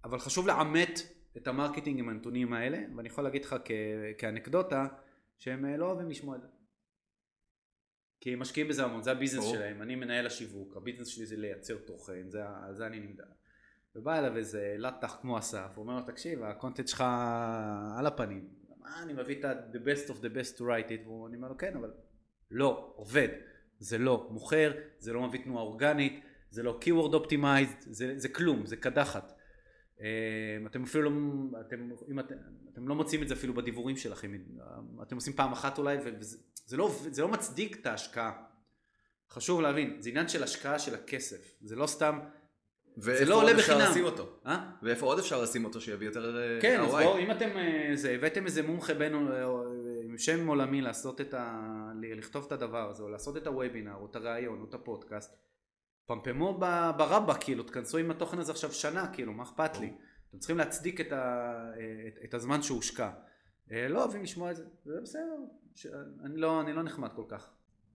אבל 0.05 0.19
חשוב 0.19 0.47
לעמת 0.47 1.01
את 1.37 1.47
ה 1.49 1.54
marketing 1.54 1.99
עם 1.99 2.09
הנתונים 2.09 2.53
האלה, 2.53 2.79
ואני 2.97 3.09
יכול 3.09 3.25
להגיד 3.25 3.45
לך 3.45 3.57
כאנקדוטה, 4.19 4.87
שהם 5.39 5.65
לא 5.65 5.87
אוהבים 5.87 6.11
לשמוע 6.11 6.37
את 6.37 6.43
זה. 6.43 6.49
כי 8.21 8.33
הם 8.33 8.39
משקיעים 8.39 8.69
בזה 8.69 8.85
המון, 8.85 9.03
זה 9.03 9.11
הביזנס 9.11 9.45
או. 9.45 9.51
שלהם, 9.55 9.83
אני 9.83 9.95
מנהל 9.95 10.27
השיווק, 10.27 10.77
הביזנס 10.77 11.07
שלי 11.09 11.27
זה 11.27 11.37
לייצר 11.37 11.77
תוכן, 11.79 12.29
זה, 12.31 12.41
זה 12.73 12.87
אני 12.87 13.01
נמדד. 13.01 13.25
ובא 13.97 14.19
אליו 14.19 14.37
איזה 14.37 14.75
לטח 14.79 15.19
כמו 15.21 15.39
אסף, 15.39 15.69
הוא 15.75 15.83
אומר 15.83 15.97
לו 15.97 16.03
תקשיב 16.03 16.43
הקונטנט 16.43 16.89
שלך 16.89 17.05
על 17.99 18.07
הפנים, 18.07 18.49
מה 18.79 19.03
אני 19.03 19.13
מביא 19.13 19.41
את 19.41 19.45
ה- 19.45 19.53
the 19.73 19.79
best 19.79 20.11
of 20.11 20.15
the 20.15 20.29
best 20.35 20.57
to 20.59 20.61
write 20.61 20.91
it, 20.91 21.09
ואני 21.09 21.37
אומר 21.37 21.49
לו 21.49 21.59
כן 21.59 21.77
אבל 21.77 21.93
לא, 22.51 22.93
עובד, 22.97 23.29
זה 23.79 23.99
לא 23.99 24.27
מוכר, 24.31 24.73
זה 24.99 25.13
לא 25.13 25.23
מביא 25.23 25.41
תנועה 25.45 25.63
אורגנית, 25.63 26.21
זה 26.51 26.63
לא 26.63 26.79
keyword 26.83 27.15
optimized, 27.15 27.87
זה, 27.91 28.13
זה 28.17 28.29
כלום, 28.29 28.67
זה 28.67 28.77
קדחת. 28.77 29.33
אה, 30.01 30.07
אתם 30.67 30.83
אפילו 30.83 31.11
לא, 31.11 31.61
אתם, 31.61 31.91
אם 32.11 32.21
אתם, 32.21 32.35
אתם 32.73 32.89
לא 32.89 32.95
מוצאים 32.95 33.23
את 33.23 33.29
זה 33.29 33.35
אפילו 33.35 33.55
בדיבורים 33.55 33.97
שלכם, 33.97 34.33
אתם 35.03 35.15
עושים 35.15 35.33
פעם 35.33 35.53
אחת 35.53 35.79
אולי 35.79 35.97
וזה 36.21 36.77
לא, 36.77 36.95
זה 37.11 37.23
לא 37.23 37.29
מצדיק 37.29 37.77
את 37.81 37.87
ההשקעה. 37.87 38.33
חשוב 39.31 39.61
להבין, 39.61 39.97
זה 40.01 40.11
עניין 40.11 40.29
של 40.29 40.43
השקעה 40.43 40.79
של 40.79 40.95
הכסף, 40.95 41.55
זה 41.61 41.77
לא 41.77 41.87
סתם, 41.87 42.19
זה 42.97 43.25
לא 43.25 43.35
עולה 43.35 43.55
בחינם. 43.55 43.59
ואיפה 43.59 43.77
עוד 43.77 43.79
אפשר 43.79 43.91
לשים 43.91 44.05
אותו? 44.05 44.29
אה? 44.47 44.71
ואיפה 44.83 45.07
עוד 45.07 45.19
אפשר 45.19 45.43
לשים 45.43 45.65
אותו 45.65 45.81
שיביא 45.81 46.07
יותר 46.07 46.39
אה, 46.39 46.61
כן, 46.61 46.81
אז 46.81 46.91
בואו, 46.91 47.19
אם 47.19 47.31
אתם, 47.31 47.49
זה, 47.95 48.11
הבאתם 48.11 48.47
איזה 48.47 48.63
מומחה 48.63 48.95
בין, 48.95 49.15
שם 50.19 50.47
עולמי 50.47 50.81
לעשות 50.81 51.21
את 51.21 51.35
ה... 51.35 51.93
לכתוב 52.01 52.45
את 52.47 52.53
הדבר 52.53 52.91
הזה, 52.91 53.03
או 53.03 53.09
לעשות 53.09 53.37
את 53.37 53.47
הוובינר, 53.47 53.95
או 53.95 54.07
את 54.07 54.17
הראיון, 54.17 54.61
או 54.61 54.65
את 54.65 54.75
הפודקאסט, 54.75 55.37
פמפמו 56.07 56.59
ברבא, 56.97 57.35
כאילו, 57.41 57.63
תכנסו 57.65 57.99
עם 57.99 58.11
התוכן 58.11 58.39
הזה 58.39 58.53
עכשיו 58.53 58.73
שנה, 58.73 59.13
כאילו, 59.13 59.33
מה 59.33 59.43
אכפת 59.43 59.79
לי? 59.79 59.93
אתם 60.31 60.39
צריכים 60.39 60.59
להצדיק 60.59 61.01
את, 61.01 61.13
ה, 61.13 61.55
את, 62.09 62.19
את 62.25 62.35
הזמן 62.35 62.63
שהושקע. 62.63 63.11
אה, 63.73 63.89
לא 63.89 64.05
אוהבים 64.05 64.23
לשמוע 64.23 64.51
את 64.51 64.57
זה, 64.57 64.65
זה 64.85 65.01
בסדר, 65.03 65.37
ש... 65.75 65.87
אני, 66.25 66.37
לא, 66.37 66.61
אני 66.61 66.73
לא 66.73 66.83
נחמד 66.83 67.13
כל 67.17 67.25
כך. 67.29 67.51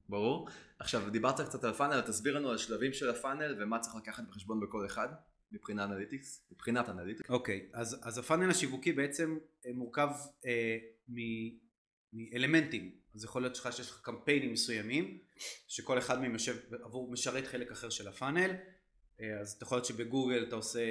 ברור. 0.10 0.48
עכשיו, 0.80 1.10
דיברת 1.10 1.42
קצת 1.42 1.64
על 1.64 1.74
funnel, 1.74 2.02
תסביר 2.02 2.38
לנו 2.38 2.50
על 2.50 2.58
שלבים 2.58 2.94
של 2.94 3.10
ה 3.10 3.16
funnel 3.16 3.56
ומה 3.60 3.80
צריך 3.80 3.96
לקחת 3.96 4.24
בחשבון 4.30 4.60
בכל 4.60 4.86
אחד 4.86 5.08
מבחינת 5.52 5.90
analytics, 5.90 6.48
מבחינת 6.52 6.90
analytics. 6.90 7.30
אוקיי, 7.30 7.70
אז, 7.74 8.00
אז 8.02 8.18
ה 8.18 8.22
funnel 8.22 8.50
השיווקי 8.50 8.94
בעצם 8.94 9.38
אה, 9.66 9.72
מורכב 9.74 10.10
אה, 10.46 10.78
מאלמנטים. 12.14 12.92
אז 13.16 13.24
יכול 13.24 13.42
להיות 13.42 13.56
שיש 13.56 13.90
לך 13.90 14.02
קמפיינים 14.02 14.54
מסוימים, 14.54 15.20
שכל 15.68 15.98
אחד 15.98 16.22
מהם 16.22 16.34
יושב 16.34 16.58
עבור 16.84 17.12
משרת 17.12 17.48
חלק 17.48 17.72
אחר 17.72 17.90
של 17.90 18.08
ה 18.08 18.13
funnel. 18.13 18.52
אה, 19.22 19.40
אז 19.40 19.52
אתה 19.52 19.64
יכול 19.64 19.76
להיות 19.76 19.86
שבגוגל 19.86 20.46
אתה 20.48 20.56
עושה 20.56 20.82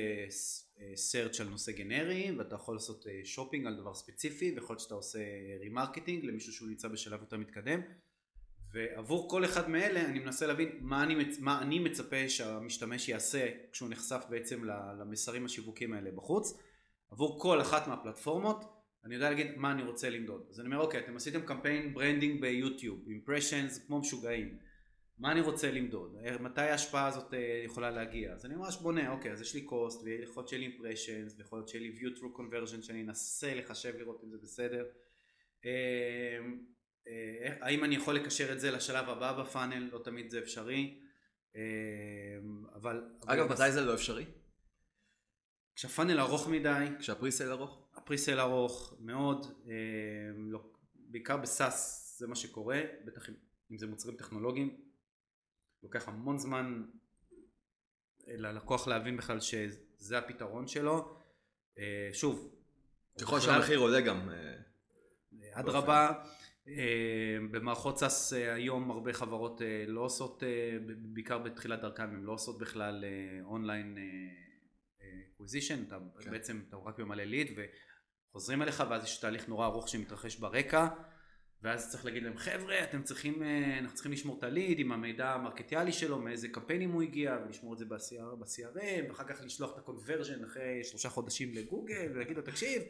search 1.12 1.40
על 1.40 1.48
נושא 1.48 1.72
גנרי 1.72 2.30
ואתה 2.38 2.54
יכול 2.54 2.74
לעשות 2.74 3.06
שופינג 3.24 3.66
על 3.66 3.76
דבר 3.76 3.94
ספציפי 3.94 4.52
ויכול 4.54 4.74
להיות 4.74 4.80
שאתה 4.80 4.94
עושה 4.94 5.18
remarketing 5.60 6.24
למישהו 6.24 6.52
שהוא 6.52 6.68
נמצא 6.68 6.88
בשלב 6.88 7.20
יותר 7.20 7.36
מתקדם 7.36 7.80
ועבור 8.72 9.30
כל 9.30 9.44
אחד 9.44 9.70
מאלה 9.70 10.04
אני 10.04 10.18
מנסה 10.18 10.46
להבין 10.46 10.78
מה 10.80 11.02
אני, 11.02 11.14
מה 11.40 11.62
אני 11.62 11.78
מצפה 11.78 12.28
שהמשתמש 12.28 13.08
יעשה 13.08 13.48
כשהוא 13.72 13.88
נחשף 13.88 14.24
בעצם 14.30 14.64
למסרים 15.00 15.44
השיווקיים 15.44 15.92
האלה 15.92 16.10
בחוץ 16.10 16.58
עבור 17.10 17.40
כל 17.40 17.60
אחת 17.60 17.88
מהפלטפורמות 17.88 18.64
אני 19.04 19.14
יודע 19.14 19.30
להגיד 19.30 19.46
מה 19.56 19.72
אני 19.72 19.82
רוצה 19.82 20.10
למדוד. 20.10 20.46
אז 20.50 20.60
אני 20.60 20.66
אומר 20.66 20.78
אוקיי 20.78 21.00
אתם 21.00 21.16
עשיתם 21.16 21.40
קמפיין 21.40 21.94
branding 21.94 22.40
ביוטיוב 22.40 23.08
impressions 23.08 23.86
כמו 23.86 23.98
משוגעים. 23.98 24.58
מה 25.18 25.32
אני 25.32 25.40
רוצה 25.40 25.70
למדוד, 25.70 26.16
מתי 26.40 26.60
ההשפעה 26.60 27.06
הזאת 27.06 27.34
אה, 27.34 27.62
יכולה 27.64 27.90
להגיע, 27.90 28.32
אז 28.32 28.46
אני 28.46 28.54
ממש 28.54 28.76
בונה, 28.76 29.10
אוקיי, 29.10 29.32
אז 29.32 29.40
יש 29.40 29.54
לי 29.54 29.66
cost, 29.68 30.04
ויכול 30.04 30.40
להיות 30.40 30.48
שיהיה 30.48 30.68
לי 30.68 30.76
impressions, 30.76 31.38
ויכול 31.38 31.58
להיות 31.58 31.68
שיהיה 31.68 31.90
לי 31.90 31.98
view 31.98 32.18
through 32.18 32.38
conversion 32.38 32.82
שאני 32.82 33.02
אנסה 33.02 33.54
לחשב 33.54 33.96
לראות 33.96 34.24
אם 34.24 34.30
זה 34.30 34.38
בסדר, 34.42 34.84
אמ, 35.64 35.70
אה, 37.08 37.56
האם 37.60 37.84
אני 37.84 37.94
יכול 37.94 38.14
לקשר 38.14 38.52
את 38.52 38.60
זה 38.60 38.70
לשלב 38.70 39.08
הבא 39.08 39.42
בפאנל, 39.42 39.88
לא 39.92 39.98
תמיד 39.98 40.30
זה 40.30 40.38
אפשרי, 40.38 41.00
אמ, 41.54 41.60
אבל... 42.74 43.04
אגב, 43.26 43.52
מתי 43.52 43.72
זה 43.72 43.80
לא 43.80 43.94
אפשרי? 43.94 44.24
כשהפאנל 45.74 46.20
ארוך 46.20 46.48
מדי, 46.48 46.86
כשהפריסל 46.98 47.50
ארוך? 47.50 47.81
הפריסל 48.02 48.40
ארוך 48.40 48.94
מאוד, 49.00 49.46
אמ, 49.66 50.52
לא, 50.52 50.62
בעיקר 50.94 51.36
בסאס 51.36 52.02
זה 52.18 52.26
מה 52.26 52.34
שקורה, 52.34 52.80
בטח 53.04 53.28
אם 53.70 53.78
זה 53.78 53.86
מוצרים 53.86 54.16
טכנולוגיים, 54.16 54.76
לוקח 55.82 56.08
המון 56.08 56.38
זמן 56.38 56.82
אה, 58.28 58.36
ללקוח 58.36 58.88
להבין 58.88 59.16
בכלל 59.16 59.40
שזה 59.40 60.18
הפתרון 60.18 60.66
שלו. 60.66 61.16
אה, 61.78 62.10
שוב. 62.12 62.54
ככל 63.20 63.40
שהמחיר 63.40 63.78
עולה 63.78 64.00
גם. 64.00 64.30
אה, 64.30 65.60
אדרבה. 65.60 66.24
במערכות 67.50 67.98
SaaS 67.98 68.32
היום 68.32 68.90
הרבה 68.90 69.12
חברות 69.12 69.60
לא 69.86 70.00
עושות, 70.00 70.42
בעיקר 70.86 71.38
בתחילת 71.38 71.80
דרכן, 71.80 72.02
הן 72.02 72.22
לא 72.22 72.32
עושות 72.32 72.58
בכלל 72.58 73.04
online 73.42 73.98
acquisition, 75.34 75.82
אתה 75.88 75.98
כן. 76.20 76.30
בעצם 76.30 76.62
אתה 76.68 76.76
רק 76.76 76.98
ממלא 76.98 77.24
ליד 77.24 77.50
וחוזרים 78.32 78.62
אליך 78.62 78.82
ואז 78.90 79.04
יש 79.04 79.16
תהליך 79.16 79.48
נורא 79.48 79.66
ארוך 79.66 79.88
שמתרחש 79.88 80.36
ברקע 80.36 80.88
ואז 81.62 81.90
צריך 81.90 82.04
להגיד 82.04 82.22
להם 82.22 82.36
חבר'ה 82.36 82.84
אתם 82.84 83.02
צריכים, 83.02 83.42
אה, 83.42 83.78
אנחנו 83.78 83.94
צריכים 83.94 84.12
לשמור 84.12 84.38
את 84.38 84.44
הליד 84.44 84.78
עם 84.78 84.92
המידע 84.92 85.30
המרקטיאלי 85.30 85.92
שלו, 85.92 86.18
מאיזה 86.18 86.48
קמפיינים 86.48 86.90
הוא 86.90 87.02
הגיע 87.02 87.38
ולשמור 87.44 87.72
את 87.72 87.78
זה 87.78 87.84
ב-CRM 87.84 89.08
ואחר 89.08 89.24
כך 89.24 89.40
לשלוח 89.44 89.72
את 89.72 89.78
ה 89.78 89.84
conversion 89.84 90.44
אחרי 90.44 90.84
שלושה 90.84 91.08
חודשים 91.08 91.54
לגוגל 91.54 92.08
ולהגיד 92.14 92.36
לו 92.36 92.42
תקשיב 92.42 92.82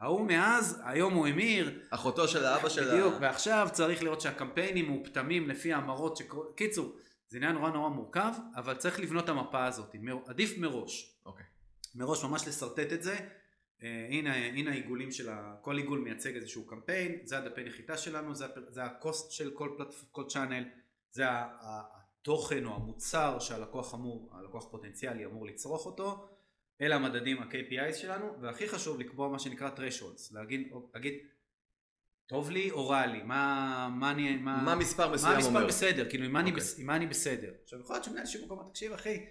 ההוא 0.00 0.26
מאז 0.26 0.82
היום 0.84 1.14
הוא 1.14 1.26
המיר 1.26 1.80
אחותו 1.90 2.28
של 2.28 2.44
האבא 2.44 2.68
של 2.68 2.92
בדיוק 2.92 3.14
ועכשיו 3.20 3.68
צריך 3.72 4.02
לראות 4.02 4.20
שהקמפיינים 4.20 4.88
מופתמים 4.88 5.48
לפי 5.48 5.72
ההמרות 5.72 6.16
שקור... 6.16 6.52
קיצור 6.56 6.96
זה 7.28 7.36
עניין 7.36 7.52
נורא 7.52 7.70
נורא 7.70 7.88
מורכב 7.88 8.32
אבל 8.54 8.74
צריך 8.74 9.00
לבנות 9.00 9.24
את 9.24 9.28
המפה 9.28 9.64
הזאת 9.66 9.94
עדיף 10.26 10.58
מראש 10.58 11.20
אוקיי 11.26 11.46
מראש 11.94 12.24
ממש 12.24 12.48
לשרטט 12.48 12.92
את 12.92 13.02
זה. 13.02 13.16
אה, 13.82 14.06
הנה, 14.10 14.34
הנה 14.36 14.70
העיגולים 14.70 15.12
של 15.12 15.28
ה... 15.28 15.56
כל 15.60 15.76
עיגול 15.76 15.98
מייצג 15.98 16.34
איזשהו 16.34 16.66
קמפיין, 16.66 17.18
זה 17.24 17.38
הדפי 17.38 17.64
נחיתה 17.64 17.96
שלנו, 17.96 18.34
זה, 18.34 18.46
זה 18.68 18.84
הקוסט 18.84 19.30
של 19.30 19.50
כל, 19.50 19.74
פלטפ... 19.76 20.04
כל 20.12 20.24
צ'אנל, 20.28 20.64
זה 21.10 21.24
התוכן 21.30 22.64
או 22.64 22.74
המוצר 22.74 23.38
שהלקוח 23.38 23.94
אמור, 23.94 24.30
הלקוח 24.32 24.70
פוטנציאלי 24.70 25.26
אמור 25.26 25.46
לצרוך 25.46 25.86
אותו, 25.86 26.28
אלה 26.80 26.96
המדדים 26.96 27.42
ה-KPIs 27.42 27.94
שלנו, 27.94 28.40
והכי 28.40 28.68
חשוב 28.68 29.00
לקבוע 29.00 29.28
מה 29.28 29.38
שנקרא 29.38 29.70
thresholds, 29.76 30.34
להגיד, 30.34 30.72
להגיד 30.94 31.14
טוב 32.26 32.50
לי 32.50 32.70
או 32.70 32.88
רע 32.88 33.06
לי, 33.06 33.22
מה, 33.22 33.88
מה 33.92 34.10
אני, 34.10 34.36
מה, 34.36 34.62
מה 34.62 34.74
מספר 34.74 35.12
מסוים 35.12 35.32
אומר, 35.32 35.50
מה 35.50 35.50
מספר 35.50 35.66
בסדר, 35.66 36.10
כאילו 36.10 36.24
עם 36.24 36.32
מה, 36.32 36.38
okay. 36.38 36.42
אני, 36.42 36.50
אוקיי. 36.50 36.64
עם 36.78 36.86
מה 36.86 36.96
אני 36.96 37.06
בסדר. 37.06 37.52
עכשיו 37.64 37.80
יכול 37.80 37.94
להיות 37.94 38.04
שמנהל 38.04 38.26
שיווק 38.26 38.50
אומר, 38.50 38.68
תקשיב 38.68 38.92
אחי, 38.92 39.26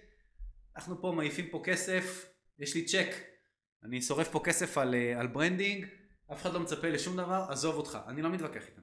אנחנו 0.75 1.01
פה 1.01 1.11
מעיפים 1.11 1.49
פה 1.49 1.61
כסף, 1.63 2.25
יש 2.59 2.75
לי 2.75 2.85
צ'ק, 2.85 3.34
אני 3.85 4.01
שורף 4.01 4.29
פה 4.29 4.41
כסף 4.43 4.77
על, 4.77 4.95
אה, 4.95 5.19
על 5.19 5.27
branding, 5.27 5.85
אף 6.33 6.41
אחד 6.41 6.53
לא 6.53 6.59
מצפה 6.59 6.89
לשום 6.89 7.17
דבר, 7.17 7.45
עזוב 7.49 7.75
אותך, 7.75 7.97
אני 8.07 8.21
לא 8.21 8.29
מתווכח 8.29 8.67
איתם. 8.67 8.81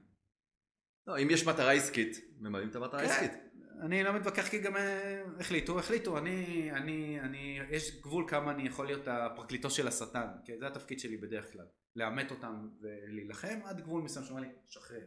לא, 1.07 1.19
אם 1.19 1.31
יש 1.31 1.47
מטרה 1.47 1.73
עסקית, 1.73 2.17
ממלאים 2.39 2.69
את 2.69 2.77
המטרה 2.77 3.01
כן. 3.01 3.07
העסקית. 3.07 3.33
אני 3.81 4.05
לא 4.05 4.13
מתווכח 4.13 4.49
כי 4.49 4.59
גם 4.59 4.77
אה, 4.77 5.23
החליטו, 5.41 5.79
החליטו, 5.79 6.19
אני, 6.19 6.71
אני, 6.73 7.21
אני, 7.21 7.59
יש 7.71 8.01
גבול 8.01 8.25
כמה 8.29 8.51
אני 8.51 8.69
יכול 8.69 8.87
להיות 8.87 9.09
הפרקליטו 9.09 9.71
של 9.71 9.89
השטן, 9.89 10.27
כי 10.45 10.53
זה 10.59 10.67
התפקיד 10.67 11.01
שלי 11.01 11.17
בדרך 11.17 11.53
כלל, 11.53 11.67
לאמת 11.97 12.31
אותם 12.31 12.69
ולהילחם 12.81 13.59
עד 13.65 13.81
גבול 13.81 14.03
מסוים 14.03 14.25
שאומר 14.25 14.41
לי, 14.41 14.49
שחרר. 14.69 15.07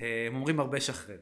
אה, 0.00 0.26
הם 0.26 0.34
אומרים 0.34 0.60
הרבה 0.60 0.80
שחרר. 0.80 1.18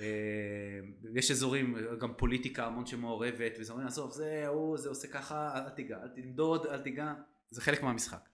אה, 0.00 0.80
יש 1.14 1.30
אזורים, 1.30 1.76
גם 2.00 2.14
פוליטיקה 2.14 2.66
המון 2.66 2.86
שמעורבת, 2.86 3.52
וזה 3.60 3.72
אומרים, 3.72 3.88
עזוב, 3.88 4.10
זה 4.10 4.46
הוא, 4.46 4.76
זה 4.76 4.88
עושה 4.88 5.08
ככה, 5.08 5.64
אל 5.64 5.70
תיגע, 5.70 6.02
אל 6.02 6.08
תמדוד, 6.08 6.66
אל 6.66 6.82
תיגע, 6.82 7.14
זה 7.50 7.60
חלק 7.60 7.82
מהמשחק. 7.82 8.28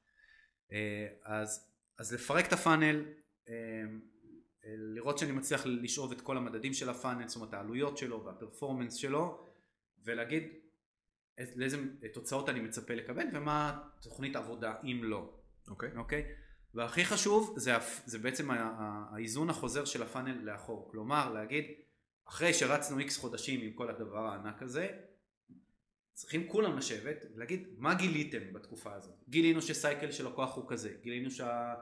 אז, 1.25 1.71
אז 1.99 2.15
לפרק 2.15 2.47
את 2.47 2.53
הפאנל, 2.53 3.05
לראות 4.65 5.19
שאני 5.19 5.33
מצליח 5.33 5.67
לשאוב 5.67 6.13
את 6.13 6.21
כל 6.21 6.37
המדדים 6.37 6.75
של 6.75 6.89
הפאנל, 6.89 7.29
זאת 7.29 7.37
אומרת 7.37 7.55
העלויות 7.55 7.99
שלו 7.99 8.25
והפרפורמנס 8.25 8.95
שלו, 8.95 9.47
ולהגיד 10.05 10.43
לאיזה 11.57 11.79
תוצאות 12.13 12.49
אני 12.49 12.61
מצפה 12.61 12.95
לקבל 12.95 13.25
ומה 13.33 13.81
תוכנית 14.03 14.37
עבודה 14.37 14.75
אם 14.85 15.01
לא. 15.05 15.35
אוקיי. 15.69 15.89
Okay. 15.89 15.99
אוקיי? 15.99 16.23
Okay? 16.23 16.48
והכי 16.75 17.05
חשוב 17.05 17.55
זה, 17.57 17.73
זה 18.07 18.19
בעצם 18.19 18.51
האיזון 18.51 19.51
החוזר 19.51 19.85
של 19.85 20.03
הפאנל 20.03 20.39
לאחור. 20.43 20.89
כלומר 20.91 21.33
להגיד 21.33 21.65
אחרי 22.29 22.55
שרצנו 22.55 22.99
איקס 22.99 23.19
חודשים 23.19 23.61
עם 23.61 23.73
כל 23.73 23.91
הדבר 23.91 24.27
הענק 24.27 24.63
הזה 24.63 24.89
צריכים 26.13 26.49
כולם 26.49 26.79
לשבת 26.79 27.25
ולהגיד 27.35 27.69
מה 27.77 27.95
גיליתם 27.95 28.53
בתקופה 28.53 28.95
הזאת. 28.95 29.15
גילינו 29.29 29.63
שסייקל 29.63 30.11
של 30.11 30.29
לקוח 30.29 30.57
הוא 30.57 30.65
כזה, 30.69 30.95
גילינו 31.03 31.31
שה... 31.31 31.75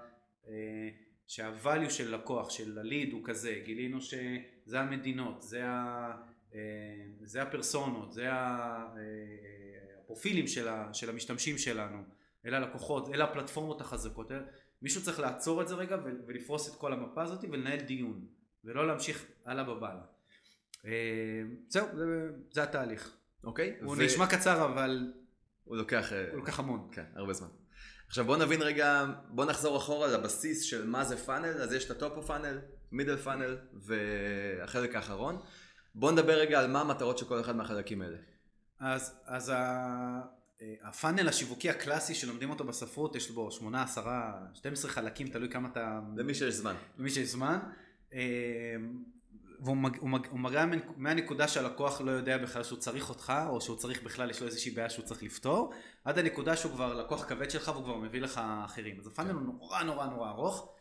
אה, 0.49 0.89
שהvalue 1.29 1.91
של 1.91 2.15
לקוח, 2.15 2.51
של 2.51 2.79
הליד 2.79 3.13
הוא 3.13 3.21
כזה, 3.25 3.61
גילינו 3.65 4.01
שזה 4.01 4.81
המדינות, 4.81 5.43
זה, 5.43 5.67
ה, 5.67 6.13
אה, 6.55 6.61
זה 7.23 7.43
הפרסונות, 7.43 8.13
זה 8.13 8.33
אה, 8.33 8.85
הפרופילים 10.03 10.47
של, 10.47 10.69
ה, 10.69 10.95
של 10.95 11.11
המשתמשים 11.11 11.59
שלנו, 11.59 12.03
אלה 12.47 12.57
הלקוחות, 12.57 13.09
אלה 13.09 13.25
הפלטפורמות 13.25 13.81
החזקות, 13.81 14.31
מישהו 14.83 15.03
צריך 15.03 15.21
לעצור 15.21 15.63
את 15.63 15.69
זה 15.69 15.75
רגע 15.75 15.97
ולפרוס 16.27 16.69
את 16.69 16.81
כל 16.81 16.93
המפה 16.93 17.23
הזאת 17.23 17.45
ולנהל 17.45 17.81
דיון, 17.81 18.27
ולא 18.65 18.87
להמשיך 18.87 19.27
הלאה 19.45 19.65
בבעלה. 19.65 20.03
אה, 20.87 21.43
זהו, 21.69 21.87
זה, 21.97 22.05
זה 22.51 22.63
התהליך. 22.63 23.17
אוקיי. 23.45 23.77
הוא 23.83 23.97
ו... 23.99 24.03
נשמע 24.03 24.27
קצר 24.27 24.65
אבל... 24.65 25.13
הוא 25.65 25.77
לוקח... 25.77 26.13
הוא 26.13 26.39
לוקח 26.39 26.59
המון. 26.59 26.89
כן, 26.93 27.05
הרבה 27.15 27.33
זמן. 27.33 27.49
עכשיו 28.09 28.25
בוא 28.25 28.37
נבין 28.37 28.63
רגע, 28.63 29.07
בוא 29.29 29.45
נחזור 29.45 29.77
אחורה 29.77 30.07
לבסיס 30.07 30.63
של 30.63 30.87
מה 30.87 31.05
זה 31.05 31.17
funnel, 31.17 31.63
אז 31.63 31.73
יש 31.73 31.85
את 31.85 31.91
ה 31.91 31.97
top 31.97 32.17
of 32.17 32.27
funnel, 32.27 32.59
middle 32.93 33.17
funnel 33.17 33.59
והחלק 33.73 34.95
האחרון. 34.95 35.39
בוא 35.95 36.13
נדבר 36.13 36.33
רגע 36.33 36.61
על 36.61 36.71
מה 36.71 36.81
המטרות 36.81 37.19
של 37.19 37.27
כל 37.27 37.41
אחד 37.41 37.57
מהחלקים 37.57 38.03
האלה. 38.03 38.17
אז, 38.81 39.21
אז 39.25 39.53
ה 40.83 40.90
funnel 40.90 41.29
השיווקי 41.29 41.71
הקלאסי 41.71 42.15
שלומדים 42.15 42.51
אותו 42.51 42.65
בספרות, 42.65 43.17
יש 43.17 43.31
בו 43.31 43.51
8, 43.51 43.83
10, 43.83 44.03
12 44.55 44.91
חלקים, 44.91 45.29
תלוי 45.29 45.49
כמה 45.49 45.69
אתה... 45.69 46.01
למי 46.17 46.35
שיש 46.35 46.55
זמן. 46.55 46.75
למי 46.99 47.11
שיש 47.11 47.29
זמן. 47.29 47.59
אה, 48.15 48.21
והוא 49.61 49.77
מג, 49.77 49.99
הוא 49.99 50.11
מג, 50.11 50.27
הוא 50.31 50.41
מגיע 50.41 50.65
מהנקודה 50.97 51.49
שהלקוח 51.49 52.01
לא 52.01 52.11
יודע 52.11 52.39
בכלל 52.39 52.63
שהוא 52.63 52.79
צריך 52.79 53.09
אותך, 53.09 53.33
או 53.49 53.61
שהוא 53.61 53.77
צריך 53.77 54.03
בכלל, 54.03 54.31
יש 54.31 54.41
לו 54.41 54.47
איזושהי 54.47 54.71
בעיה 54.71 54.91
שהוא 54.91 55.05
צריך 55.05 55.23
לפתור, 55.23 55.73
עד 56.05 56.19
הנקודה 56.19 56.57
שהוא 56.57 56.73
כבר 56.73 56.95
לקוח 56.95 57.25
כבד 57.25 57.51
שלך 57.51 57.69
והוא 57.69 57.85
כבר 57.85 57.97
מביא 57.97 58.21
לך 58.21 58.41
אחרים. 58.65 58.99
אז 58.99 59.07
ה 59.07 59.10
funnel 59.10 59.29
כן. 59.29 59.35
הוא 59.35 59.43
נורא 59.43 59.83
נורא 59.83 60.07
נורא 60.07 60.31
ארוך, 60.31 60.73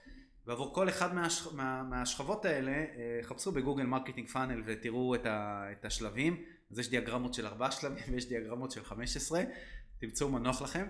ועבור 0.46 0.74
כל 0.74 0.90
אחד 0.90 1.16
מהש, 1.16 1.48
מה, 1.54 1.84
מהשכבות 1.84 2.46
האלה, 2.46 2.72
אה, 2.72 3.20
חפשו 3.24 3.52
בגוגל 3.52 3.84
marketing 3.84 4.30
funnel 4.30 4.64
ותראו 4.66 5.16
את, 5.16 5.26
ה, 5.26 5.66
את 5.72 5.86
השלבים. 5.86 6.44
אז 6.72 6.80
יש 6.80 6.90
דיאגרמות 6.90 7.34
של 7.34 7.48
ארבעה 7.48 7.72
שלבים 7.72 8.14
ויש 8.14 8.26
דיאגרמות 8.26 8.72
של 8.72 8.84
15, 8.84 9.44
תמצאו 10.00 10.30
מה 10.30 10.40
נוח 10.40 10.62
לכם. 10.62 10.88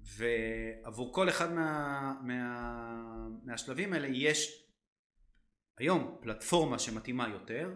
ועבור 0.00 1.14
כל 1.14 1.28
אחד 1.28 1.52
מה, 1.52 2.14
מה, 2.22 3.28
מהשלבים 3.44 3.92
האלה 3.92 4.08
יש 4.12 4.68
היום 5.78 6.18
פלטפורמה 6.20 6.78
שמתאימה 6.78 7.28
יותר 7.28 7.74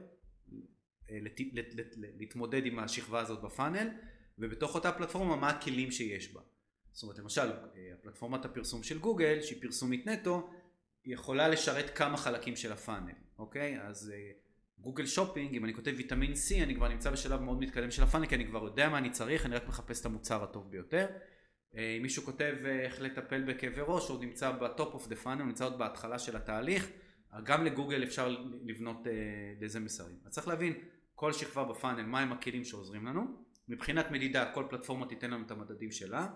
אה, 1.10 1.18
להתמודד 2.18 2.66
עם 2.66 2.78
השכבה 2.78 3.20
הזאת 3.20 3.42
ב 3.42 3.49
funnel 3.49 3.88
ובתוך 4.38 4.74
אותה 4.74 4.92
פלטפורמה 4.92 5.36
מה 5.36 5.48
הכלים 5.48 5.90
שיש 5.90 6.32
בה. 6.34 6.40
זאת 6.92 7.02
אומרת 7.02 7.18
למשל 7.18 7.50
אה, 7.50 7.92
פלטפורמת 8.02 8.44
הפרסום 8.44 8.82
של 8.82 8.98
גוגל 8.98 9.42
שהיא 9.42 9.62
פרסומית 9.62 10.06
נטו 10.06 10.50
יכולה 11.04 11.48
לשרת 11.48 11.96
כמה 11.96 12.16
חלקים 12.16 12.56
של 12.56 12.72
ה 12.72 12.77
funnel, 12.77 13.12
אוקיי? 13.38 13.82
אז 13.82 14.12
אה, 14.14 14.30
גוגל 14.78 15.06
שופינג 15.06 15.54
אם 15.54 15.64
אני 15.64 15.74
כותב 15.74 15.92
ויטמין 15.96 16.32
C 16.32 16.62
אני 16.62 16.74
כבר 16.74 16.88
נמצא 16.88 17.10
בשלב 17.10 17.40
מאוד 17.40 17.60
מתקדם 17.60 17.90
של 17.90 18.02
ה 18.02 18.06
funnel 18.06 18.26
כי 18.26 18.34
אני 18.34 18.46
כבר 18.46 18.64
יודע 18.64 18.88
מה 18.88 18.98
אני 18.98 19.10
צריך 19.10 19.46
אני 19.46 19.56
רק 19.56 19.68
מחפש 19.68 20.00
את 20.00 20.06
המוצר 20.06 20.42
הטוב 20.42 20.70
ביותר. 20.70 21.06
אם 21.74 22.02
מישהו 22.02 22.22
כותב 22.22 22.54
איך 22.64 23.00
לטפל 23.00 23.42
בכאבי 23.42 23.80
ראש 23.86 24.08
הוא 24.08 24.24
נמצא 24.24 24.50
ב 24.50 24.62
top 24.62 24.94
of 24.94 25.09
the 25.09 25.16
funnel 25.16 25.40
הוא 25.40 25.46
נמצא 25.46 25.64
עוד 25.64 25.78
בהתחלה 25.78 26.18
של 26.18 26.36
התהליך 26.36 26.90
גם 27.44 27.64
לגוגל 27.64 28.02
אפשר 28.02 28.36
לבנות 28.64 29.06
אה, 29.06 29.12
לזה 29.60 29.80
מסרים. 29.80 30.16
אז 30.26 30.32
צריך 30.32 30.48
להבין 30.48 30.72
כל 31.14 31.32
שכבה 31.32 31.64
ב 31.64 31.70
funnel 31.70 32.02
מהם 32.02 32.32
הכלים 32.32 32.64
שעוזרים 32.64 33.06
לנו. 33.06 33.22
מבחינת 33.68 34.10
מדידה 34.10 34.52
כל 34.52 34.64
פלטפורמה 34.70 35.06
תיתן 35.06 35.30
לנו 35.30 35.46
את 35.46 35.50
המדדים 35.50 35.90
שלה. 35.90 36.26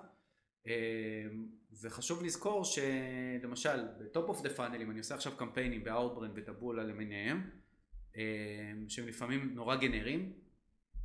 אה, 0.67 0.73
וחשוב 1.83 2.23
לזכור 2.23 2.65
שלמשל 2.65 3.85
ב 4.01 4.08
top 4.08 4.29
of 4.29 4.43
the 4.43 4.51
funnel 4.51 4.83
אם 4.83 4.91
אני 4.91 4.99
עושה 4.99 5.15
עכשיו 5.15 5.33
קמפיינים 5.37 5.85
באאוטבריין 5.85 6.33
וטבולה 6.37 6.85
למיניהם 6.85 7.37
אה, 7.37 7.61
שהם 8.89 9.09
לפעמים 9.09 9.55
נורא 9.55 9.77
גנריים, 9.77 10.33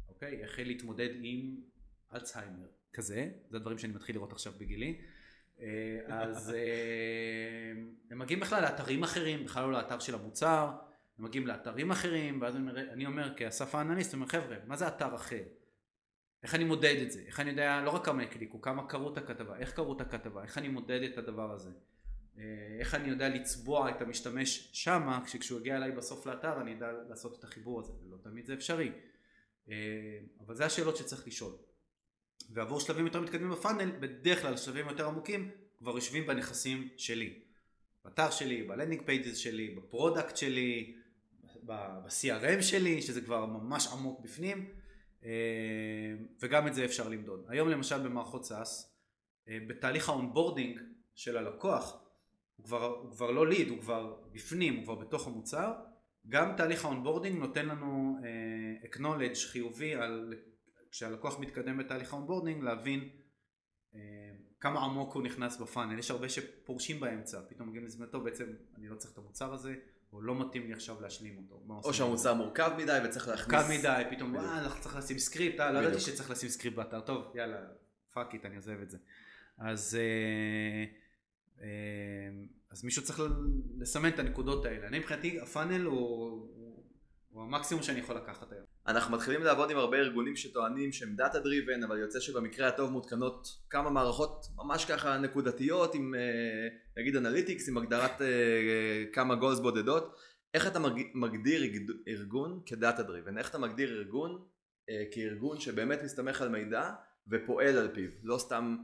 אוקיי? 0.08 0.40
איך 0.42 0.60
להתמודד 0.60 1.10
עם 1.22 1.56
אלצהיימר 2.14 2.68
כזה, 2.94 3.30
זה 3.50 3.58
הדברים 3.58 3.78
שאני 3.78 3.94
מתחיל 3.94 4.16
לראות 4.16 4.32
עכשיו 4.32 4.54
בגילי. 4.58 5.02
אה, 5.60 6.00
אז 6.08 6.50
אה, 6.56 7.72
הם 8.12 8.20
מגיעים 8.20 8.40
בכלל 8.40 8.62
לאתרים 8.62 9.04
אחרים, 9.04 9.46
בכלל 9.46 9.64
לא 9.64 9.72
לאתר 9.72 10.00
של 10.00 10.16
המוצר, 10.16 10.72
הם 11.20 11.26
מגיעים 11.26 11.48
לאתרים 11.48 11.92
אחרים, 11.92 12.42
ואז 12.42 12.56
אני 12.92 13.06
אומר 13.06 13.34
כאסף 13.38 13.76
האנליסט, 13.76 14.14
אני 14.14 14.22
אומר 14.22 14.32
חבר'ה, 14.32 14.58
מה 14.68 14.76
זה 14.76 14.88
אתר 14.88 15.16
אחר? 15.16 15.44
איך 16.44 16.56
אני 16.56 16.64
מודד 16.64 16.96
את 17.02 17.12
זה? 17.12 17.22
איך 17.28 17.40
אני 17.40 17.50
יודע 17.50 17.82
לא 17.82 17.90
רק 17.90 18.06
כמה 18.06 18.24
הקליקו, 18.24 18.62
כמה 18.62 18.88
קראו 18.88 19.14
את 19.14 19.18
הכתבה, 19.18 19.58
איך 19.58 19.72
קראו 19.72 19.96
את 19.96 20.02
הכתבה, 20.02 20.44
איך 20.44 20.58
אני 20.58 20.68
מודד 20.68 21.02
את 21.02 21.18
הדבר 21.18 21.52
הזה? 21.52 21.70
אה, 22.38 22.44
איך 22.80 22.96
אני 22.96 23.10
יודע 23.10 23.30
לצבוע 23.30 23.90
את 23.90 24.02
המשתמש 24.02 24.70
שמה, 24.74 25.22
כשהוא 25.26 25.60
יגיע 25.60 25.76
אליי 25.76 25.92
בסוף 25.92 26.26
לאתר 26.26 26.62
אני 26.62 26.72
יודע 26.72 26.92
לעשות 27.10 27.40
את 27.40 27.44
החיבור 27.44 27.80
הזה, 27.80 27.94
לא 28.10 28.18
תמיד 28.24 28.46
זה 28.46 28.54
אפשרי. 28.54 28.92
אבל 30.40 30.56
זה 30.56 30.66
השאלות 30.66 30.98
שצריך 30.98 31.28
לשאול. 31.28 31.52
ועבור 32.50 32.80
שלבים 32.80 33.06
יותר 33.06 33.22
מתקדמים 33.22 33.52
ב 33.52 33.57
funnel, 33.57 33.92
בדרך 34.00 34.42
כלל 34.42 34.58
שלבים 34.58 34.88
יותר 34.88 35.08
עמוקים 35.08 35.52
כבר 35.78 35.96
יושבים 35.96 36.28
בנכסים 36.28 36.90
שלי. 36.98 37.40
באתר 38.06 38.32
שלי, 38.32 38.64
ב 38.64 38.68
landing 38.68 39.02
pages 39.06 39.38
שלי, 39.38 39.76
ב 39.76 39.83
product 39.83 40.38
שלי, 40.38 40.96
ב-CRM 41.66 42.62
שלי, 42.62 43.02
שזה 43.02 43.22
כבר 43.22 43.46
ממש 43.46 43.88
עמוק 43.88 44.20
בפנים, 44.20 44.70
אה, 45.24 45.30
וגם 46.40 46.68
את 46.68 46.74
זה 46.74 46.86
אפשר 46.86 47.10
למדוד. 47.10 47.46
היום 47.48 47.70
למשל 47.70 48.00
במערכות 48.00 48.46
SaaS, 48.46 48.86
אה, 49.48 49.58
בתהליך 49.68 50.10
ה 50.10 50.16
onboarding 50.16 50.80
של 51.16 51.38
הלקוח, 51.38 51.98
הוא 52.56 52.66
כבר, 52.66 52.86
הוא 52.86 53.12
כבר 53.12 53.32
לא 53.32 53.48
ליד, 53.48 53.70
הוא 53.70 53.80
כבר 53.80 54.16
בפנים, 54.32 54.76
הוא 54.76 54.84
כבר 54.84 54.96
בתוך 54.96 55.28
המוצר, 55.28 55.74
גם 56.30 56.56
תהליך 56.58 56.86
ה 56.86 56.90
onboarding 56.90 57.40
נותן 57.40 57.66
לנו 57.66 58.18
uh, 58.22 58.86
acknowledge 58.86 59.48
חיובי 59.52 59.96
על 59.96 60.34
כשהלקוח 60.92 61.40
מתקדם 61.40 61.78
בתהליך 61.78 62.14
ה 62.14 62.18
onboarding 62.18 62.64
להבין 62.64 63.10
אה, 63.96 64.00
כמה 64.60 64.80
עמוק 64.80 65.14
הוא 65.14 65.24
נכנס 65.24 65.58
ב 65.58 65.63
funnel, 65.63 66.00
יש 66.00 66.12
הרבה 66.12 66.30
שפורשים 66.30 67.00
באמצע, 67.00 67.42
פתאום 67.50 67.70
מגיעים 67.70 67.88
טוב 68.12 68.24
בעצם 68.24 68.46
אני 68.78 68.88
לא 68.88 68.96
צריך 68.96 69.14
את 69.14 69.18
המוצר 69.18 69.54
הזה, 69.54 69.76
או 70.14 70.22
לא 70.22 70.40
מתאים 70.40 70.68
לי 70.68 70.74
עכשיו 70.74 71.02
להשלים 71.02 71.38
אותו. 71.38 71.64
או? 71.84 71.94
שהמוצר 71.94 72.34
מורכב 72.34 72.72
מדי 72.78 73.00
וצריך 73.06 73.28
להכניס... 73.28 73.54
מורכב 73.54 73.80
מדי, 73.80 74.16
פתאום. 74.16 74.36
אה, 74.36 74.60
אנחנו 74.60 74.82
צריך 74.82 74.96
לשים 74.96 75.20
סקריפט, 75.20 75.60
אה, 75.60 75.72
לא 75.72 75.80
ידעתי. 75.80 76.00
שצריך 76.00 76.32
לשים 76.32 76.50
סקריפט 76.50 76.76
באתר, 76.76 77.02
טוב, 77.02 77.36
יאללה, 77.36 77.58
fuck 78.14 78.34
it, 78.34 78.46
אני 78.46 78.56
עוזב 78.56 78.82
את 78.82 78.90
זה. 78.90 78.98
אז, 79.58 79.96
אה, 79.96 80.86
אז 82.72 82.84
מישהו 82.84 83.04
צריך 83.04 83.22
לסמן 83.80 84.10
את 84.10 84.20
הנקודות 84.20 84.66
האלה. 84.66 84.88
אני 84.88 85.00
מבחינתי, 85.00 85.40
ה 85.40 85.46
funnel 85.46 85.82
הוא, 85.86 86.00
הוא, 86.00 86.84
הוא 87.30 87.44
המקסימום 87.44 87.84
שאני 87.84 88.00
יכול 88.00 88.16
לקחת 88.16 88.52
היום. 88.52 88.66
אנחנו 88.88 89.16
מתחילים 89.16 89.44
לעבוד 89.44 89.72
עם 89.72 89.78
הרבה 89.78 89.98
ארגונים 89.98 90.36
שטוענים 90.36 90.92
שהם 90.92 91.16
data 91.16 91.40
driven, 91.40 91.84
אבל 91.84 92.00
יוצא 92.00 92.20
שבמקרה 92.20 92.68
הטוב 92.68 92.92
מותקנות 92.92 93.48
כמה 93.70 93.90
מערכות 93.90 94.46
ממש 94.56 94.86
ככה 94.86 95.18
נקודתיות 95.18 95.96
עם 95.96 96.16
אה, 96.16 96.68
נגיד 97.02 97.16
analytics, 97.16 97.70
עם 97.70 97.78
הגדרת 97.78 98.22
אה, 98.22 99.04
כמה 99.14 99.36
goals 99.36 99.60
בודדות. 99.60 100.16
איך 100.54 100.68
אתה 100.68 100.80
מג- 100.80 101.12
מגדיר 101.14 101.62
ארגון 102.08 102.62
כ 102.66 102.78
data 102.78 103.04
driven? 103.04 103.38
איך 103.38 103.50
אתה 103.50 103.58
מגדיר 103.58 103.98
ארגון 103.98 104.46
כארגון 105.12 105.60
שבאמת 105.60 106.04
מסתמך 106.04 106.42
על 106.42 106.50
מידע 106.50 106.92
ופועל 107.28 107.78
על 107.78 107.88
פיו, 107.94 108.10
לא 108.24 108.38
סתם 108.38 108.78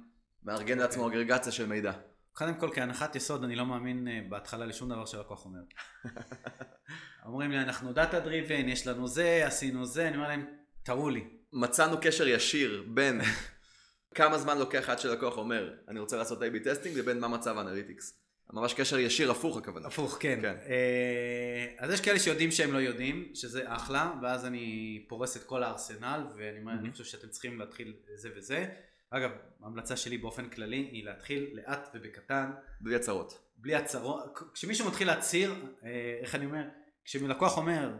מארגן 0.43 0.77
לעצמו 0.77 1.07
אגרגציה 1.07 1.51
של 1.51 1.65
מידע. 1.65 1.91
קודם 2.33 2.55
כל, 2.59 2.69
כהנחת 2.73 3.15
יסוד, 3.15 3.43
אני 3.43 3.55
לא 3.55 3.65
מאמין 3.65 4.07
אה, 4.07 4.19
בהתחלה 4.29 4.65
לשום 4.65 4.89
דבר 4.89 5.05
שהלקוח 5.05 5.45
אומר. 5.45 5.59
אומרים 7.25 7.51
לי, 7.51 7.59
אנחנו 7.59 7.93
דאטה 7.93 8.19
driven, 8.19 8.69
יש 8.69 8.87
לנו 8.87 9.07
זה, 9.07 9.47
עשינו 9.47 9.85
זה, 9.85 10.07
אני 10.07 10.15
אומר 10.15 10.27
להם, 10.27 10.45
תראו 10.83 11.09
לי. 11.09 11.23
מצאנו 11.53 11.97
קשר 12.01 12.27
ישיר 12.27 12.83
בין 12.87 13.21
כמה 14.15 14.37
זמן 14.37 14.57
לוקח 14.57 14.89
עד 14.89 14.99
שלקוח 14.99 15.37
אומר 15.37 15.73
אני 15.87 15.99
רוצה 15.99 16.17
לעשות 16.17 16.41
A-B 16.41 16.63
testing 16.63 16.97
לבין 16.97 17.19
מה 17.19 17.27
מצב 17.27 17.57
האנליטיקס. 17.57 18.21
ממש 18.53 18.73
קשר 18.73 18.99
ישיר 18.99 19.31
הפוך 19.31 19.57
הכוונה. 19.57 19.87
הפוך, 19.87 20.17
כן. 20.19 20.39
כן. 20.41 20.55
אה, 20.69 21.65
אז 21.77 21.91
יש 21.91 22.01
כאלה 22.01 22.19
שיודעים 22.19 22.51
שהם 22.51 22.73
לא 22.73 22.77
יודעים, 22.77 23.31
שזה 23.33 23.63
אחלה, 23.65 24.13
ואז 24.21 24.45
אני 24.45 25.05
פורס 25.09 25.37
את 25.37 25.43
כל 25.43 25.63
הארסנל, 25.63 26.23
ואני 26.35 26.59
Mhm. 26.65 26.69
אני 26.79 26.91
חושב 26.91 27.03
שאתם 27.03 27.27
צריכים 27.27 27.59
להתחיל 27.59 27.93
זה 28.15 28.29
וזה. 28.35 28.65
אגב, 29.11 29.31
ההמלצה 29.63 29.97
שלי 29.97 30.17
באופן 30.17 30.49
כללי 30.49 30.89
היא 30.91 31.05
להתחיל 31.05 31.49
לאט 31.53 31.89
ובקטן, 31.93 32.51
בלי 32.81 32.95
הצהרות. 32.95 33.39
בלי 33.55 33.75
הצהרות. 33.75 34.39
כשמישהו 34.53 34.87
מתחיל 34.87 35.07
להצהיר, 35.07 35.65
אה, 35.83 36.19
איך 36.21 36.35
אני 36.35 36.45
אומר, 36.45 36.63
כשלקוח 37.05 37.57
אומר, 37.57 37.97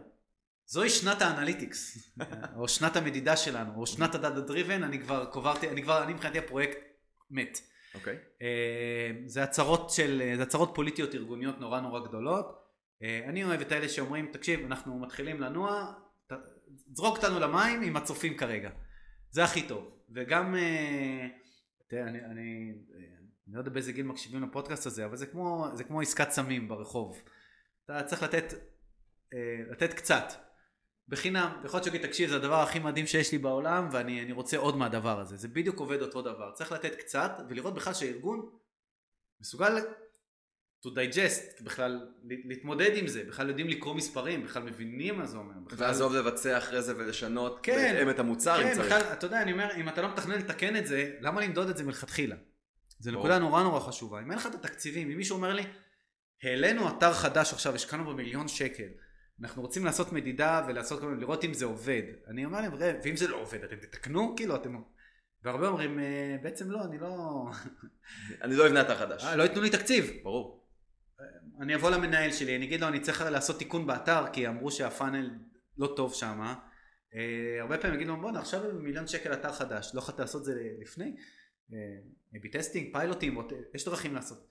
זוהי 0.66 0.90
שנת 0.90 1.22
האנליטיקס, 1.22 2.12
או 2.56 2.68
שנת 2.68 2.96
המדידה 2.96 3.36
שלנו, 3.36 3.80
או 3.80 3.86
שנת 3.86 4.14
הדאטה 4.14 4.40
driven, 4.40 4.82
אני 4.82 5.00
כבר 5.00 5.24
קברתי, 5.24 5.68
אני 5.68 5.82
כבר, 5.82 6.02
אני 6.02 6.12
מבחינתי 6.12 6.38
הפרויקט 6.38 6.78
מת. 7.30 7.58
אוקיי? 7.94 8.18
אה, 8.42 9.10
זה 9.26 9.42
הצהרות 9.42 9.90
של, 9.90 10.32
זה 10.36 10.42
הצהרות 10.42 10.70
פוליטיות 10.74 11.14
ארגוניות 11.14 11.60
נורא 11.60 11.80
נורא 11.80 12.00
גדולות. 12.00 12.62
אה, 13.02 13.20
אני 13.28 13.44
אוהב 13.44 13.60
את 13.60 13.72
האלה 13.72 13.88
שאומרים, 13.88 14.32
תקשיב, 14.32 14.60
אנחנו 14.66 14.98
מתחילים 14.98 15.40
לנוע, 15.40 15.92
זרוק 16.92 17.16
אותנו 17.16 17.40
למים 17.40 17.82
עם 17.82 17.96
הצוותים 17.96 18.36
כרגע. 18.36 18.70
זה 19.30 19.44
הכי 19.44 19.62
טוב. 19.68 20.01
וגם, 20.14 20.54
אה, 20.54 21.28
תראה, 21.88 22.02
אני, 22.02 22.24
אני, 22.24 22.72
אני 23.46 23.54
לא 23.54 23.58
יודע 23.58 23.70
באיזה 23.70 23.92
גיל 23.92 24.06
מקשיבים 24.06 24.42
לפודקאסט 24.42 24.86
הזה, 24.86 25.04
אבל 25.04 25.16
זה 25.16 25.26
כמו, 25.26 25.66
זה 25.74 25.84
כמו 25.84 26.00
עסקת 26.00 26.30
סמים 26.30 26.68
ברחוב. 26.68 27.22
אתה 27.84 28.02
צריך 28.02 28.22
לתת, 28.22 28.54
אה, 29.34 29.62
לתת 29.70 29.94
קצת. 29.94 30.32
בחינם, 31.08 31.60
יכול 31.64 31.78
להיות 31.78 31.84
שיגיד, 31.84 32.06
תקשיב, 32.06 32.30
זה 32.30 32.36
הדבר 32.36 32.60
הכי 32.60 32.78
מדהים 32.78 33.06
שיש 33.06 33.32
לי 33.32 33.38
בעולם, 33.38 33.88
ואני 33.92 34.22
אני 34.22 34.32
רוצה 34.32 34.56
עוד 34.56 34.76
מהדבר 34.76 35.20
הזה. 35.20 35.36
זה 35.36 35.48
בדיוק 35.48 35.78
עובד 35.80 36.02
אותו 36.02 36.22
דבר. 36.22 36.52
צריך 36.54 36.72
לתת 36.72 36.94
קצת, 36.94 37.32
ולראות 37.48 37.74
בכלל 37.74 37.94
שהארגון 37.94 38.50
מסוגל 39.40 39.76
to 40.84 40.88
digest, 40.88 41.64
בכלל 41.64 42.08
להתמודד 42.24 42.90
עם 42.96 43.06
זה, 43.06 43.24
בכלל 43.24 43.48
יודעים 43.48 43.68
לקרוא 43.68 43.94
מספרים, 43.94 44.44
בכלל 44.44 44.62
מבינים 44.62 45.18
מה 45.18 45.26
זה 45.26 45.36
אומר. 45.36 45.54
בכלל... 45.66 45.78
ועזוב 45.86 46.14
לבצע 46.14 46.58
אחרי 46.58 46.82
זה 46.82 46.96
ולשנות 46.96 47.60
כן, 47.62 47.92
בהתאם 47.94 48.10
את 48.10 48.18
המוצר 48.18 48.58
אם 48.62 48.68
כן, 48.68 48.74
צריך. 48.74 48.86
בכלל, 48.86 49.00
אתה 49.12 49.26
יודע, 49.26 49.42
אני 49.42 49.52
אומר, 49.52 49.68
אם 49.76 49.88
אתה 49.88 50.02
לא 50.02 50.12
מתכנן 50.12 50.38
לתקן 50.38 50.76
את 50.76 50.86
זה, 50.86 51.12
למה 51.20 51.40
למדוד 51.40 51.68
את 51.68 51.76
זה 51.76 51.84
מלכתחילה? 51.84 52.36
זו. 52.98 53.10
נקודה 53.10 53.38
נורא 53.38 53.62
נורא 53.62 53.80
חשובה. 53.80 54.20
אם 54.20 54.30
אין 54.30 54.38
לך 54.38 54.46
את 54.46 54.54
התקציבים, 54.54 55.10
אם 55.10 55.16
מישהו 55.16 55.36
אומר 55.36 55.52
לי, 55.52 55.62
העלינו 56.42 56.88
אתר 56.88 57.12
חדש 57.12 57.52
עכשיו, 57.52 57.74
השקענו 57.74 58.04
בו 58.04 58.14
מיליון 58.14 58.48
שקל, 58.48 58.88
אנחנו 59.42 59.62
רוצים 59.62 59.84
לעשות 59.84 60.12
מדידה 60.12 60.64
ולעשות, 60.68 61.00
כל 61.00 61.06
מיני- 61.06 61.20
לראות 61.20 61.44
אם 61.44 61.54
זה 61.54 61.64
עובד. 61.64 62.02
אני 62.28 62.44
אומר 62.44 62.60
להם, 62.60 62.74
"ראה, 62.74 62.92
ואם 63.04 63.16
זה 63.16 63.28
לא 63.28 63.36
עובד, 63.36 63.64
אתם 63.64 63.76
תתקנו? 63.76 64.34
כאילו, 64.36 64.56
אתם... 64.56 64.76
והרבה 65.44 65.68
אומרים, 65.68 65.98
"אה, 65.98 66.36
בעצם 66.42 66.70
לא, 66.70 66.84
אני 66.84 66.98
לא... 66.98 67.10
אני 68.42 68.56
לא 68.56 68.66
אבנה 68.66 68.80
אתר 68.80 68.98
חדש. 68.98 69.24
אה, 69.24 69.36
לא 69.36 69.42
ייתנו 69.42 69.62
לי 69.62 69.70
תקציב. 69.70 70.10
ברור. 70.22 70.61
אני 71.62 71.74
אבוא 71.74 71.90
למנהל 71.90 72.32
שלי, 72.32 72.56
אני 72.56 72.64
אגיד 72.64 72.80
לו, 72.80 72.88
אני 72.88 73.00
צריך 73.00 73.20
לעשות 73.20 73.58
תיקון 73.58 73.86
באתר, 73.86 74.24
כי 74.32 74.48
אמרו 74.48 74.70
שהפאנל 74.70 75.30
לא 75.78 75.92
טוב 75.96 76.14
שם. 76.14 76.40
אה, 77.14 77.60
הרבה 77.60 77.78
פעמים 77.78 77.96
יגידו, 77.96 78.16
בואנה, 78.16 78.40
עכשיו 78.40 78.62
מיליון 78.80 79.06
שקל 79.06 79.32
אתר 79.32 79.52
חדש, 79.52 79.90
לא 79.94 79.98
יכולת 79.98 80.18
לעשות 80.18 80.40
את 80.40 80.44
זה 80.44 80.54
לפני? 80.80 81.16
A-B 82.34 82.52
testing, 82.52 82.92
פיילוטים, 82.92 83.38
יש 83.74 83.84
דרכים 83.84 84.14
לעשות. 84.14 84.48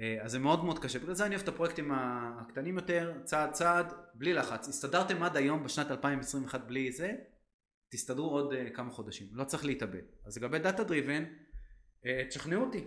אה, 0.00 0.18
אז 0.22 0.30
זה 0.30 0.38
מאוד 0.38 0.64
מאוד 0.64 0.78
קשה, 0.78 0.98
בגלל 0.98 1.14
זה 1.14 1.26
אני 1.26 1.34
אוהב 1.34 1.42
את 1.42 1.48
הפרויקטים 1.48 1.92
הקטנים 1.92 2.76
יותר, 2.76 3.12
צעד 3.24 3.52
צעד, 3.52 3.92
בלי 4.14 4.32
לחץ. 4.32 4.68
הסתדרתם 4.68 5.22
עד 5.22 5.36
היום 5.36 5.64
בשנת 5.64 5.90
2021 5.90 6.60
בלי 6.60 6.92
זה, 6.92 7.12
תסתדרו 7.88 8.30
עוד 8.30 8.52
אה, 8.52 8.70
כמה 8.70 8.90
חודשים, 8.90 9.26
לא 9.32 9.44
צריך 9.44 9.64
להתאבד. 9.64 10.02
אז 10.26 10.38
לגבי 10.38 10.58
דאטה 10.58 10.84
driven, 10.84 11.24
תשכנעו 12.28 12.64
אותי. 12.64 12.84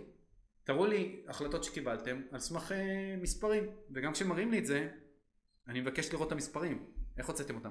תראו 0.64 0.86
לי 0.86 1.22
החלטות 1.28 1.64
שקיבלתם 1.64 2.22
על 2.32 2.40
סמך 2.40 2.72
אה, 2.72 3.16
מספרים, 3.20 3.66
וגם 3.94 4.12
כשמראים 4.12 4.50
לי 4.50 4.58
את 4.58 4.66
זה, 4.66 4.88
אני 5.68 5.80
מבקש 5.80 6.12
לראות 6.12 6.26
את 6.26 6.32
המספרים, 6.32 6.86
איך 7.18 7.26
הוצאתם 7.26 7.54
אותם? 7.54 7.70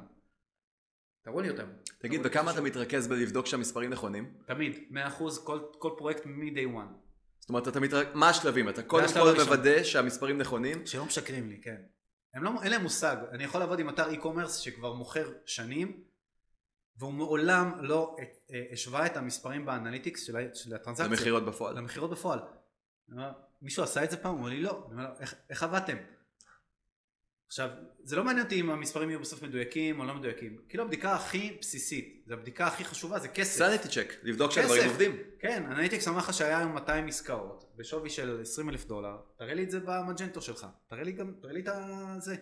תראו 1.24 1.42
לי 1.42 1.50
אותם. 1.50 1.68
תגיד, 1.98 2.22
תראו 2.22 2.24
לי 2.24 2.30
בכמה 2.30 2.52
את 2.52 2.56
אתה 2.56 2.64
מתרכז 2.64 3.08
בלבדוק 3.08 3.46
שהמספרים 3.46 3.90
נכונים? 3.90 4.34
תמיד, 4.46 4.78
100% 4.92 4.96
כל, 5.44 5.60
כל 5.80 5.92
פרויקט 5.98 6.26
מ-day 6.26 6.76
one. 6.76 6.94
זאת 7.40 7.50
אומרת, 7.50 7.68
אתה 7.68 7.80
מתרכז... 7.80 8.12
מה 8.14 8.30
השלבים? 8.30 8.70
אתה 8.70 8.84
קודם 8.84 9.08
כל 9.14 9.20
הראשון. 9.20 9.46
מוודא 9.46 9.84
שהמספרים 9.84 10.38
נכונים, 10.38 10.86
שלא 10.86 11.06
משקרים 11.06 11.50
לי, 11.50 11.62
כן. 11.62 11.82
הם 12.34 12.44
לא, 12.44 12.52
אין 12.64 12.72
להם 12.72 12.82
מושג. 12.84 13.18
אני 13.32 13.44
יכול 13.44 13.60
לעבוד 13.60 13.80
עם 13.80 13.90
אתר 13.90 14.12
e-commerce 14.12 14.50
שכבר 14.50 14.94
מוכר 14.94 15.32
שנים, 15.46 16.04
והוא 16.98 17.14
מעולם 17.14 17.72
לא 17.80 18.16
אה, 18.20 18.24
אה, 18.52 18.64
השווה 18.72 19.06
את 19.06 19.18
המספרים 19.18 19.66
באנליטיקס 19.66 20.24
של, 20.24 20.34
של 20.54 20.76
הטרנזקציה. 20.76 21.08
למכירות 21.08 21.46
בפועל. 21.46 21.78
למכירות 21.78 22.12
בפועל. 22.12 22.40
מישהו 23.62 23.84
עשה 23.84 24.04
את 24.04 24.12
זה 24.12 24.18
פעם? 24.18 24.32
הוא 24.32 24.39
אומר 24.39 24.50
לי 24.50 24.62
לא. 24.62 24.72
אומר 24.92 25.04
לו, 25.04 25.10
"איך- 25.20 25.36
איך 25.50 25.63
עבדתם? 25.63 25.98
עכשיו, 27.48 27.70
זה 28.04 28.16
לא 28.16 28.24
מעניין 28.24 28.46
אותי 28.46 28.60
אם 28.60 28.70
המספרים 28.70 29.10
יהיו 29.10 29.20
בסוף 29.20 29.42
מדויקים 29.44 30.00
או 30.00 30.06
לא 30.06 30.13
מדויקים. 30.13 30.58
כאילו 30.70 30.84
הבדיקה 30.84 31.16
הכי 31.16 31.58
בסיסית, 31.62 32.24
זו 32.28 32.34
הבדיקה 32.34 32.68
הכי 32.68 32.86
חשובה, 32.86 33.20
זה 33.20 33.28
כסף. 33.28 33.58
sanity 33.58 33.88
check, 33.88 34.13
לבדוק 34.24 34.52
שהדברים. 34.52 34.89
עובדים. 34.89 35.18
כן, 35.39 35.63
אנליטיקס 35.66 36.08
אמר 36.08 36.18
לך 36.18 36.34
שהיה 36.34 36.58
היום 36.60 36.74
200 36.74 37.08
עסקאות 37.08 37.74
בשווי 37.76 38.10
של 38.10 38.42
20 38.42 38.70
אלף 38.70 38.86
דולר, 38.86 39.18
תראה 39.38 39.54
לי 39.54 39.63
את 39.63 39.72
זה 39.72 39.80
במג'נטו 39.80 40.42
שלך, 40.42 40.68
תראה 40.88 41.04
לי 41.04 41.12
גם, 41.12 41.34
תראה 41.42 41.54
לי 41.54 41.60
את 41.68 42.22
זה. 42.22 42.36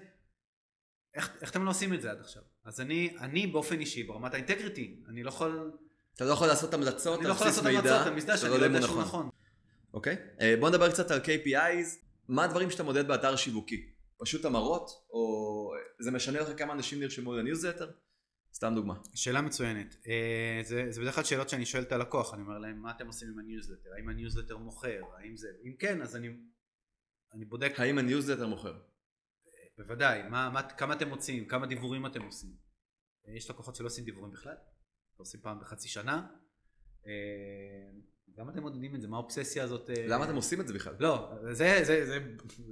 איך, 1.14 1.38
איך 1.42 1.52
אתם 1.52 1.66
לא 1.66 1.70
עושים 1.70 1.94
את 1.94 2.02
זה 2.02 2.12
עד 2.12 2.20
עכשיו? 2.20 2.44
אז 2.66 2.82
אני, 2.82 3.16
אני 3.20 3.48
באופן 3.48 3.80
אישי, 3.80 4.04
ברמת 4.04 4.34
ה 4.34 4.40
integrity, 4.40 5.04
אני 5.10 5.24
לא 5.24 5.30
יכול, 5.30 5.72
אתה 6.16 6.26
לא 6.26 6.32
יכול 6.34 6.48
לעשות 6.48 6.74
המלצות 6.74 7.20
אני 7.20 7.28
לא 7.28 7.30
על 7.30 7.36
יכול 7.36 7.48
בסיס 7.48 7.64
לעשות 7.64 7.76
מידע, 7.82 7.90
המלצות 7.96 8.08
על 8.08 8.14
מידע 8.14 8.38
שאני 8.38 8.58
לא 8.60 8.66
יודע 8.66 8.82
שהוא 8.82 8.96
הוא 8.96 9.02
נכון. 9.02 9.30
אוקיי. 9.94 10.18
אה, 10.42 10.56
בוא 10.60 10.70
נדבר 10.70 10.92
קצת 10.92 11.12
על 11.12 11.20
KPIs. 11.20 11.98
מה 12.28 12.44
הדברים 12.44 12.72
שאתה 12.72 12.84
מודד 12.84 13.08
באתר 13.08 13.36
שיווקי? 13.36 13.92
פשוט 14.18 14.46
המרות? 14.46 14.90
או 15.10 15.74
זה 16.00 16.12
משנה 16.12 16.40
לך 16.40 16.50
כמה 16.58 16.74
אנשים 16.74 17.00
נרשמו 17.00 17.34
לניוזלטר? 17.34 17.92
סתם 18.54 18.74
דוגמה. 18.76 18.94
שאלה 19.16 19.42
מצוינת. 19.42 19.96
אה, 20.08 20.62
זה, 20.64 20.86
זה 20.90 21.02
בדרך 21.02 21.16
כלל 21.16 21.24
שאלות 21.24 21.50
שאני 21.50 21.66
שואל 21.66 21.84
את 21.84 21.92
הלקוח, 21.92 22.34
אני 22.34 22.42
אומר 22.42 22.58
להם, 22.58 22.82
מה 22.82 22.92
אתם 22.92 23.08
עושים 23.08 23.28
עם 23.30 23.40
הניוזלטר? 23.40 23.90
האם 23.98 24.10
הניוזלטר 24.10 24.58
מוכר? 24.58 25.02
האם 25.18 25.38
זה... 25.38 25.48
אם 25.64 25.76
כן, 25.80 26.02
אז 26.02 26.16
אני, 26.16 26.28
אני 27.34 27.46
בודק 27.46 27.74
האם 27.78 27.98
הניוזלטר 27.98 28.48
מוכר? 28.48 28.80
בוודאי, 29.78 30.24
מה, 30.30 30.50
מה, 30.50 30.70
כמה 30.70 30.94
אתם 30.94 31.10
מוציאים, 31.10 31.46
כמה 31.46 31.68
דיוורים 31.68 32.06
אתם 32.06 32.22
עושים. 32.22 32.56
אה, 33.28 33.34
יש 33.34 33.50
לקוחות 33.50 33.76
שלא 33.76 33.88
עושים 33.88 34.06
דיוורים 34.06 34.32
בכלל, 34.32 34.56
עושים 35.18 35.40
פעם 35.42 35.60
בחצי 35.60 35.88
שנה. 35.88 36.28
גם 38.38 38.50
אתם 38.50 38.62
מודדים 38.62 38.96
את 38.96 39.02
זה, 39.02 39.08
מה 39.08 39.18
האובססיה 39.18 39.64
הזאת? 39.64 39.90
אה, 39.90 40.08
למה 40.08 40.26
אתם 40.26 40.36
עושים 40.36 40.62
את 40.62 40.68
זה 40.68 40.74
בכלל? 40.74 40.94
לא, 41.00 41.32
זה, 41.52 41.80
זה, 41.84 42.06
זה, 42.06 42.20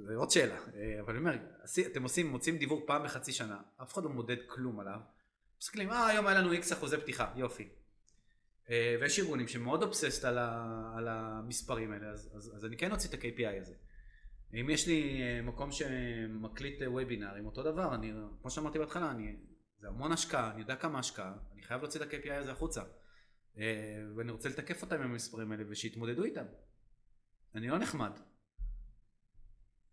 זה 0.06 0.14
עוד 0.14 0.30
שאלה, 0.30 0.56
אה, 0.74 1.00
אבל 1.00 1.10
אני 1.10 1.18
אומר, 1.18 1.36
אתם 1.92 2.02
עושים, 2.02 2.30
מוצאים 2.30 2.58
דיוור 2.58 2.82
פעם 2.86 3.04
בחצי 3.04 3.32
שנה, 3.32 3.60
אף 3.82 3.92
אחד 3.94 4.04
לא 4.04 4.10
מודד 4.10 4.36
כלום 4.46 4.80
עליו. 4.80 5.00
מסתכלים, 5.60 5.90
אה, 5.90 6.06
היום 6.06 6.26
היה 6.26 6.38
לנו 6.38 6.52
איקס 6.52 6.72
אחוזי 6.72 6.96
פתיחה, 6.96 7.32
יופי. 7.36 7.68
אה, 8.70 8.96
ויש 9.00 9.18
ארגונים 9.18 9.48
שמאוד 9.48 9.82
אובססט 9.82 10.24
על, 10.24 10.38
ה, 10.38 10.92
על 10.96 11.08
המספרים 11.08 11.92
האלה, 11.92 12.06
אז, 12.06 12.30
אז, 12.36 12.56
אז 12.56 12.64
אני 12.64 12.76
כן 12.76 12.92
אוציא 12.92 13.08
את 13.08 13.14
ה-KPI 13.14 13.60
הזה. 13.60 13.74
אם 14.54 14.70
יש 14.70 14.86
לי 14.86 15.20
מקום 15.42 15.72
שמקליט 15.72 16.82
וובינארים, 16.86 17.46
אותו 17.46 17.62
דבר, 17.62 17.94
אני, 17.94 18.12
כמו 18.40 18.50
שאמרתי 18.50 18.78
בהתחלה, 18.78 19.10
אני, 19.10 19.36
זה 19.80 19.88
המון 19.88 20.12
השקעה, 20.12 20.50
אני 20.50 20.60
יודע 20.60 20.76
כמה 20.76 20.98
השקעה, 20.98 21.34
אני 21.52 21.62
חייב 21.62 21.80
להוציא 21.80 22.00
את 22.00 22.06
ה-KPI 22.06 22.32
הזה 22.32 22.52
החוצה. 22.52 22.82
אה, 23.58 24.02
ואני 24.16 24.32
רוצה 24.32 24.48
לתקף 24.48 24.82
אותם 24.82 24.96
עם 24.96 25.10
המספרים 25.10 25.52
האלה 25.52 25.64
ושיתמודדו 25.68 26.24
איתם. 26.24 26.44
אני 27.54 27.68
לא 27.68 27.78
נחמד. 27.78 28.12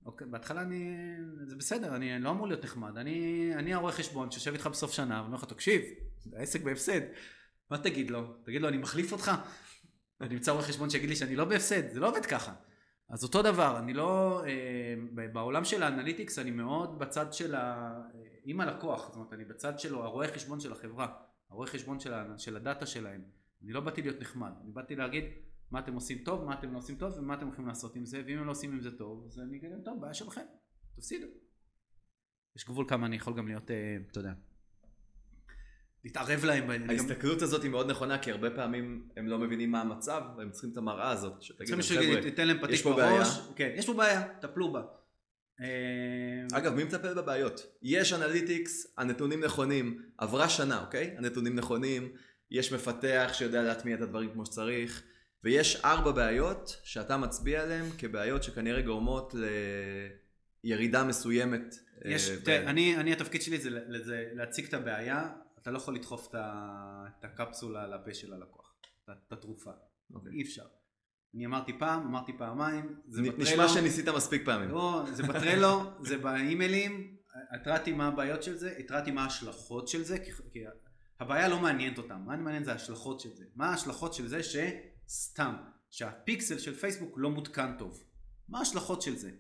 אוקיי, 0.05 0.27
בהתחלה 0.27 0.61
אני, 0.61 0.95
זה 1.43 1.55
בסדר, 1.55 1.95
אני 1.95 2.19
לא 2.19 2.29
אמור 2.29 2.47
להיות 2.47 2.63
נחמד, 2.63 2.97
אני, 2.97 3.49
אני 3.55 3.73
הרואה 3.73 3.91
חשבון 3.91 4.31
שיושב 4.31 4.53
איתך 4.53 4.67
בסוף 4.67 4.91
שנה 4.91 5.21
ואומר 5.21 5.37
לך, 5.37 5.45
תקשיב, 5.45 5.81
העסק 6.33 6.63
בהפסד, 6.63 7.01
מה 7.71 7.77
תגיד 7.77 8.11
לו? 8.11 8.33
תגיד 8.43 8.61
לו, 8.61 8.67
אני 8.67 8.77
מחליף 8.77 9.11
אותך? 9.11 9.31
אני 10.21 10.35
אמצא 10.35 10.51
רואה 10.51 10.63
חשבון 10.63 10.89
שיגיד 10.89 11.09
לי 11.09 11.15
שאני 11.15 11.35
לא 11.35 11.45
בהפסד, 11.45 11.89
זה 11.93 11.99
לא 11.99 12.09
עובד 12.09 12.25
ככה. 12.25 12.53
אז 13.09 13.23
אותו 13.23 13.41
דבר, 13.41 13.79
אני 13.79 13.93
לא, 13.93 14.43
אה, 14.45 15.27
בעולם 15.33 15.65
של 15.65 15.83
האנליטיקס 15.83 16.39
אני 16.39 16.51
מאוד 16.51 16.99
בצד 16.99 17.33
של 17.33 17.55
ה... 17.55 17.93
עם 18.43 18.61
הלקוח, 18.61 19.07
זאת 19.07 19.15
אומרת 19.15 19.33
אני 19.33 19.45
בצד 19.45 19.79
שלו, 19.79 20.03
הרואה 20.03 20.27
חשבון 20.27 20.59
של 20.59 20.71
החברה, 20.71 21.07
הרואה 21.49 21.67
חשבון 21.67 21.99
של, 21.99 22.13
ה, 22.13 22.37
של 22.37 22.55
הדאטה 22.55 22.85
שלהם. 22.85 23.21
אני 23.63 23.73
לא 23.73 23.79
באתי 23.81 24.01
להיות 24.01 24.21
נחמד, 24.21 24.51
אני 24.63 24.71
באתי 24.71 24.95
להגיד 24.95 25.23
מה 25.71 25.79
אתם 25.79 25.93
עושים 25.93 26.17
טוב, 26.17 26.43
מה 26.45 26.53
אתם 26.53 26.73
לא 26.73 26.77
עושים 26.77 26.95
טוב 26.95 27.17
ומה 27.17 27.33
אתם 27.33 27.45
הולכים 27.45 27.67
לעשות 27.67 27.95
עם 27.95 28.05
זה, 28.05 28.21
ואם 28.25 28.37
הם 28.37 28.45
לא 28.45 28.51
עושים 28.51 28.71
עם 28.71 28.81
זה 28.81 28.97
טוב, 28.97 29.25
אז 29.25 29.39
אני 29.39 29.57
אגיד 29.57 29.69
להם 29.71 29.81
טוב, 29.85 30.01
בעיה 30.01 30.13
שלכם, 30.13 30.41
תפסידו. 30.95 31.27
יש 32.55 32.65
גבול 32.65 32.85
כמה 32.87 33.05
אני 33.05 33.15
יכול 33.15 33.33
גם 33.37 33.47
להיות, 33.47 33.71
אה, 33.71 33.97
אתה 34.11 34.19
יודע, 34.19 34.33
להתערב 36.03 36.45
להם. 36.45 36.63
גם- 36.83 36.89
ההסתכלות 36.89 37.41
הזאת 37.41 37.63
היא 37.63 37.71
מאוד 37.71 37.89
נכונה, 37.91 38.19
כי 38.19 38.31
הרבה 38.31 38.49
פעמים 38.51 39.09
הם 39.17 39.27
לא 39.27 39.39
מבינים 39.39 39.71
מה 39.71 39.81
המצב, 39.81 40.21
והם 40.37 40.51
צריכים 40.51 40.71
את 40.71 40.77
המראה 40.77 41.09
הזאת, 41.11 41.41
שתגיד 41.41 41.69
להם, 41.69 41.79
חבר'ה, 42.13 42.21
יש 42.73 42.81
פה 42.81 42.93
בעיה. 42.95 43.23
כן, 43.55 43.71
יש 43.75 43.85
פה 43.85 43.93
בעיה, 43.93 44.33
טפלו 44.41 44.73
בה. 44.73 44.81
אה, 45.61 46.57
אגב, 46.57 46.73
מי 46.73 46.83
מטפל 46.83 47.13
בבעיות? 47.13 47.61
יש 47.81 48.13
אנליטיקס, 48.13 48.93
הנתונים 48.97 49.43
נכונים, 49.43 50.01
עברה 50.17 50.49
שנה, 50.49 50.85
אוקיי? 50.85 51.15
הנתונים 51.17 51.55
נכונים, 51.55 52.11
יש 52.51 52.73
מפתח 52.73 53.29
שיודע 53.33 53.63
להטמיע 53.63 53.95
את 53.95 54.01
הדברים 54.01 54.29
כמו 54.33 54.45
שצריך, 54.45 55.03
ויש 55.43 55.81
ארבע 55.85 56.11
בעיות 56.11 56.77
שאתה 56.83 57.17
מצביע 57.17 57.63
עליהן 57.63 57.85
כבעיות 57.97 58.43
שכנראה 58.43 58.81
גורמות 58.81 59.35
לירידה 60.63 61.03
מסוימת. 61.03 61.75
אה, 62.05 62.11
יש, 62.11 62.29
ב- 62.29 62.43
תראה, 62.43 62.69
אני, 62.69 62.97
אני 62.97 63.13
התפקיד 63.13 63.41
שלי 63.41 63.57
זה, 63.57 63.69
זה 64.03 64.25
להציג 64.33 64.65
את 64.65 64.73
הבעיה, 64.73 65.29
אתה 65.61 65.71
לא 65.71 65.77
יכול 65.77 65.95
לדחוף 65.95 66.27
את, 66.27 66.35
את 67.19 67.23
הקפסולה 67.25 67.87
לפה 67.87 68.13
של 68.13 68.33
הלקוח, 68.33 68.75
את, 69.03 69.31
התרופה, 69.33 69.71
אוקיי. 70.13 70.31
אי 70.31 70.41
אפשר. 70.41 70.65
אני 71.35 71.45
אמרתי 71.45 71.79
פעם, 71.79 72.07
אמרתי 72.07 72.31
פעמיים, 72.37 72.95
זה 73.07 73.21
נ- 73.21 73.25
בטרלו, 73.25 73.43
נשמע 73.43 73.67
שניסית 73.67 74.07
מספיק 74.09 74.45
פעמים. 74.45 74.69
לא, 74.69 75.03
זה 75.11 75.23
בטרלו, 75.23 75.81
זה 76.03 76.17
באימיילים, 76.17 77.17
התרעתי 77.51 77.91
מה 77.91 78.07
הבעיות 78.07 78.43
של 78.43 78.57
זה, 78.57 78.73
התרעתי 78.79 79.11
מה 79.11 79.23
ההשלכות 79.23 79.87
של 79.87 80.03
זה, 80.03 80.19
כי 80.19 80.31
הבעיה 81.19 81.47
לא 81.47 81.59
מעניינת 81.59 81.97
אותם, 81.97 82.21
מה 82.25 82.37
מעניין 82.37 82.63
זה 82.63 82.71
ההשלכות 82.71 83.19
של 83.19 83.35
זה, 83.35 83.45
מה 83.55 83.69
ההשלכות 83.69 84.13
של 84.13 84.27
זה 84.27 84.39
שסתם, 84.43 85.55
שהפיקסל 85.89 86.59
של 86.59 86.73
פייסבוק 86.75 87.13
לא 87.17 87.29
מותקן 87.29 87.75
טוב, 87.79 88.03
מה 88.49 88.59
ההשלכות 88.59 89.01
של 89.01 89.15
זה? 89.15 89.31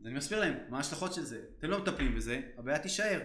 אז 0.00 0.06
אני 0.06 0.14
מסביר 0.14 0.40
להם, 0.40 0.54
מה 0.70 0.76
ההשלכות 0.76 1.14
של 1.14 1.22
זה, 1.22 1.44
אתם 1.58 1.70
לא 1.70 1.82
מטפלים 1.82 2.14
בזה, 2.14 2.40
הבעיה 2.56 2.78
תישאר. 2.78 3.20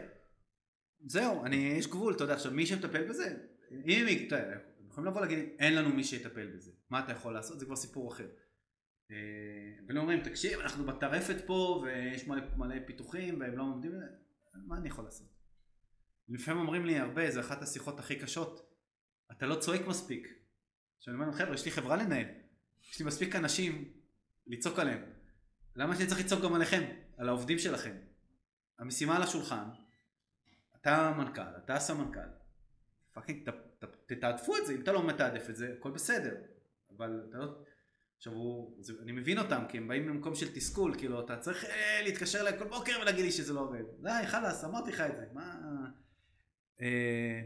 זהו, 1.06 1.46
אני, 1.46 1.56
יש 1.56 1.88
גבול, 1.88 2.14
אתה 2.14 2.24
יודע, 2.24 2.34
עכשיו 2.34 2.52
מי 2.52 2.66
שמטפל 2.66 3.10
בזה, 3.10 3.38
אם, 3.72 4.08
הם- 4.08 4.60
יכולים 4.90 5.08
לבוא 5.12 5.22
להגיד, 5.22 5.40
אין 5.60 5.76
לנו 5.76 5.90
מי 5.90 6.04
שיטפל 6.04 6.48
בזה, 6.48 6.72
מה 6.90 7.00
אתה 7.00 7.12
יכול 7.12 7.34
לעשות, 7.34 7.60
זה 7.60 7.66
כבר 7.66 7.76
סיפור 7.76 8.14
אחר. 8.14 8.28
אה, 9.12 9.16
ולא 9.88 10.00
אומרים, 10.02 10.24
תקשיב, 10.24 10.60
אנחנו 10.60 10.86
בטרפת 10.86 11.36
פה, 11.46 11.84
ויש 11.86 12.28
מלא, 12.28 12.42
מלא 12.58 12.76
פיתוחים, 12.86 13.40
והם 13.40 13.58
לא 13.58 13.64
עומדים 13.64 13.92
מה 14.54 14.78
אני 14.78 14.88
יכול 14.88 15.04
לעשות? 15.04 15.39
לפעמים 16.30 16.62
אומרים 16.62 16.86
לי 16.86 16.98
הרבה, 16.98 17.32
זה 17.32 17.40
אחת 17.40 17.62
השיחות 17.62 18.00
הכי 18.00 18.16
קשות, 18.16 18.74
אתה 19.32 19.46
לא 19.46 19.56
צועק 19.56 19.88
מספיק. 19.88 20.28
עכשיו 20.98 21.14
אני 21.14 21.22
אומר 21.22 21.32
להם, 21.32 21.40
חבר'ה, 21.40 21.56
יש 21.56 21.66
לי 21.66 21.72
חברה 21.72 21.96
לנהל, 21.96 22.26
יש 22.92 23.00
לי 23.00 23.06
מספיק 23.06 23.36
אנשים 23.36 23.94
לצעוק 24.48 24.80
עליהם. 24.80 25.04
למה 25.76 25.96
שאני 25.96 26.08
צריך 26.08 26.20
לצעוק 26.20 26.44
גם 26.44 26.54
עליכם, 26.54 26.84
על 27.18 27.30
העובדים 27.30 27.60
שלכם? 27.60 27.96
המשימה 28.80 29.16
על 29.16 29.22
השולחן, 29.22 29.70
אתה 30.82 31.08
המנכ"ל, 31.08 31.42
אתה 31.64 31.76
הסמנכ"ל, 31.76 32.20
fucking 33.14 33.50
תתעדפו 34.06 34.58
את 34.58 34.66
זה, 34.66 34.74
אם 34.74 34.82
אתה 34.82 34.92
לא 34.92 35.08
מתעדף 35.08 35.50
את 35.50 35.56
זה, 35.56 35.74
הכל 35.78 35.92
בסדר, 35.92 36.36
אבל 36.98 37.26
אתה 37.30 37.38
לא... 37.38 37.46
עכשיו 38.18 38.34
הוא, 38.34 38.78
זה, 38.80 38.94
אני 39.04 39.12
מבין 39.12 39.40
אותם, 39.40 39.64
כי 39.70 39.78
הם 39.78 39.88
באים 39.88 40.08
ממקום 40.08 40.36
של 40.36 40.56
תסכול, 40.56 40.98
כאילו 40.98 41.26
אתה 41.26 41.38
צריך 41.38 41.66
אה, 41.66 42.02
להתקשר 42.04 42.42
אליי 42.42 42.60
כל 42.60 42.68
בוקר 42.68 43.00
ולהגיד 43.02 43.26
לי 43.26 43.32
שזה 43.32 43.54
לא 43.54 43.60
עובד. 43.60 43.84
די, 44.02 44.28
חלאס, 44.28 44.64
אמרתי 44.64 44.92
לך 44.92 45.02
את 45.02 45.18
זה, 45.18 45.26
מה... 45.34 45.69
אה, 46.82 47.42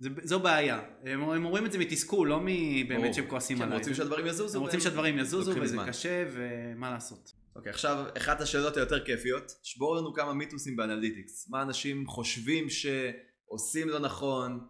זה, 0.00 0.08
זו 0.22 0.40
בעיה, 0.40 0.80
הם, 1.04 1.22
הם 1.22 1.44
אומרים 1.44 1.66
את 1.66 1.72
זה 1.72 1.78
מתסכול, 1.78 2.28
לא 2.28 2.40
מבאמת. 2.44 3.14
שהם 3.14 3.26
כועסים 3.28 3.56
הם 3.56 3.62
עליי. 3.62 3.78
רוצים 3.78 3.94
שהדברים 3.94 4.26
יזוזו. 4.26 4.58
הם 4.58 4.64
רוצים 4.64 4.80
שהדברים 4.80 5.18
יזוזו 5.18 5.50
וזה 5.50 5.66
זמן. 5.66 5.86
קשה 5.88 6.24
ומה 6.32 6.90
לעשות. 6.90 7.32
אוקיי, 7.56 7.70
עכשיו 7.70 8.06
אחת 8.16 8.40
השאלות 8.40 8.76
היותר 8.76 9.04
כיפיות, 9.04 9.52
שבור 9.62 9.96
לנו 9.96 10.12
כמה 10.14 10.32
מיתוסים 10.34 10.76
באנליטיקס. 10.76 11.48
מה 11.50 11.62
אנשים 11.62 12.06
חושבים 12.06 12.66
שעושים 12.70 13.88
לא 13.88 13.98
נכון, 13.98 14.66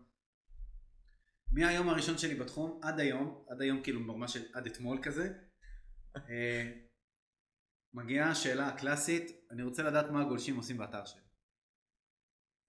מהיום 1.53 1.89
הראשון 1.89 2.19
שלי 2.19 2.35
בתחום 2.35 2.81
עד 2.83 3.01
היום, 3.01 3.45
עד 3.49 3.63
היום 3.63 3.83
כאילו 3.83 4.07
ברמה 4.07 4.29
של 4.29 4.41
עד 4.55 4.67
אתמול 4.67 4.99
כזה, 5.03 5.33
אה, 6.17 6.71
מגיעה 7.95 8.31
השאלה 8.31 8.69
הקלאסית, 8.69 9.31
אני 9.51 9.63
רוצה 9.63 9.83
לדעת 9.83 10.11
מה 10.11 10.21
הגולשים 10.21 10.57
עושים 10.57 10.79
באתר 10.79 11.05
שלי. 11.05 11.28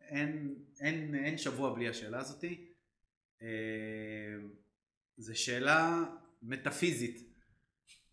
אין, 0.09 0.55
אין, 0.79 1.15
אין 1.15 1.37
שבוע 1.37 1.73
בלי 1.73 1.89
השאלה 1.89 2.19
הזאתי. 2.19 2.65
אה, 3.41 3.47
זו 5.17 5.39
שאלה 5.39 6.03
מטאפיזית. 6.41 7.29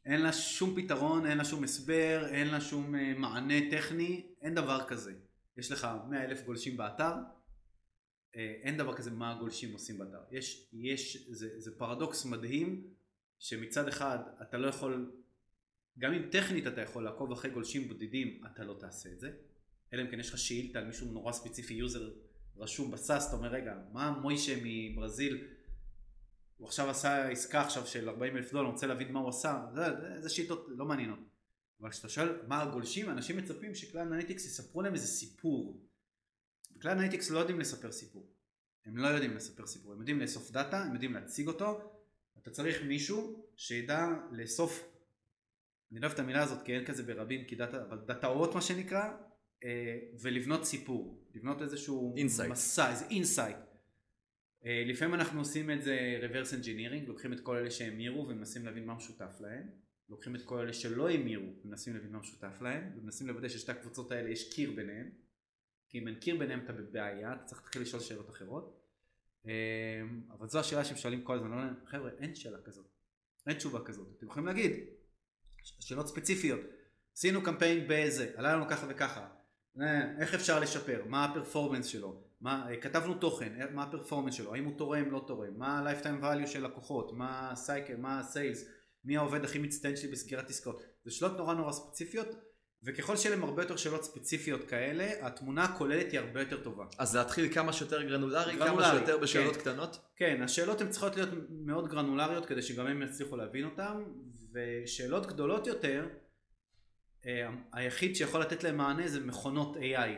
אין 0.04 0.22
לה 0.22 0.32
שום 0.32 0.82
פתרון, 0.82 1.26
אין 1.26 1.38
לה 1.38 1.44
שום 1.44 1.64
הסבר, 1.64 2.26
אין 2.30 2.48
לה 2.48 2.60
שום 2.60 2.94
אה, 2.94 3.14
מענה 3.14 3.70
טכני, 3.70 4.26
אין 4.42 4.54
דבר 4.54 4.84
כזה. 4.88 5.14
יש 5.56 5.72
לך 5.72 5.88
100 6.08 6.24
אלף 6.24 6.44
גולשים 6.44 6.76
באתר, 6.76 7.12
אה, 8.36 8.54
אין 8.62 8.76
דבר 8.76 8.96
כזה 8.96 9.10
מה 9.10 9.32
הגולשים 9.32 9.72
עושים 9.72 9.98
באתר. 9.98 10.20
יש, 10.30 10.68
יש, 10.72 11.28
זה, 11.30 11.60
זה 11.60 11.78
פרדוקס 11.78 12.24
מדהים 12.24 12.90
שמצד 13.38 13.88
אחד 13.88 14.18
אתה 14.42 14.58
לא 14.58 14.66
יכול, 14.66 15.12
גם 15.98 16.12
אם 16.12 16.28
טכנית 16.30 16.66
אתה 16.66 16.80
יכול 16.80 17.04
לעקוב 17.04 17.32
אחרי 17.32 17.50
גולשים 17.50 17.88
בודדים, 17.88 18.42
אתה 18.46 18.64
לא 18.64 18.76
תעשה 18.80 19.08
את 19.12 19.20
זה. 19.20 19.32
אלא 19.92 20.02
אם 20.02 20.10
כן 20.10 20.20
יש 20.20 20.30
לך 20.30 20.38
שאילתה 20.38 20.78
על 20.78 20.84
מישהו 20.84 21.06
נורא 21.12 21.32
ספציפי, 21.32 21.74
user 21.74 22.10
רשום 22.56 22.90
ב 22.90 22.97
SaaS, 22.97 23.28
אתה 23.28 23.36
אומר 23.36 23.48
רגע, 23.48 23.74
מה 23.92 24.10
מוישה 24.10 24.56
מברזיל, 24.62 25.46
הוא 26.56 26.68
עכשיו 26.68 26.90
עשה 26.90 27.28
עסקה 27.28 27.60
עכשיו 27.60 27.86
של 27.86 28.08
40 28.08 28.36
אלף 28.36 28.52
דולר, 28.52 28.70
רוצה 28.70 28.86
להבין 28.86 29.12
מה 29.12 29.20
הוא 29.20 29.28
עשה, 29.28 29.66
זה, 29.74 29.82
זה, 30.00 30.20
זה 30.22 30.28
שיטות 30.28 30.66
לא 30.68 30.84
מעניינות. 30.84 31.18
אבל 31.80 31.90
כשאתה 31.90 32.08
שואל 32.08 32.28
מה 32.46 32.62
הגולשים, 32.62 33.10
אנשים 33.10 33.36
מצפים 33.36 33.74
שכלי 33.74 34.00
אנליטיקס 34.00 34.46
יספרו 34.46 34.82
להם 34.82 34.94
איזה 34.94 35.06
סיפור. 35.06 35.80
כלי 36.80 36.92
אנליטיקס 36.92 37.30
לא 37.30 37.38
יודעים 37.38 37.60
לספר 37.60 37.92
סיפור. 37.92 38.36
הם 38.86 38.96
לא 38.96 39.06
יודעים 39.08 39.36
לספר 39.36 39.66
סיפור, 39.66 39.92
הם 39.92 39.98
יודעים 39.98 40.20
לאסוף 40.20 40.50
דאטה, 40.50 40.82
הם 40.82 40.92
יודעים 40.92 41.14
להציג 41.14 41.48
אותו, 41.48 41.92
אתה 42.38 42.50
צריך 42.50 42.82
מישהו 42.82 43.46
שידע 43.56 44.08
לאסוף, 44.32 44.88
אני 45.92 46.00
לא 46.00 46.06
אוהב 46.06 46.12
את 46.12 46.18
המילה 46.18 46.42
הזאת 46.42 46.62
כי 46.62 46.74
אין 46.74 46.84
כזה 46.84 47.02
ברבים, 47.02 47.44
כי 47.44 47.56
דאטה, 47.56 47.82
אבל 47.82 47.98
דאטאות 47.98 48.54
מה 48.54 48.62
שנקרא, 48.62 49.16
ולבנות 50.20 50.64
סיפור, 50.64 51.28
לבנות 51.34 51.62
איזשהו 51.62 52.14
Insight. 52.16 52.48
מסע, 52.48 52.90
איזה 52.90 53.04
insight. 53.10 53.56
לפעמים 54.64 55.14
אנחנו 55.14 55.40
עושים 55.40 55.70
את 55.70 55.82
זה 55.82 56.20
reverse 56.22 56.52
engineering, 56.62 57.06
לוקחים 57.06 57.32
את 57.32 57.40
כל 57.40 57.56
אלה 57.56 57.70
שהמירו 57.70 58.28
ומנסים 58.28 58.64
להבין 58.64 58.86
מה 58.86 58.94
משותף 58.94 59.36
להם, 59.40 59.68
לוקחים 60.08 60.36
את 60.36 60.42
כל 60.42 60.58
אלה 60.58 60.72
שלא 60.72 61.10
המירו 61.10 61.52
ומנסים 61.64 61.94
להבין 61.94 62.12
מה 62.12 62.18
משותף 62.18 62.58
להם, 62.60 62.92
ומנסים 62.96 63.26
לוודא 63.26 63.48
ששתי 63.48 63.72
הקבוצות 63.72 64.12
האלה 64.12 64.30
יש 64.30 64.54
קיר 64.54 64.70
ביניהם, 64.70 65.10
כי 65.88 65.98
אם 65.98 66.08
אין 66.08 66.14
קיר 66.14 66.36
ביניהם 66.36 66.60
אתה 66.64 66.72
בבעיה, 66.72 67.34
אתה 67.34 67.44
צריך 67.44 67.62
להתחיל 67.62 67.82
לשאול 67.82 68.02
שאלות 68.02 68.30
אחרות. 68.30 68.82
אה, 69.46 69.52
אבל 70.30 70.48
זו 70.48 70.58
השאלה 70.58 70.84
שהם 70.84 70.96
שואלים 70.96 71.22
כל 71.22 71.34
הזמן, 71.34 71.50
לא, 71.50 71.86
חבר'ה 71.86 72.10
אין 72.18 72.34
שאלה 72.34 72.58
כזאת, 72.64 72.86
אין 73.46 73.56
תשובה 73.56 73.84
כזאת, 73.84 74.08
אתם 74.18 74.26
יכולים 74.26 74.46
להגיד 74.46 74.72
שאלות 75.62 76.08
ספציפיות, 76.08 76.60
עשינו 77.16 77.42
קמפיין 77.42 77.86
בזה, 77.88 78.32
עלה 78.36 78.56
לנו 78.56 78.64
ככה 78.68 78.86
וככה, 78.90 79.20
אה, 79.20 79.35
איך 80.20 80.34
אפשר 80.34 80.60
לשפר, 80.60 81.02
מה 81.06 81.24
הפרפורמנס 81.24 81.86
שלו, 81.86 82.22
מה, 82.40 82.66
אה, 82.70 82.76
כתבנו 82.76 83.14
תוכן, 83.14 83.60
אה, 83.60 83.66
מה 83.70 83.82
הפרפורמנס 83.82 84.34
שלו, 84.34 84.54
האם 84.54 84.64
הוא 84.64 84.78
תורם, 84.78 85.10
לא 85.10 85.24
תורם, 85.26 85.58
מה 85.58 85.78
ה-lifetime 85.78 86.22
value 86.22 86.46
של 86.46 86.64
לקוחות, 86.64 87.12
מה 87.12 87.50
הסייקל, 87.50 87.96
מה 87.96 88.18
הסיילס, 88.20 88.64
מי 89.04 89.16
העובד 89.16 89.44
הכי 89.44 89.58
מצטיין 89.58 89.96
שלי 89.96 90.08
בסגירת 90.08 90.50
עסקאות, 90.50 90.82
זה 91.04 91.10
שאלות 91.10 91.36
נורא 91.36 91.54
נורא 91.54 91.72
ספציפיות, 91.72 92.28
וככל 92.82 93.14
להם 93.30 93.44
הרבה 93.44 93.62
יותר 93.62 93.76
שאלות 93.76 94.04
ספציפיות 94.04 94.64
כאלה, 94.64 95.26
התמונה 95.26 95.64
הכוללת 95.64 96.12
היא 96.12 96.20
הרבה 96.20 96.40
יותר 96.40 96.62
טובה. 96.62 96.84
אז 96.98 97.16
להתחיל 97.16 97.54
כמה 97.54 97.72
שיותר 97.72 98.02
גרנולרי, 98.02 98.52
כמה 98.52 98.64
גרנולרי, 98.64 98.98
שיותר 98.98 99.18
בשאלות 99.18 99.54
כן. 99.56 99.60
קטנות? 99.60 99.98
כן, 100.16 100.42
השאלות 100.42 100.80
הן 100.80 100.88
צריכות 100.88 101.16
להיות 101.16 101.28
מאוד 101.50 101.88
גרנולריות 101.88 102.46
כדי 102.46 102.62
שגם 102.62 102.86
הם 102.86 103.02
יצליחו 103.02 103.36
להבין 103.36 103.64
אותן, 103.64 104.02
ושאלות 104.52 105.26
גדולות 105.26 105.66
יותר, 105.66 106.06
אה, 106.10 106.25
היחיד 107.72 108.16
שיכול 108.16 108.40
לתת 108.40 108.64
להם 108.64 108.76
מענה 108.76 109.08
זה 109.08 109.26
מכונות 109.26 109.76
AI, 109.76 110.10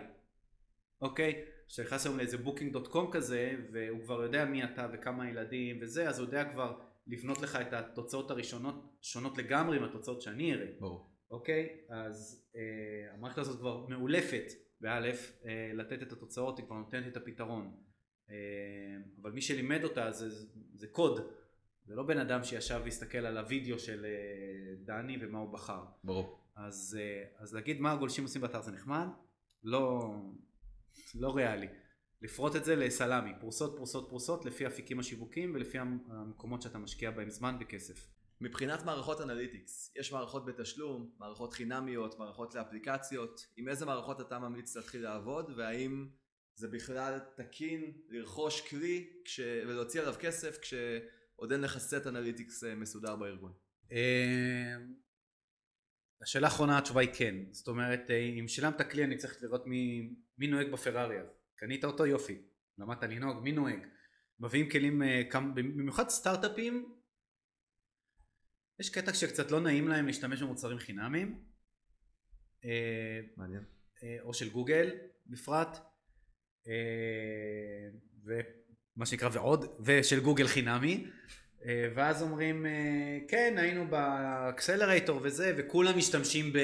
אוקיי? 1.01 1.45
כשאתה 1.69 1.83
נכנס 1.83 2.07
היום 2.07 2.19
לאיזה 2.19 2.39
Booking.com 2.39 3.11
כזה, 3.13 3.55
והוא 3.73 4.03
כבר 4.03 4.23
יודע 4.23 4.45
מי 4.45 4.65
אתה 4.65 4.89
וכמה 4.93 5.31
ילדים 5.31 5.79
וזה, 5.83 6.09
אז 6.09 6.19
הוא 6.19 6.27
יודע 6.27 6.53
כבר 6.53 6.79
לבנות 7.07 7.43
לך 7.43 7.57
את 7.57 7.73
התוצאות 7.73 8.31
הראשונות 8.31 8.97
שונות 9.03 9.39
לגמרי 9.39 9.79
מהתוצאות 9.79 10.23
שאני 10.23 10.55
אראה. 10.55 10.67
ברור. 10.81 11.11
אוקיי? 11.31 11.69
אז 11.89 12.47
אה, 12.57 13.15
המערכת 13.15 13.39
הזאת 13.39 13.59
כבר 13.59 13.87
מאולפת 13.87 14.53
באלף 14.81 15.33
אה, 15.45 15.71
לתת 15.75 16.03
את 16.03 16.13
התוצאות, 16.13 16.59
היא 16.59 16.67
כבר 16.67 16.77
נותנת 16.77 17.07
את 17.07 17.17
הפתרון. 17.17 17.77
אה, 18.31 18.37
אבל 19.23 19.31
מי 19.31 19.41
שלימד 19.41 19.85
אותה 19.85 20.13
זה, 20.13 20.47
זה 20.75 20.87
קוד, 20.87 21.21
זה 21.85 21.95
לא 21.95 22.03
בן 22.03 22.19
אדם 22.19 22.45
שישב 22.45 22.81
והסתכל 22.85 23.19
על 23.19 23.39
הוידאו 23.39 23.79
של 23.79 24.05
אה, 24.05 24.75
דני 24.85 25.19
ומה 25.21 25.39
הוא 25.39 25.53
בחר. 25.53 25.85
ברור. 26.05 26.38
אז, 26.59 26.99
אה, 27.01 27.25
אז 27.39 27.55
להגיד 27.55 27.81
מה 27.81 27.93
הגולשים 27.93 28.25
עושים 28.25 28.43
באתר 28.43 28.63
זה 28.63 28.73
נחמד, 28.73 29.07
לא, 29.65 30.15
לא 31.15 31.37
ריאלי. 31.37 31.67
לפרוט 32.23 32.57
את 32.57 32.65
זה 32.65 32.77
לסלמי, 32.77 33.33
פרוסות 33.41 33.77
פרוסות 33.77 34.09
פרוסות 34.09 34.45
לפי 34.45 34.67
אפיקים 34.67 35.01
השיווקים 35.01 35.55
ולפי 35.55 35.79
המקומות 35.79 36.63
שאתה 36.63 36.79
משקיע 36.79 37.11
בהם 37.11 37.31
זמן 37.31 37.57
וכסף. 37.61 38.09
מבחינת 38.41 38.85
מערכות 38.85 39.21
אנליטיקס, 39.21 39.93
יש 39.97 40.13
מערכות 40.13 40.45
בתשלום, 40.45 41.11
מערכות 41.19 41.53
חינמיות, 41.53 42.19
מערכות 42.19 42.55
לאפליקציות, 42.55 43.47
עם 43.57 43.69
איזה 43.69 43.87
מערכות 43.87 44.21
אתה 44.21 44.39
ממליץ 44.39 44.77
להתחיל 44.77 45.03
לעבוד 45.03 45.53
והאם 45.57 46.09
זה 46.55 46.69
בכלל 46.69 47.19
תקין 47.37 47.93
לרכוש 48.09 48.69
כלי 48.69 49.11
כש... 49.25 49.41
ולהוציא 49.41 50.01
עליו 50.01 50.15
כסף 50.21 50.59
כשעוד 50.59 51.53
אין 51.53 51.61
לך 51.61 51.79
סט 51.79 52.07
אנליטיקס 52.07 52.65
אה, 52.65 52.75
מסודר 52.75 53.17
בארגון? 53.17 53.53
אה, 56.21 56.23
השאלה 56.23 56.47
האחרונה 56.47 56.79
התשובה 56.79 57.01
היא 57.01 57.11
כן, 57.15 57.35
זאת 57.51 57.69
אומרת 57.69 58.11
אה, 58.11 58.17
אם 58.41 58.49
שילמת 58.49 58.91
כלי 58.91 59.05
אני 59.05 59.17
צריך 59.17 59.43
לראות 59.43 59.67
מי, 59.67 60.15
מי 60.39 60.47
נוהג 60.47 60.73
בפרארי 60.73 61.21
אז 61.21 61.27
קנית 61.57 61.85
אותו 61.85 62.07
יופי, 62.07 62.43
למדת 62.79 63.03
לנהוג, 63.03 63.43
מי 63.43 63.53
נוהג? 63.53 63.87
מביאים 64.41 64.71
כלים, 64.71 65.03
במיוחד 65.55 66.09
סטארט-אפים 66.09 66.99
יש 68.81 68.91
קטע 68.91 69.15
שקצת 69.15 69.51
לא 69.51 69.61
נעים 69.61 69.89
להם 69.89 70.07
להשתמש 70.07 70.43
במוצרים 70.43 70.79
חינמים. 70.79 71.45
אה, 72.65 73.21
מעניין. 73.37 73.65
אה, 74.03 74.17
או 74.21 74.35
של 74.35 74.51
גוגל 74.51 74.91
בפרט. 75.27 75.79
אה, 76.67 77.89
ומה 78.25 79.07
שנקרא 79.07 79.29
ועוד, 79.33 79.65
ושל 79.85 80.21
גוגל 80.21 80.47
חינמי. 80.47 81.07
ואז 81.67 82.23
אומרים 82.23 82.67
כן 83.29 83.55
היינו 83.59 83.87
ב 83.87 83.98
accelerator 83.98 85.21
וזה 85.23 85.55
וכולם 85.57 85.99
משתמשים 85.99 86.53
ב... 86.53 86.59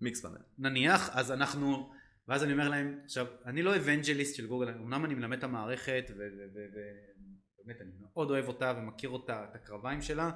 Mixpanel. 0.00 0.38
נניח 0.58 1.10
אז 1.12 1.32
אנחנו 1.32 1.92
ואז 2.28 2.44
אני 2.44 2.52
אומר 2.52 2.68
להם 2.68 3.00
עכשיו 3.04 3.26
אני 3.44 3.62
לא 3.62 3.76
evangelist 3.76 4.36
של 4.36 4.46
גוגל 4.46 4.68
אמנם 4.68 5.04
אני 5.04 5.14
מלמד 5.14 5.38
את 5.38 5.44
המערכת 5.44 6.10
ובאמת 6.16 7.80
אני 7.80 7.90
מאוד 8.00 8.30
אוהב 8.30 8.48
אותה 8.48 8.72
ומכיר 8.76 9.10
אותה 9.10 9.44
את 9.50 9.54
הקרביים 9.54 10.02
שלה 10.02 10.30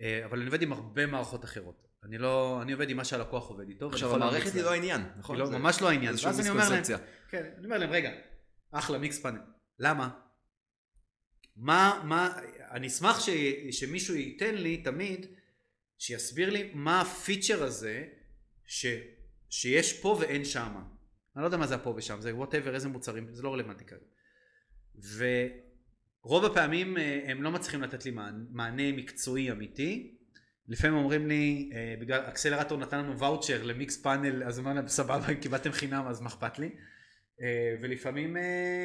אה, 0.00 0.24
אבל 0.24 0.38
אני 0.38 0.46
עובד 0.46 0.62
עם 0.62 0.72
הרבה 0.72 1.06
מערכות 1.06 1.44
אחרות. 1.44 1.86
אני 2.04 2.18
לא, 2.18 2.58
אני 2.62 2.72
עובד 2.72 2.90
עם 2.90 2.96
מה 2.96 3.04
שהלקוח 3.04 3.48
עובד 3.48 3.68
איתו. 3.68 3.88
עכשיו 3.88 4.14
המערכת 4.14 4.54
היא 4.54 4.62
לא 4.62 4.72
העניין, 4.72 5.00
נכון? 5.18 5.36
היא 5.36 5.44
לא, 5.44 5.58
ממש 5.58 5.82
לא 5.82 5.88
העניין. 5.90 6.14
ואז 6.24 6.40
אני 6.40 6.50
אומר 6.50 6.68
להם, 6.68 6.82
כן, 7.28 7.50
אני 7.58 7.64
אומר 7.64 7.78
להם, 7.78 7.90
רגע, 7.90 8.10
אחלה 8.72 8.98
Mixpanel. 8.98 9.40
למה? 9.78 10.08
מה, 11.56 12.00
מה, 12.04 12.36
אני 12.70 12.86
אשמח 12.86 13.20
ש, 13.20 13.30
שמישהו 13.70 14.14
ייתן 14.14 14.54
לי 14.54 14.76
תמיד, 14.76 15.26
שיסביר 15.98 16.50
לי 16.50 16.70
מה 16.74 17.00
הפיצ'ר 17.00 17.62
הזה 17.62 18.04
ש, 18.66 18.86
שיש 19.50 20.00
פה 20.00 20.18
ואין 20.20 20.44
שם. 20.44 20.72
אני 21.36 21.42
לא 21.42 21.46
יודע 21.46 21.56
מה 21.56 21.66
זה 21.66 21.74
הפה 21.74 21.94
ושם, 21.96 22.20
זה 22.20 22.34
whatever, 22.34 22.74
איזה 22.74 22.88
מוצרים, 22.88 23.26
זה 23.32 23.42
לא 23.42 23.52
רלוונטי 23.52 23.84
כרגע. 23.84 24.04
רוב 26.22 26.44
הפעמים 26.44 26.98
אה, 26.98 27.20
הם 27.26 27.42
לא 27.42 27.50
מצליחים 27.50 27.82
לתת 27.82 28.04
לי 28.04 28.10
מענה 28.50 28.92
מקצועי 28.92 29.50
אמיתי. 29.50 30.16
לפעמים 30.68 30.96
אומרים 30.96 31.26
לי, 31.28 31.70
אה, 31.74 31.94
בגלל 32.00 32.20
אקסלרטור 32.20 32.78
נתן 32.78 32.98
לנו 32.98 33.18
ואוצ'ר 33.18 33.62
ל 33.62 34.02
Mixpanel, 34.02 34.44
אז 34.44 34.58
אמרנו 34.58 34.88
סבבה, 34.88 35.34
קיבלתם 35.42 35.72
חינם 35.72 36.06
אז 36.06 36.20
מה 36.20 36.28
אכפת 36.28 36.58
לי. 36.58 36.70
אה, 37.42 37.76
ולפעמים 37.80 38.36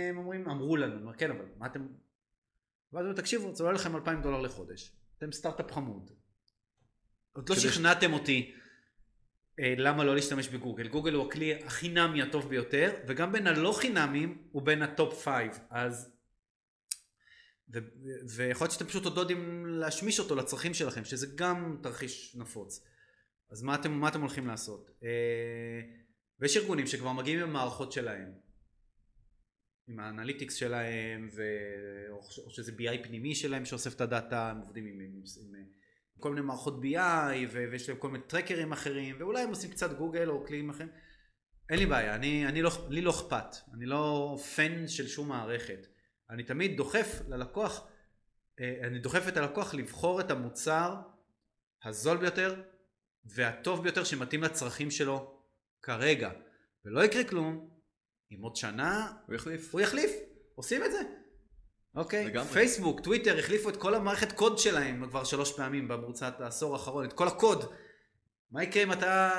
הם 0.10 0.18
אומרים, 0.18 0.50
אמרו 0.50 0.78
לנו, 0.78 1.12
כן 1.18 1.32
אבל 1.32 1.46
מה 1.58 1.66
אתם... 1.66 1.88
ואז 2.96 3.06
אומרים, 3.06 3.22
תקשיבו, 3.22 3.56
זה 3.56 3.64
עולה 3.64 3.76
לכם 3.76 3.96
2,000 3.96 4.22
דולר 4.22 4.42
לחודש, 4.42 4.92
אתם 5.18 5.32
סטארט-אפ 5.32 5.72
חמוד. 5.72 6.12
עוד 7.34 7.50
לא 7.50 7.56
שכנעתם 7.56 8.14
אותי 8.14 8.56
למה 9.60 10.04
לא 10.04 10.16
להשתמש 10.16 10.48
בגוגל. 10.48 10.88
גוגל 10.88 11.14
הוא 11.14 11.28
הכלי 11.28 11.64
החינמי 11.64 12.22
הטוב 12.22 12.50
ביותר, 12.50 12.94
וגם 13.08 13.32
בין 13.32 13.48
הלא 13.48 13.74
חינמים 13.78 14.48
הוא 14.52 14.62
בין 14.62 14.82
הטופ 14.82 15.26
5, 15.26 15.58
אז 15.70 16.16
ויכול 18.36 18.66
להיות 18.66 18.72
שאתם 18.72 18.86
פשוט 18.86 19.06
עוד 19.06 19.16
לא 19.16 19.22
יודעים 19.22 19.66
להשמיש 19.66 20.20
אותו 20.20 20.36
לצרכים 20.36 20.74
שלכם, 20.74 21.06
שזה 21.06 21.28
גם 21.36 21.78
תרחיש 21.84 22.36
נפוץ. 22.36 22.86
אז 23.52 23.64
מה 23.64 23.76
אתם, 23.76 23.92
מה 23.92 24.08
אתם 24.08 24.22
הולכים 24.22 24.48
לעשות? 24.48 24.90
אה, 25.04 25.82
ויש 26.40 26.58
ארגונים 26.58 26.88
שכבר 26.88 27.14
מגיעים 27.14 27.40
עם 27.40 27.50
המערכות 27.50 27.92
שלהם, 27.92 28.34
עם 29.88 30.00
האנליטיקס 30.00 30.56
שלהם, 30.56 31.30
ו... 31.36 31.44
או 32.10 32.50
שזה 32.50 32.72
BI 32.72 33.04
פנימי 33.04 33.36
שלהם 33.36 33.66
שאוסף 33.66 33.96
את 33.96 34.02
הדאטה, 34.02 34.50
הם 34.52 34.58
עובדים 34.58 34.86
עם, 34.86 35.00
עם, 35.00 35.22
עם, 35.56 35.66
כל 36.20 36.30
מיני 36.30 36.42
מערכות 36.42 36.82
BI, 36.84 37.48
ו... 37.52 37.66
ויש 37.72 37.90
להם 37.90 37.98
כל 37.98 38.10
מיני 38.10 38.24
טרקרים 38.28 38.72
אחרים, 38.72 39.16
ואולי 39.20 39.42
הם 39.42 39.50
עושים 39.50 39.72
קצת 39.72 39.98
גוגל 39.98 40.30
או 40.30 40.46
כלים 40.46 40.70
אחרים. 40.70 40.90
אין 41.70 41.80
לי 41.80 41.86
בעיה, 41.86 42.16
אני, 42.16 42.48
אני 42.48 42.62
לא, 42.62 42.72
לי 42.90 43.02
לא 43.02 43.10
אכפת, 43.10 43.56
אני 43.74 43.86
לא 43.86 44.36
fan 44.56 44.88
של 44.88 45.08
שום 45.08 45.28
מערכת. 45.28 45.88
אני 46.30 46.44
תמיד 46.44 46.78
דוחף 46.78 47.22
ללקוח, 47.28 47.88
אה, 48.60 48.88
אני 48.88 49.00
דוחף 49.00 49.28
את 49.28 49.38
הלקוח 49.38 49.74
לבחור 49.74 50.22
את 50.22 50.32
המוצר 50.32 50.96
הזול 51.84 52.18
ביותר 52.18 52.62
והטוב 53.26 53.84
ביותר 53.84 54.04
שמתאים 54.04 54.44
לצרכים 54.44 54.92
שלו 54.92 55.42
כרגע. 55.82 56.32
ולא 56.86 57.06
יקרה 57.06 57.24
כלום, 57.24 57.75
אם 58.32 58.42
עוד 58.42 58.56
שנה 58.56 59.12
הוא 59.28 59.36
יחליף. 59.36 59.74
הוא 59.74 59.82
יחליף, 59.82 60.12
עושים 60.56 60.84
את 60.84 60.92
זה. 60.92 61.02
אוקיי, 61.96 62.26
לגמרי. 62.26 62.48
פייסבוק, 62.54 63.00
טוויטר, 63.00 63.40
החליפו 63.40 63.70
את 63.70 63.78
כל 63.78 63.96
המערכת 63.96 64.32
קוד 64.32 64.58
שלהם 64.58 65.08
כבר 65.10 65.24
שלוש 65.24 65.52
פעמים 65.52 65.88
במרוצת 65.88 66.42
העשור 66.42 66.74
האחרון, 66.74 67.06
את 67.06 67.14
כל 67.14 67.28
הקוד. 67.28 67.74
מה 68.52 68.64
יקרה 68.64 68.84
אם 68.84 68.92
אתה, 68.92 69.32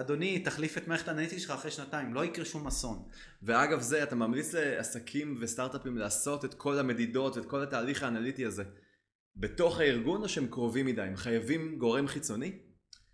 אדוני, 0.00 0.38
תחליף 0.38 0.78
את 0.78 0.88
מערכת 0.88 1.08
האנליטיקה 1.08 1.40
שלך 1.40 1.50
אחרי 1.50 1.70
שנתיים? 1.70 2.14
לא 2.14 2.24
יקרה 2.24 2.44
שום 2.44 2.66
אסון. 2.66 3.08
ואגב 3.42 3.80
זה, 3.80 4.02
אתה 4.02 4.14
ממליץ 4.14 4.54
לעסקים 4.54 5.38
וסטארט-אפים 5.40 5.98
לעשות 5.98 6.44
את 6.44 6.54
כל 6.54 6.78
המדידות 6.78 7.36
ואת 7.36 7.46
כל 7.46 7.62
התהליך 7.62 8.02
האנליטי 8.02 8.46
הזה 8.46 8.64
בתוך 9.36 9.80
הארגון 9.80 10.22
או 10.22 10.28
שהם 10.28 10.46
קרובים 10.46 10.86
מדי? 10.86 11.02
הם 11.02 11.16
חייבים 11.16 11.78
גורם 11.78 12.06
חיצוני? 12.06 12.58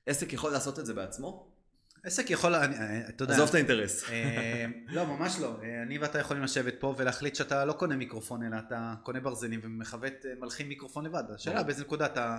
עסק 0.07 0.33
יכול 0.33 0.53
לעשות 0.53 0.79
את 0.79 0.87
זה 0.87 0.95
בעצמו? 0.95 1.58
עסק 2.05 2.31
יכול, 2.31 2.55
אתה 2.55 3.25
יודע. 3.25 3.35
עזוב 3.35 3.49
את 3.49 3.55
האינטרס. 3.55 4.11
אה, 4.11 4.67
לא, 4.89 5.07
ממש 5.07 5.37
לא. 5.41 5.57
אה, 5.63 5.83
אני 5.83 5.99
ואתה 5.99 6.19
יכולים 6.19 6.43
לשבת 6.43 6.75
פה 6.81 6.95
ולהחליט 6.99 7.35
שאתה 7.35 7.65
לא 7.65 7.73
קונה 7.73 7.97
מיקרופון, 7.97 8.43
אלא 8.43 8.57
אתה 8.67 8.95
קונה 9.03 9.21
ברזלים 9.21 9.61
ומכוות 9.63 10.13
אה, 10.27 10.31
מלחים 10.41 10.69
מיקרופון 10.69 11.05
לבד. 11.07 11.25
השאלה 11.35 11.63
באיזה 11.63 11.85
נקודה 11.85 12.07
אתה 12.07 12.39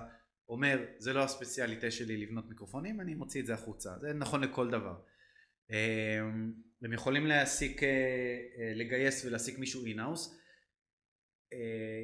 אומר 0.49 0.80
זה 0.97 1.14
לא 1.14 1.24
הספציאליטה 1.24 1.91
שלי 1.91 2.18
לבנות 2.18 2.49
מיקרופונים 2.49 3.01
אני 3.01 3.16
מוציא 3.16 3.41
את 3.41 3.45
זה 3.45 3.53
החוצה 3.53 3.89
זה 4.01 4.14
נכון 4.14 4.41
לכל 4.41 4.70
דבר 4.70 4.95
הם 6.82 6.93
יכולים 6.93 7.26
להעסיק 7.26 7.84
אה, 7.84 7.88
אה, 7.89 8.74
לגייס 8.76 9.26
ולהעסיק 9.26 9.60
מישהו 9.60 9.86
אינאוס 9.86 10.34
אה, 10.34 10.39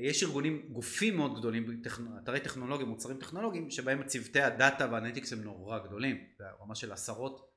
יש 0.01 0.23
ארגונים 0.23 0.69
גופים 0.71 1.17
מאוד 1.17 1.39
גדולים 1.39 1.81
אתרי 2.23 2.39
טכנולוגיה 2.39 2.85
מוצרים 2.85 3.17
טכנולוגיים 3.17 3.69
שבהם 3.69 4.03
צוותי 4.03 4.41
הדאטה 4.41 4.87
והאנליטיקס 4.91 5.33
הם 5.33 5.41
נורא 5.41 5.79
גדולים 5.79 6.17
ברמה 6.39 6.75
של 6.75 6.91
עשרות. 6.91 7.51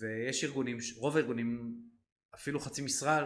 ויש 0.00 0.44
ארגונים 0.44 0.78
רוב 0.96 1.16
הארגונים 1.16 1.80
אפילו 2.34 2.60
חצי 2.60 2.82
משרה 2.82 3.18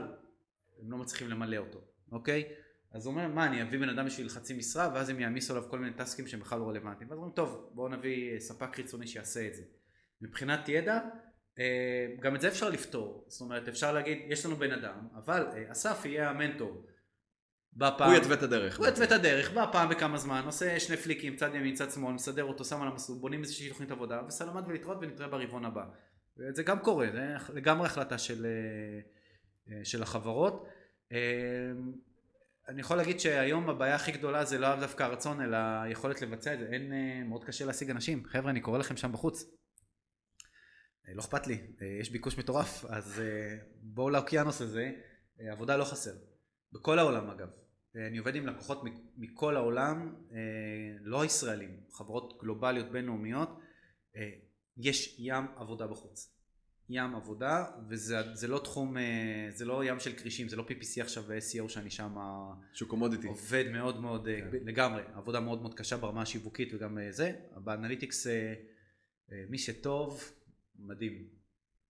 הם 0.82 0.90
לא 0.90 0.98
מצליחים 0.98 1.28
למלא 1.28 1.56
אותו 1.56 1.80
אוקיי? 2.12 2.44
אז 2.92 3.06
הוא 3.06 3.12
אומר 3.14 3.28
מה 3.28 3.46
אני 3.46 3.62
אביא 3.62 3.78
בן 3.78 3.88
אדם 3.88 4.06
בשביל 4.06 4.28
חצי 4.28 4.54
משרה 4.54 4.90
ואז 4.94 5.08
הם 5.08 5.20
יעמיסו 5.20 5.56
עליו 5.56 5.68
כל 5.70 5.78
מיני 5.78 5.96
טסקים 5.96 6.26
שהם 6.26 6.40
בכלל 6.40 6.58
לא 6.58 6.68
רלוונטיים. 6.68 7.10
ואז 7.10 7.18
אומרים 7.18 7.34
טוב 7.34 7.70
בואו 7.74 7.88
נביא 7.88 8.40
ספק 8.40 8.76
חיצוני 8.76 9.06
שיעשה 9.06 9.46
את 9.46 9.54
זה. 9.54 9.62
מבחינת 10.20 10.68
ידע 10.68 10.94
אה, 10.94 11.08
גם 12.20 12.34
את 12.34 12.40
זה 12.40 12.48
אפשר 12.48 12.70
לפתור. 12.70 13.24
זאת 13.28 13.40
אומרת 13.40 13.68
אפשר 13.68 13.92
להגיד 13.92 14.18
יש 14.26 14.46
לנו 14.46 14.56
בן 14.56 14.72
אדם 14.72 15.08
אבל 15.14 15.46
אה, 15.52 15.72
אסף 15.72 16.04
יהיה 16.04 16.30
המנטור. 16.30 16.86
פעם, 17.78 18.10
הוא 18.10 18.18
יתווה 18.18 18.34
את 18.34 18.42
הדרך 18.42 18.78
הוא 18.78 18.86
יתווה 18.86 19.06
את 19.06 19.12
הדרך 19.12 19.52
בא 19.52 19.68
פעם 19.72 19.88
בכמה 19.88 20.18
זמן 20.18 20.42
עושה 20.46 20.80
שני 20.80 20.96
פליקים 20.96 21.36
צד 21.36 21.54
ימין 21.54 21.74
צד 21.74 21.90
שמאל 21.90 22.12
מסדר 22.12 22.44
אותו 22.44 22.64
שם 22.64 22.82
על 22.82 22.88
המסלול 22.88 23.18
בונים 23.18 23.42
איזושהי 23.42 23.68
תוכנית 23.68 23.90
עבודה 23.90 24.22
וסלמת 24.28 24.64
ולהתראות 24.66 24.98
ונתראה 25.00 25.28
ברבעון 25.28 25.64
הבא. 25.64 25.84
וזה 26.38 26.62
גם 26.62 26.78
קורה 26.78 27.06
זה 27.12 27.52
לגמרי 27.54 27.86
החלטה 27.86 28.18
של, 28.18 28.46
אה, 29.68 29.84
של 29.84 30.02
החברות. 30.02 30.66
אני 32.70 32.80
יכול 32.80 32.96
להגיד 32.96 33.20
שהיום 33.20 33.70
הבעיה 33.70 33.94
הכי 33.94 34.12
גדולה 34.12 34.44
זה 34.44 34.58
לאו 34.58 34.76
דווקא 34.80 35.02
הרצון 35.02 35.40
אלא 35.40 35.56
היכולת 35.56 36.22
לבצע 36.22 36.54
את 36.54 36.58
זה. 36.58 36.66
אין 36.72 36.92
אה, 36.92 37.22
מאוד 37.24 37.44
קשה 37.44 37.64
להשיג 37.64 37.90
אנשים. 37.90 38.24
חבר'ה 38.24 38.50
אני 38.50 38.60
קורא 38.60 38.78
לכם 38.78 38.96
שם 38.96 39.12
בחוץ. 39.12 39.44
אה, 39.44 39.48
לא 41.14 41.20
אכפת 41.20 41.46
לי 41.46 41.58
אה, 41.82 41.86
יש 42.00 42.10
ביקוש 42.10 42.38
מטורף 42.38 42.84
אז 42.84 43.22
בואו 43.82 44.10
לאוקיינוס 44.10 44.60
הזה 44.60 44.92
עבודה 45.38 45.76
לא 45.76 45.84
חסר 45.84 46.14
בכל 46.72 46.98
העולם 46.98 47.30
אגב 47.30 47.48
אני 48.08 48.18
עובד 48.18 48.34
עם 48.34 48.46
לקוחות 48.46 48.82
מכל 49.16 49.56
העולם 49.56 50.14
לא 51.00 51.24
ישראלים 51.24 51.80
חברות 51.92 52.38
גלובליות 52.42 52.92
בינלאומיות 52.92 53.60
אה, 54.16 54.30
יש 54.76 55.16
ים 55.18 55.44
עבודה 55.56 55.86
בחוץ. 55.86 56.36
ים 56.92 57.14
עבודה, 57.14 57.64
וזה 57.88 58.34
זה 58.34 58.48
לא 58.48 58.58
תחום, 58.58 58.96
אה, 58.96 59.46
זה 59.50 59.64
לא 59.64 59.84
ים 59.84 60.00
של 60.00 60.12
כרישים, 60.12 60.48
זה 60.48 60.56
לא 60.56 60.64
PPC 60.68 61.00
עכשיו 61.00 61.24
ו-SEO 61.26 61.68
שאני 61.68 61.90
שם 61.90 62.16
שהוא 62.72 62.88
commodity. 62.88 63.26
עובד 63.26 63.64
מאוד 63.72 64.00
מאוד, 64.00 64.28
אה, 64.28 64.40
כן. 64.40 64.58
לגמרי, 64.64 65.02
עבודה 65.14 65.40
מאוד 65.40 65.62
מאוד 65.62 65.74
קשה 65.74 65.96
ברמה 65.96 66.22
השיווקית 66.22 66.74
וגם 66.74 66.98
אה, 66.98 67.12
זה. 67.12 67.32
באנליטיקס, 67.56 68.26
אה, 68.26 68.54
אה, 69.32 69.44
מי 69.48 69.58
שטוב, 69.58 70.32
מדהים. 70.86 71.24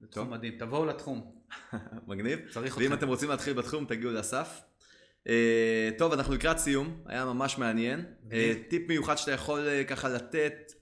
זה 0.00 0.06
תחום. 0.06 0.30
מדהים, 0.30 0.58
תבואו 0.58 0.84
לתחום, 0.86 1.42
מגניב. 2.08 2.38
צריך 2.50 2.76
ואם 2.76 2.86
אתכם. 2.86 2.98
אתם 2.98 3.08
רוצים 3.08 3.28
להתחיל 3.28 3.52
בתחום, 3.52 3.84
תגיעו 3.84 4.12
לאסף. 4.12 4.60
אה, 5.28 5.90
טוב, 5.98 6.12
אנחנו 6.12 6.34
לקראת 6.34 6.58
סיום, 6.58 7.02
היה 7.06 7.24
ממש 7.24 7.58
מעניין. 7.58 8.04
אה, 8.32 8.52
טיפ 8.68 8.88
מיוחד 8.88 9.16
שאתה 9.16 9.32
יכול 9.32 9.68
אה, 9.68 9.84
ככה 9.84 10.08
לתת 10.08 10.72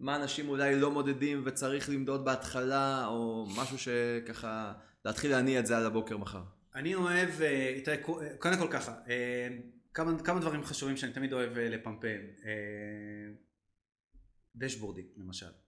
למה 0.00 0.16
אנשים 0.16 0.48
אולי 0.48 0.80
לא 0.80 0.90
מודדים 0.90 1.42
וצריך 1.44 1.90
למדוד 1.90 2.24
בהתחלה, 2.24 3.06
או 3.06 3.46
משהו 3.56 3.78
שככה, 3.78 4.72
להתחיל 5.04 5.30
להניע 5.30 5.60
את 5.60 5.66
זה 5.66 5.76
על 5.76 5.86
הבוקר 5.86 6.16
מחר. 6.16 6.42
אני 6.74 6.94
אוהב, 6.94 7.42
אה, 7.42 7.80
תראה, 7.84 7.96
קודם 8.38 8.58
כל 8.58 8.68
ככה, 8.70 8.94
אה, 9.08 9.48
כמה, 9.94 10.22
כמה 10.22 10.40
דברים 10.40 10.64
חשובים 10.64 10.96
שאני 10.96 11.12
תמיד 11.12 11.32
אוהב 11.32 11.58
אה, 11.58 11.68
לפמפם. 11.68 12.20
דשבורדים, 14.56 15.04
למשל. 15.16 15.61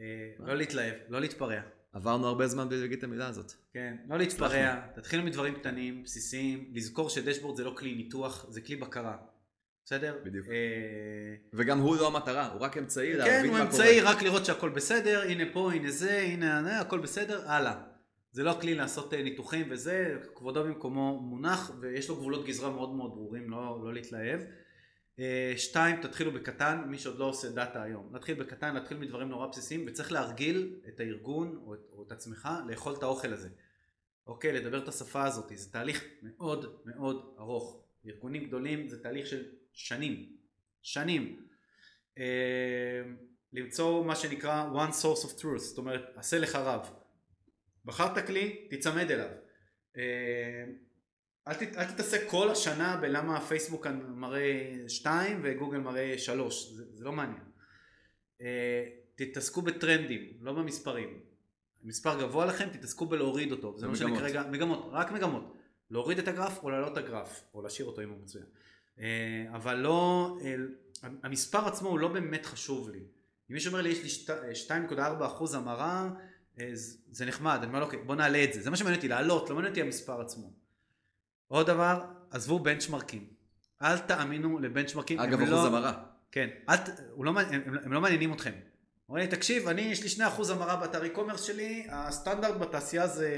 אה? 0.00 0.04
לא 0.38 0.56
להתלהב, 0.56 0.94
לא 1.08 1.20
להתפרע. 1.20 1.60
עברנו 1.92 2.26
הרבה 2.26 2.46
זמן 2.46 2.68
בלי 2.68 2.80
להגיד 2.80 2.98
את 2.98 3.04
המילה 3.04 3.28
הזאת. 3.28 3.52
כן, 3.72 3.96
לא 4.08 4.18
להתפרע, 4.18 4.74
תתחילו 4.94 5.22
מדברים 5.22 5.54
קטנים, 5.54 6.02
בסיסיים, 6.02 6.70
לזכור 6.74 7.10
שדשבורד 7.10 7.56
זה 7.56 7.64
לא 7.64 7.74
כלי 7.78 7.94
ניתוח, 7.94 8.46
זה 8.48 8.60
כלי 8.60 8.76
בקרה. 8.76 9.16
בסדר? 9.84 10.18
בדיוק. 10.24 10.46
אה, 10.48 10.54
וגם 11.52 11.78
הוא 11.78 11.96
לא 11.96 12.06
המטרה, 12.06 12.52
הוא 12.52 12.60
רק 12.60 12.78
אמצעי 12.78 13.12
כן, 13.12 13.18
להבין 13.18 13.50
הוא 13.50 13.58
מה 13.58 13.58
קורה. 13.58 13.62
אמצעי 13.62 14.00
רק 14.00 14.22
לראות 14.22 14.44
שהכל 14.44 14.68
בסדר, 14.68 15.22
הנה 15.22 15.44
פה, 15.52 15.72
הנה 15.72 15.90
זה, 15.90 16.18
הנה 16.18 16.80
הכל 16.80 16.98
בסדר, 16.98 17.50
הלאה. 17.50 17.80
זה 18.32 18.42
לא 18.42 18.58
כלי 18.60 18.74
לעשות 18.74 19.14
אה, 19.14 19.22
ניתוחים 19.22 19.66
וזה, 19.70 20.16
כבודו 20.34 20.64
במקומו 20.64 21.20
מונח, 21.20 21.70
ויש 21.80 22.08
לו 22.08 22.16
גבולות 22.16 22.46
גזרה 22.46 22.70
מאוד 22.70 22.94
מאוד 22.94 23.10
ברורים, 23.10 23.50
לא, 23.50 23.80
לא 23.84 23.94
להתלהב. 23.94 24.40
אה, 25.20 25.52
שתיים, 25.56 26.02
תתחילו 26.02 26.32
בקטן, 26.32 26.84
מי 26.86 26.98
שעוד 26.98 27.18
לא 27.18 27.24
עושה 27.24 27.48
דאטה 27.48 27.82
היום. 27.82 28.10
להתחיל 28.12 28.42
בקטן, 28.42 28.74
להתחיל 28.74 28.96
מדברים 28.96 29.28
נורא 29.28 29.46
בסיסיים, 29.46 29.84
וצריך 29.86 30.12
להרגיל 30.12 30.76
את 30.88 31.00
הארגון 31.00 31.62
או 31.66 31.74
את, 31.74 31.80
או 31.92 32.02
את 32.02 32.12
עצמך 32.12 32.48
לאכול 32.66 32.94
את 32.98 33.02
האוכל 33.02 33.32
הזה. 33.32 33.48
אוקיי, 34.26 34.52
לדבר 34.52 34.82
את 34.82 34.88
השפה 34.88 35.24
הזאת, 35.24 35.52
זה 35.54 35.72
תהליך 35.72 36.04
מאוד 36.22 36.80
מאוד 36.84 37.34
ארוך. 37.38 37.84
ארגונים 38.06 38.44
גדולים 38.44 38.88
זה 38.88 39.02
תהליך 39.02 39.26
של 39.26 39.44
שנים. 39.72 40.36
שנים. 40.82 41.46
אה, 42.18 43.02
למצוא 43.52 44.04
מה 44.04 44.16
שנקרא 44.16 44.70
one 44.74 44.92
source 44.92 45.24
of 45.24 45.40
truth, 45.40 45.58
זאת 45.58 45.78
אומרת, 45.78 46.02
עשה 46.16 46.38
לך 46.38 46.54
רב. 46.56 46.90
בחרת 47.84 48.26
כלי, 48.26 48.66
תיצמד 48.70 49.10
אליו. 49.10 49.30
אה, 49.96 50.64
אל, 51.48 51.54
ת, 51.54 51.62
אל 51.76 51.84
תתעסק 51.84 52.20
כל 52.26 52.50
השנה 52.50 52.96
בלמה 52.96 53.40
פייסבוק 53.40 53.84
כאן 53.84 54.00
מראה 54.14 54.74
2 54.88 55.40
וגוגל 55.42 55.78
מראה 55.78 56.18
3, 56.18 56.72
זה, 56.72 56.84
זה 56.92 57.04
לא 57.04 57.12
מעניין. 57.12 57.40
אה, 58.40 58.84
תתעסקו 59.14 59.62
בטרנדים, 59.62 60.32
לא 60.40 60.52
במספרים. 60.52 61.20
מספר 61.82 62.20
גבוה 62.20 62.46
לכם, 62.46 62.68
תתעסקו 62.72 63.06
בלהוריד 63.06 63.52
אותו. 63.52 63.78
זה 63.78 63.88
משנה 63.88 64.06
במגמות. 64.06 64.22
כרגע, 64.22 64.42
מגמות, 64.50 64.88
רק 64.92 65.12
מגמות. 65.12 65.54
להוריד 65.90 66.18
את 66.18 66.28
הגרף 66.28 66.62
או 66.62 66.70
להעלות 66.70 66.92
את 66.92 66.96
הגרף, 66.96 67.44
או 67.54 67.62
להשאיר 67.62 67.88
אותו 67.88 68.02
אם 68.02 68.08
הוא 68.10 68.18
מצוין. 68.22 68.44
אה, 69.00 69.06
אבל 69.54 69.74
לא, 69.74 70.36
אה, 70.44 70.54
המספר 71.22 71.68
עצמו 71.68 71.88
הוא 71.88 71.98
לא 71.98 72.08
באמת 72.08 72.46
חשוב 72.46 72.90
לי. 72.90 72.98
אם 72.98 73.04
מישהו 73.54 73.70
אומר 73.70 73.82
לי 73.82 73.88
יש 73.88 74.02
לי 74.02 74.08
שת- 74.08 74.30
2.4 74.68 74.96
אחוז 75.26 75.54
המרה, 75.54 76.10
זה 76.72 76.96
זה 77.10 77.26
נחמד, 77.26 77.58
אני 77.58 77.66
אומר 77.66 77.78
לו 77.78 77.84
אוקיי 77.86 77.98
בוא 78.02 78.14
נעלה 78.14 78.44
את 78.44 78.52
זה, 78.52 78.62
זה 78.62 78.70
מה 78.70 78.76
שמעניין 78.76 78.96
אותי, 78.98 79.08
לעלות, 79.08 79.48
לא 79.50 79.54
מעניין 79.56 79.72
אותי 79.72 79.82
המספר 79.82 80.20
עצמו. 80.20 80.52
עוד 81.48 81.66
דבר, 81.66 82.04
עזבו 82.30 82.58
בנצ'מרקים. 82.58 83.26
אל 83.82 83.98
תאמינו 83.98 84.58
לבנצ'מרקים. 84.58 85.20
אגב, 85.20 85.32
הם 85.40 85.42
אחוז 85.42 85.50
לא- 85.50 85.66
המרה. 85.66 86.04
כן, 86.32 86.48
אל, 86.68 86.76
הוא 87.12 87.24
לא, 87.24 87.40
הם, 87.40 87.62
הם 87.84 87.92
לא 87.92 88.00
מעניינים 88.00 88.32
אתכם. 88.32 88.52
אומרים 89.08 89.24
לי, 89.24 89.36
תקשיב, 89.36 89.68
אני, 89.68 89.82
יש 89.82 90.18
לי 90.18 90.26
2% 90.26 90.52
המרה 90.52 90.76
באתר 90.76 91.02
e-commerce 91.04 91.38
שלי, 91.38 91.86
הסטנדרט 91.90 92.56
בתעשייה 92.56 93.06
זה 93.06 93.30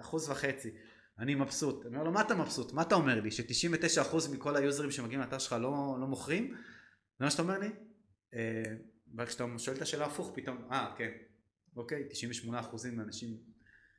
אחוז 0.00 0.30
וחצי. 0.30 0.70
אני 1.18 1.34
מבסוט. 1.34 1.86
אני 1.86 1.94
אומר 1.94 2.04
לו, 2.04 2.12
מה 2.12 2.20
אתה 2.20 2.34
מבסוט? 2.34 2.72
מה 2.72 2.82
אתה 2.82 2.94
אומר 2.94 3.20
לי? 3.20 3.30
ש-99% 3.30 4.16
מכל 4.32 4.56
היוזרים 4.56 4.90
שמגיעים 4.90 5.20
לאתר 5.20 5.38
שלך 5.38 5.52
לא, 5.52 5.96
לא 6.00 6.06
מוכרים? 6.06 6.54
זה 7.18 7.24
מה 7.24 7.30
שאתה 7.30 7.42
אומר 7.42 7.58
לי? 7.58 7.68
אה, 8.34 8.62
אבל 9.16 9.26
כשאתה 9.26 9.44
שואל 9.58 9.76
את 9.76 9.82
השאלה 9.82 10.06
הפוך 10.06 10.30
פתאום, 10.34 10.56
אה, 10.70 10.94
כן, 10.98 11.10
אוקיי, 11.76 12.08
98% 12.50 12.52
מהאנשים... 12.92 13.55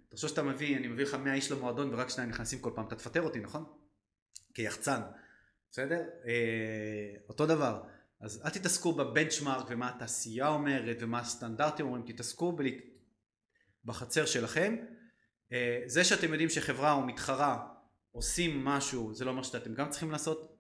תחשוב 0.10 0.30
שאתה 0.30 0.44
מביא, 0.44 0.78
אני 0.78 0.88
מביא 0.88 1.04
לך 1.04 1.14
100 1.14 1.34
איש 1.34 1.52
למועדון 1.52 1.94
ורק 1.94 2.10
שניים 2.10 2.30
נכנסים 2.30 2.60
כל 2.60 2.72
פעם, 2.76 2.88
אתה 2.88 2.96
תפטר 2.96 3.22
אותי, 3.22 3.40
נכון? 3.40 3.66
כיחצן, 4.54 5.02
בסדר? 5.72 6.02
אה, 6.26 7.16
אותו 7.30 7.46
דבר. 7.46 7.84
אז 8.20 8.42
אל 8.46 8.50
תתעסקו 8.50 8.94
בבנצ'מארק 8.94 9.66
ומה 9.70 9.90
התעשייה 9.90 10.48
אומרת 10.48 10.98
ומה 11.00 11.20
הסטנדרטים 11.20 11.86
אומרים, 11.86 12.04
תתעסקו 12.06 12.52
בל... 12.52 12.66
בחצר 13.86 14.26
שלכם. 14.26 14.76
אה, 15.52 15.82
זה 15.86 16.04
שאתם 16.04 16.32
יודעים 16.32 16.50
שחברה 16.50 16.94
או 16.94 17.02
מתחרה 17.02 17.68
עושים 18.12 18.66
משהו, 18.66 19.14
זה 19.14 19.26
לא 19.26 19.30
אומר 19.30 19.44
שאתם 19.44 19.74
גם 19.74 19.90
צריכים 19.90 20.12
לעשות, 20.12 20.58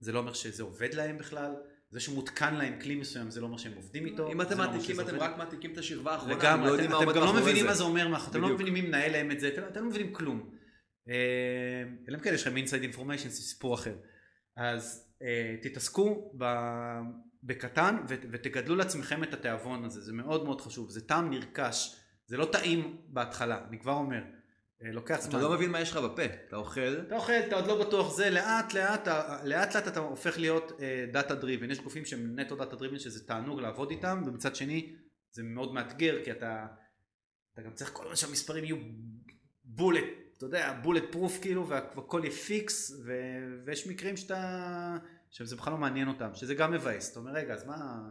זה 0.00 0.12
לא 0.12 0.18
אומר 0.18 0.32
שזה 0.32 0.62
עובד 0.62 0.94
להם 0.94 1.18
בכלל, 1.18 1.54
זה 1.90 2.00
שמותקן 2.00 2.54
להם 2.54 2.80
כלי 2.80 2.94
מסוים 2.94 3.30
זה 3.30 3.40
לא 3.40 3.46
אומר 3.46 3.56
שהם 3.56 3.72
עובדים 3.76 4.06
איתו. 4.06 4.32
אם 4.32 4.40
אתם 4.40 4.50
זה 4.50 4.56
לא 4.56 4.70
מעתיקים, 4.72 5.00
אתם. 5.00 5.16
רק 5.16 5.38
מעתיקים 5.38 5.72
את 5.72 5.78
השכבה 5.78 6.12
האחרונה, 6.12 6.34
אתם 6.34 6.60
לא 6.60 6.64
אתם, 6.64 6.72
יודעים 6.72 6.90
מה 6.90 6.96
אתם 6.96 7.04
עומד 7.04 7.16
גם 7.16 7.22
לא 7.22 7.26
מאחורי 7.26 7.42
מבינים 7.42 7.62
זה. 7.62 7.68
מה 7.68 7.74
זה 7.74 7.82
אומר, 7.82 8.28
אתם 8.30 8.40
לא. 8.40 8.54
מבינים 8.54 8.74
מי 8.74 8.80
מנהל 8.80 9.12
להם 9.12 9.30
את 9.30 9.40
זה, 9.40 9.48
אתם, 9.48 9.62
אתם 9.68 9.80
לא 9.80 9.86
מבינים 9.90 10.12
כלום. 10.12 10.50
אה, 11.08 11.14
אלא 12.08 12.16
אם 12.16 12.22
כן 12.22 12.34
יש 12.34 12.42
לכם 12.42 12.56
inside 12.56 12.82
information, 12.82 13.28
זה 13.28 13.42
סיפור 13.42 13.74
אחר. 13.74 13.94
אז 14.56 15.12
אה, 15.22 15.56
תתעסקו 15.62 16.32
ב, 16.38 16.44
בקטן 17.42 17.96
ו, 18.08 18.14
ותגדלו 18.32 18.76
לעצמכם 18.76 19.22
את 19.22 19.34
התיאבון 19.34 19.84
הזה, 19.84 20.00
זה 20.00 20.12
מאוד 20.12 20.44
מאוד 20.44 20.60
חשוב, 20.60 20.90
זה 20.90 21.00
טעם 21.00 21.30
נרכש, 21.30 21.96
זה 22.26 22.36
לא 22.36 22.48
טעים 22.52 22.96
בהתחלה, 23.08 23.64
אני 23.68 23.78
כבר 23.78 23.92
אומר, 23.92 24.22
לוקח 24.80 25.20
זמן. 25.20 25.30
אתה 25.30 25.42
לא 25.42 25.52
מבין 25.54 25.70
מה 25.70 25.80
יש 25.80 25.90
לך 25.90 25.96
בפה, 25.96 26.24
אתה 26.24 26.56
אוכל, 26.56 26.80
אתה 27.06 27.16
אוכל, 27.16 27.32
אתה 27.32 27.56
עוד 27.56 27.66
לא 27.66 27.84
בטוח 27.84 28.16
זה, 28.16 28.30
לאט 28.30 28.74
לאט, 28.74 29.08
לאט 29.44 29.74
לאט 29.74 29.88
אתה 29.88 30.00
הופך 30.00 30.38
להיות 30.38 30.72
data 31.12 31.34
driven, 31.34 31.70
יש 31.70 31.80
גופים 31.80 32.04
שהם 32.04 32.40
נטו 32.40 32.56
data 32.56 32.76
driven 32.76 32.98
שזה 32.98 33.26
תענוג 33.26 33.60
לעבוד 33.60 33.90
איתם, 33.90 34.22
ומצד 34.26 34.56
שני 34.56 34.96
זה 35.30 35.42
מאוד 35.42 35.74
מאתגר 35.74 36.24
כי 36.24 36.32
אתה, 36.32 36.66
אתה 37.52 37.62
גם 37.62 37.72
צריך 37.74 37.90
כל 37.92 38.02
הזמן 38.02 38.16
שהמספרים 38.16 38.64
יהיו 38.64 38.76
bullet, 39.64 40.04
אתה 40.36 40.46
יודע, 40.46 40.80
bulletproof 40.82 41.38
כאילו, 41.42 41.68
וה- 41.68 41.80
והכל 41.96 42.20
יהיה 42.24 42.34
פיקס, 42.34 42.90
ו, 43.04 43.12
ויש 43.66 43.86
מקרים 43.86 44.16
שאתה, 44.16 44.96
שזה 45.30 45.56
בכלל 45.56 45.72
לא 45.72 45.78
מעניין 45.78 46.08
אותם, 46.08 46.34
שזה 46.34 46.54
גם 46.54 46.72
מבאס, 46.72 47.10
אתה 47.10 47.20
אומר 47.20 47.32
רגע 47.32 47.54
אז 47.54 47.64
מה, 47.66 48.08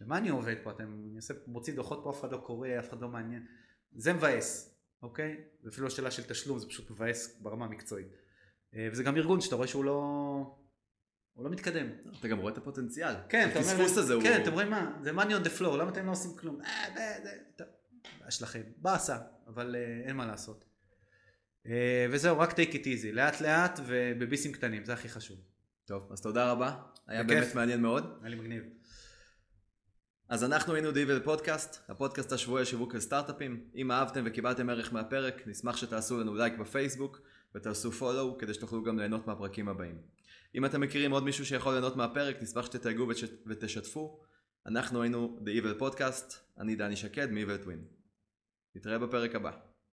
למה 0.00 0.18
אני 0.18 0.28
עובד 0.28 0.54
פה, 0.62 0.70
אתם, 0.70 0.82
אני 1.08 1.16
עושה, 1.16 1.34
מוציא 1.46 1.74
דוחות 1.74 2.00
פה, 2.04 2.10
אף 2.10 2.20
אחד 2.20 2.32
לא 2.32 2.36
קורא, 2.36 2.68
אף 2.78 2.88
אחד 2.88 3.00
לא 3.00 3.08
מעניין, 3.08 3.46
זה 3.96 4.12
מבאס, 4.12 4.79
אוקיי? 5.02 5.36
זה 5.62 5.68
אפילו 5.70 5.84
לא 5.84 5.90
שאלה 5.90 6.10
של 6.10 6.22
תשלום, 6.22 6.58
זה 6.58 6.66
פשוט 6.68 6.90
מבאס 6.90 7.38
ברמה 7.40 7.64
המקצועית. 7.64 8.16
אה, 8.74 8.88
וזה 8.92 9.02
גם 9.02 9.16
ארגון 9.16 9.40
שאתה 9.40 9.56
רואה 9.56 9.66
שהוא 9.66 9.84
לא... 9.84 9.94
הוא 11.32 11.44
לא 11.44 11.50
מתקדם. 11.50 11.86
אתה 12.18 12.28
גם 12.28 12.38
רואה 12.38 12.52
את 12.52 12.58
הפוטנציאל. 12.58 13.14
כן, 13.28 13.48
אתה 13.50 13.58
אומר... 13.58 13.70
הפספוס 13.70 13.98
הזה 13.98 14.14
הוא... 14.14 14.22
כן, 14.22 14.42
אתם 14.42 14.52
רואים 14.52 14.70
מה? 14.70 14.98
זה 15.02 15.10
money 15.10 15.42
on 15.42 15.46
the 15.46 15.60
floor, 15.60 15.76
למה 15.76 15.90
אתם 15.90 16.06
לא 16.06 16.10
עושים 16.10 16.36
כלום? 16.36 16.60
אה, 16.62 18.30
שלכם. 18.30 18.62
באסה, 18.76 19.18
אבל 19.46 19.76
אה, 19.76 20.08
אין 20.08 20.16
מה 20.16 20.26
לעשות. 20.26 20.64
אה, 21.66 22.06
וזהו, 22.10 22.38
רק 22.38 22.50
take 22.50 22.72
it 22.72 22.84
easy, 22.84 23.12
לאט 23.12 23.40
לאט 23.40 23.80
ובביסים 23.86 24.52
קטנים, 24.52 24.84
זה 24.84 24.92
הכי 24.92 25.08
חשוב. 25.08 25.38
טוב, 25.84 26.12
אז 26.12 26.20
תודה 26.20 26.50
רבה, 26.50 26.82
היה. 27.06 27.22
באמת 27.22 27.54
מעניין 27.54 27.82
מאוד. 27.82 28.18
היה 28.20 28.30
לי 28.30 28.36
מגניב. 28.36 28.64
אז 30.30 30.44
אנחנו 30.44 30.74
היינו 30.74 30.92
דיבל 30.92 31.20
פודקאסט, 31.20 31.76
הפודקאסט 31.88 32.32
השבועי 32.32 32.62
לשיווק 32.62 32.94
לסטארט-אפים. 32.94 33.64
אם 33.74 33.92
אהבתם 33.92 34.22
וקיבלתם 34.26 34.70
ערך 34.70 34.92
מהפרק, 34.92 35.42
נשמח 35.46 35.76
שתעשו 35.76 36.20
לנו 36.20 36.34
לייק 36.34 36.58
בפייסבוק 36.58 37.20
ותעשו 37.54 37.92
פולו 37.92 38.38
כדי 38.38 38.54
שתוכלו 38.54 38.82
גם 38.82 38.98
ליהנות 38.98 39.26
מהפרקים 39.26 39.68
הבאים. 39.68 39.98
אם 40.54 40.64
אתם 40.64 40.80
מכירים 40.80 41.10
עוד 41.10 41.24
מישהו 41.24 41.46
שיכול 41.46 41.72
ליהנות 41.72 41.96
מהפרק, 41.96 42.42
נשמח 42.42 42.66
שתתייגו 42.66 43.08
ותש... 43.08 43.24
ותשתפו. 43.46 44.20
אנחנו 44.66 45.02
היינו 45.02 45.40
The 45.44 45.82
Podcast, 45.82 46.34
אני 46.58 46.76
דני 46.76 46.96
שקד 46.96 47.30
מ-Evil 47.30 47.66
Twin. 47.66 47.80
נתראה 48.74 48.98
בפרק 48.98 49.34
הבא. 49.34 49.69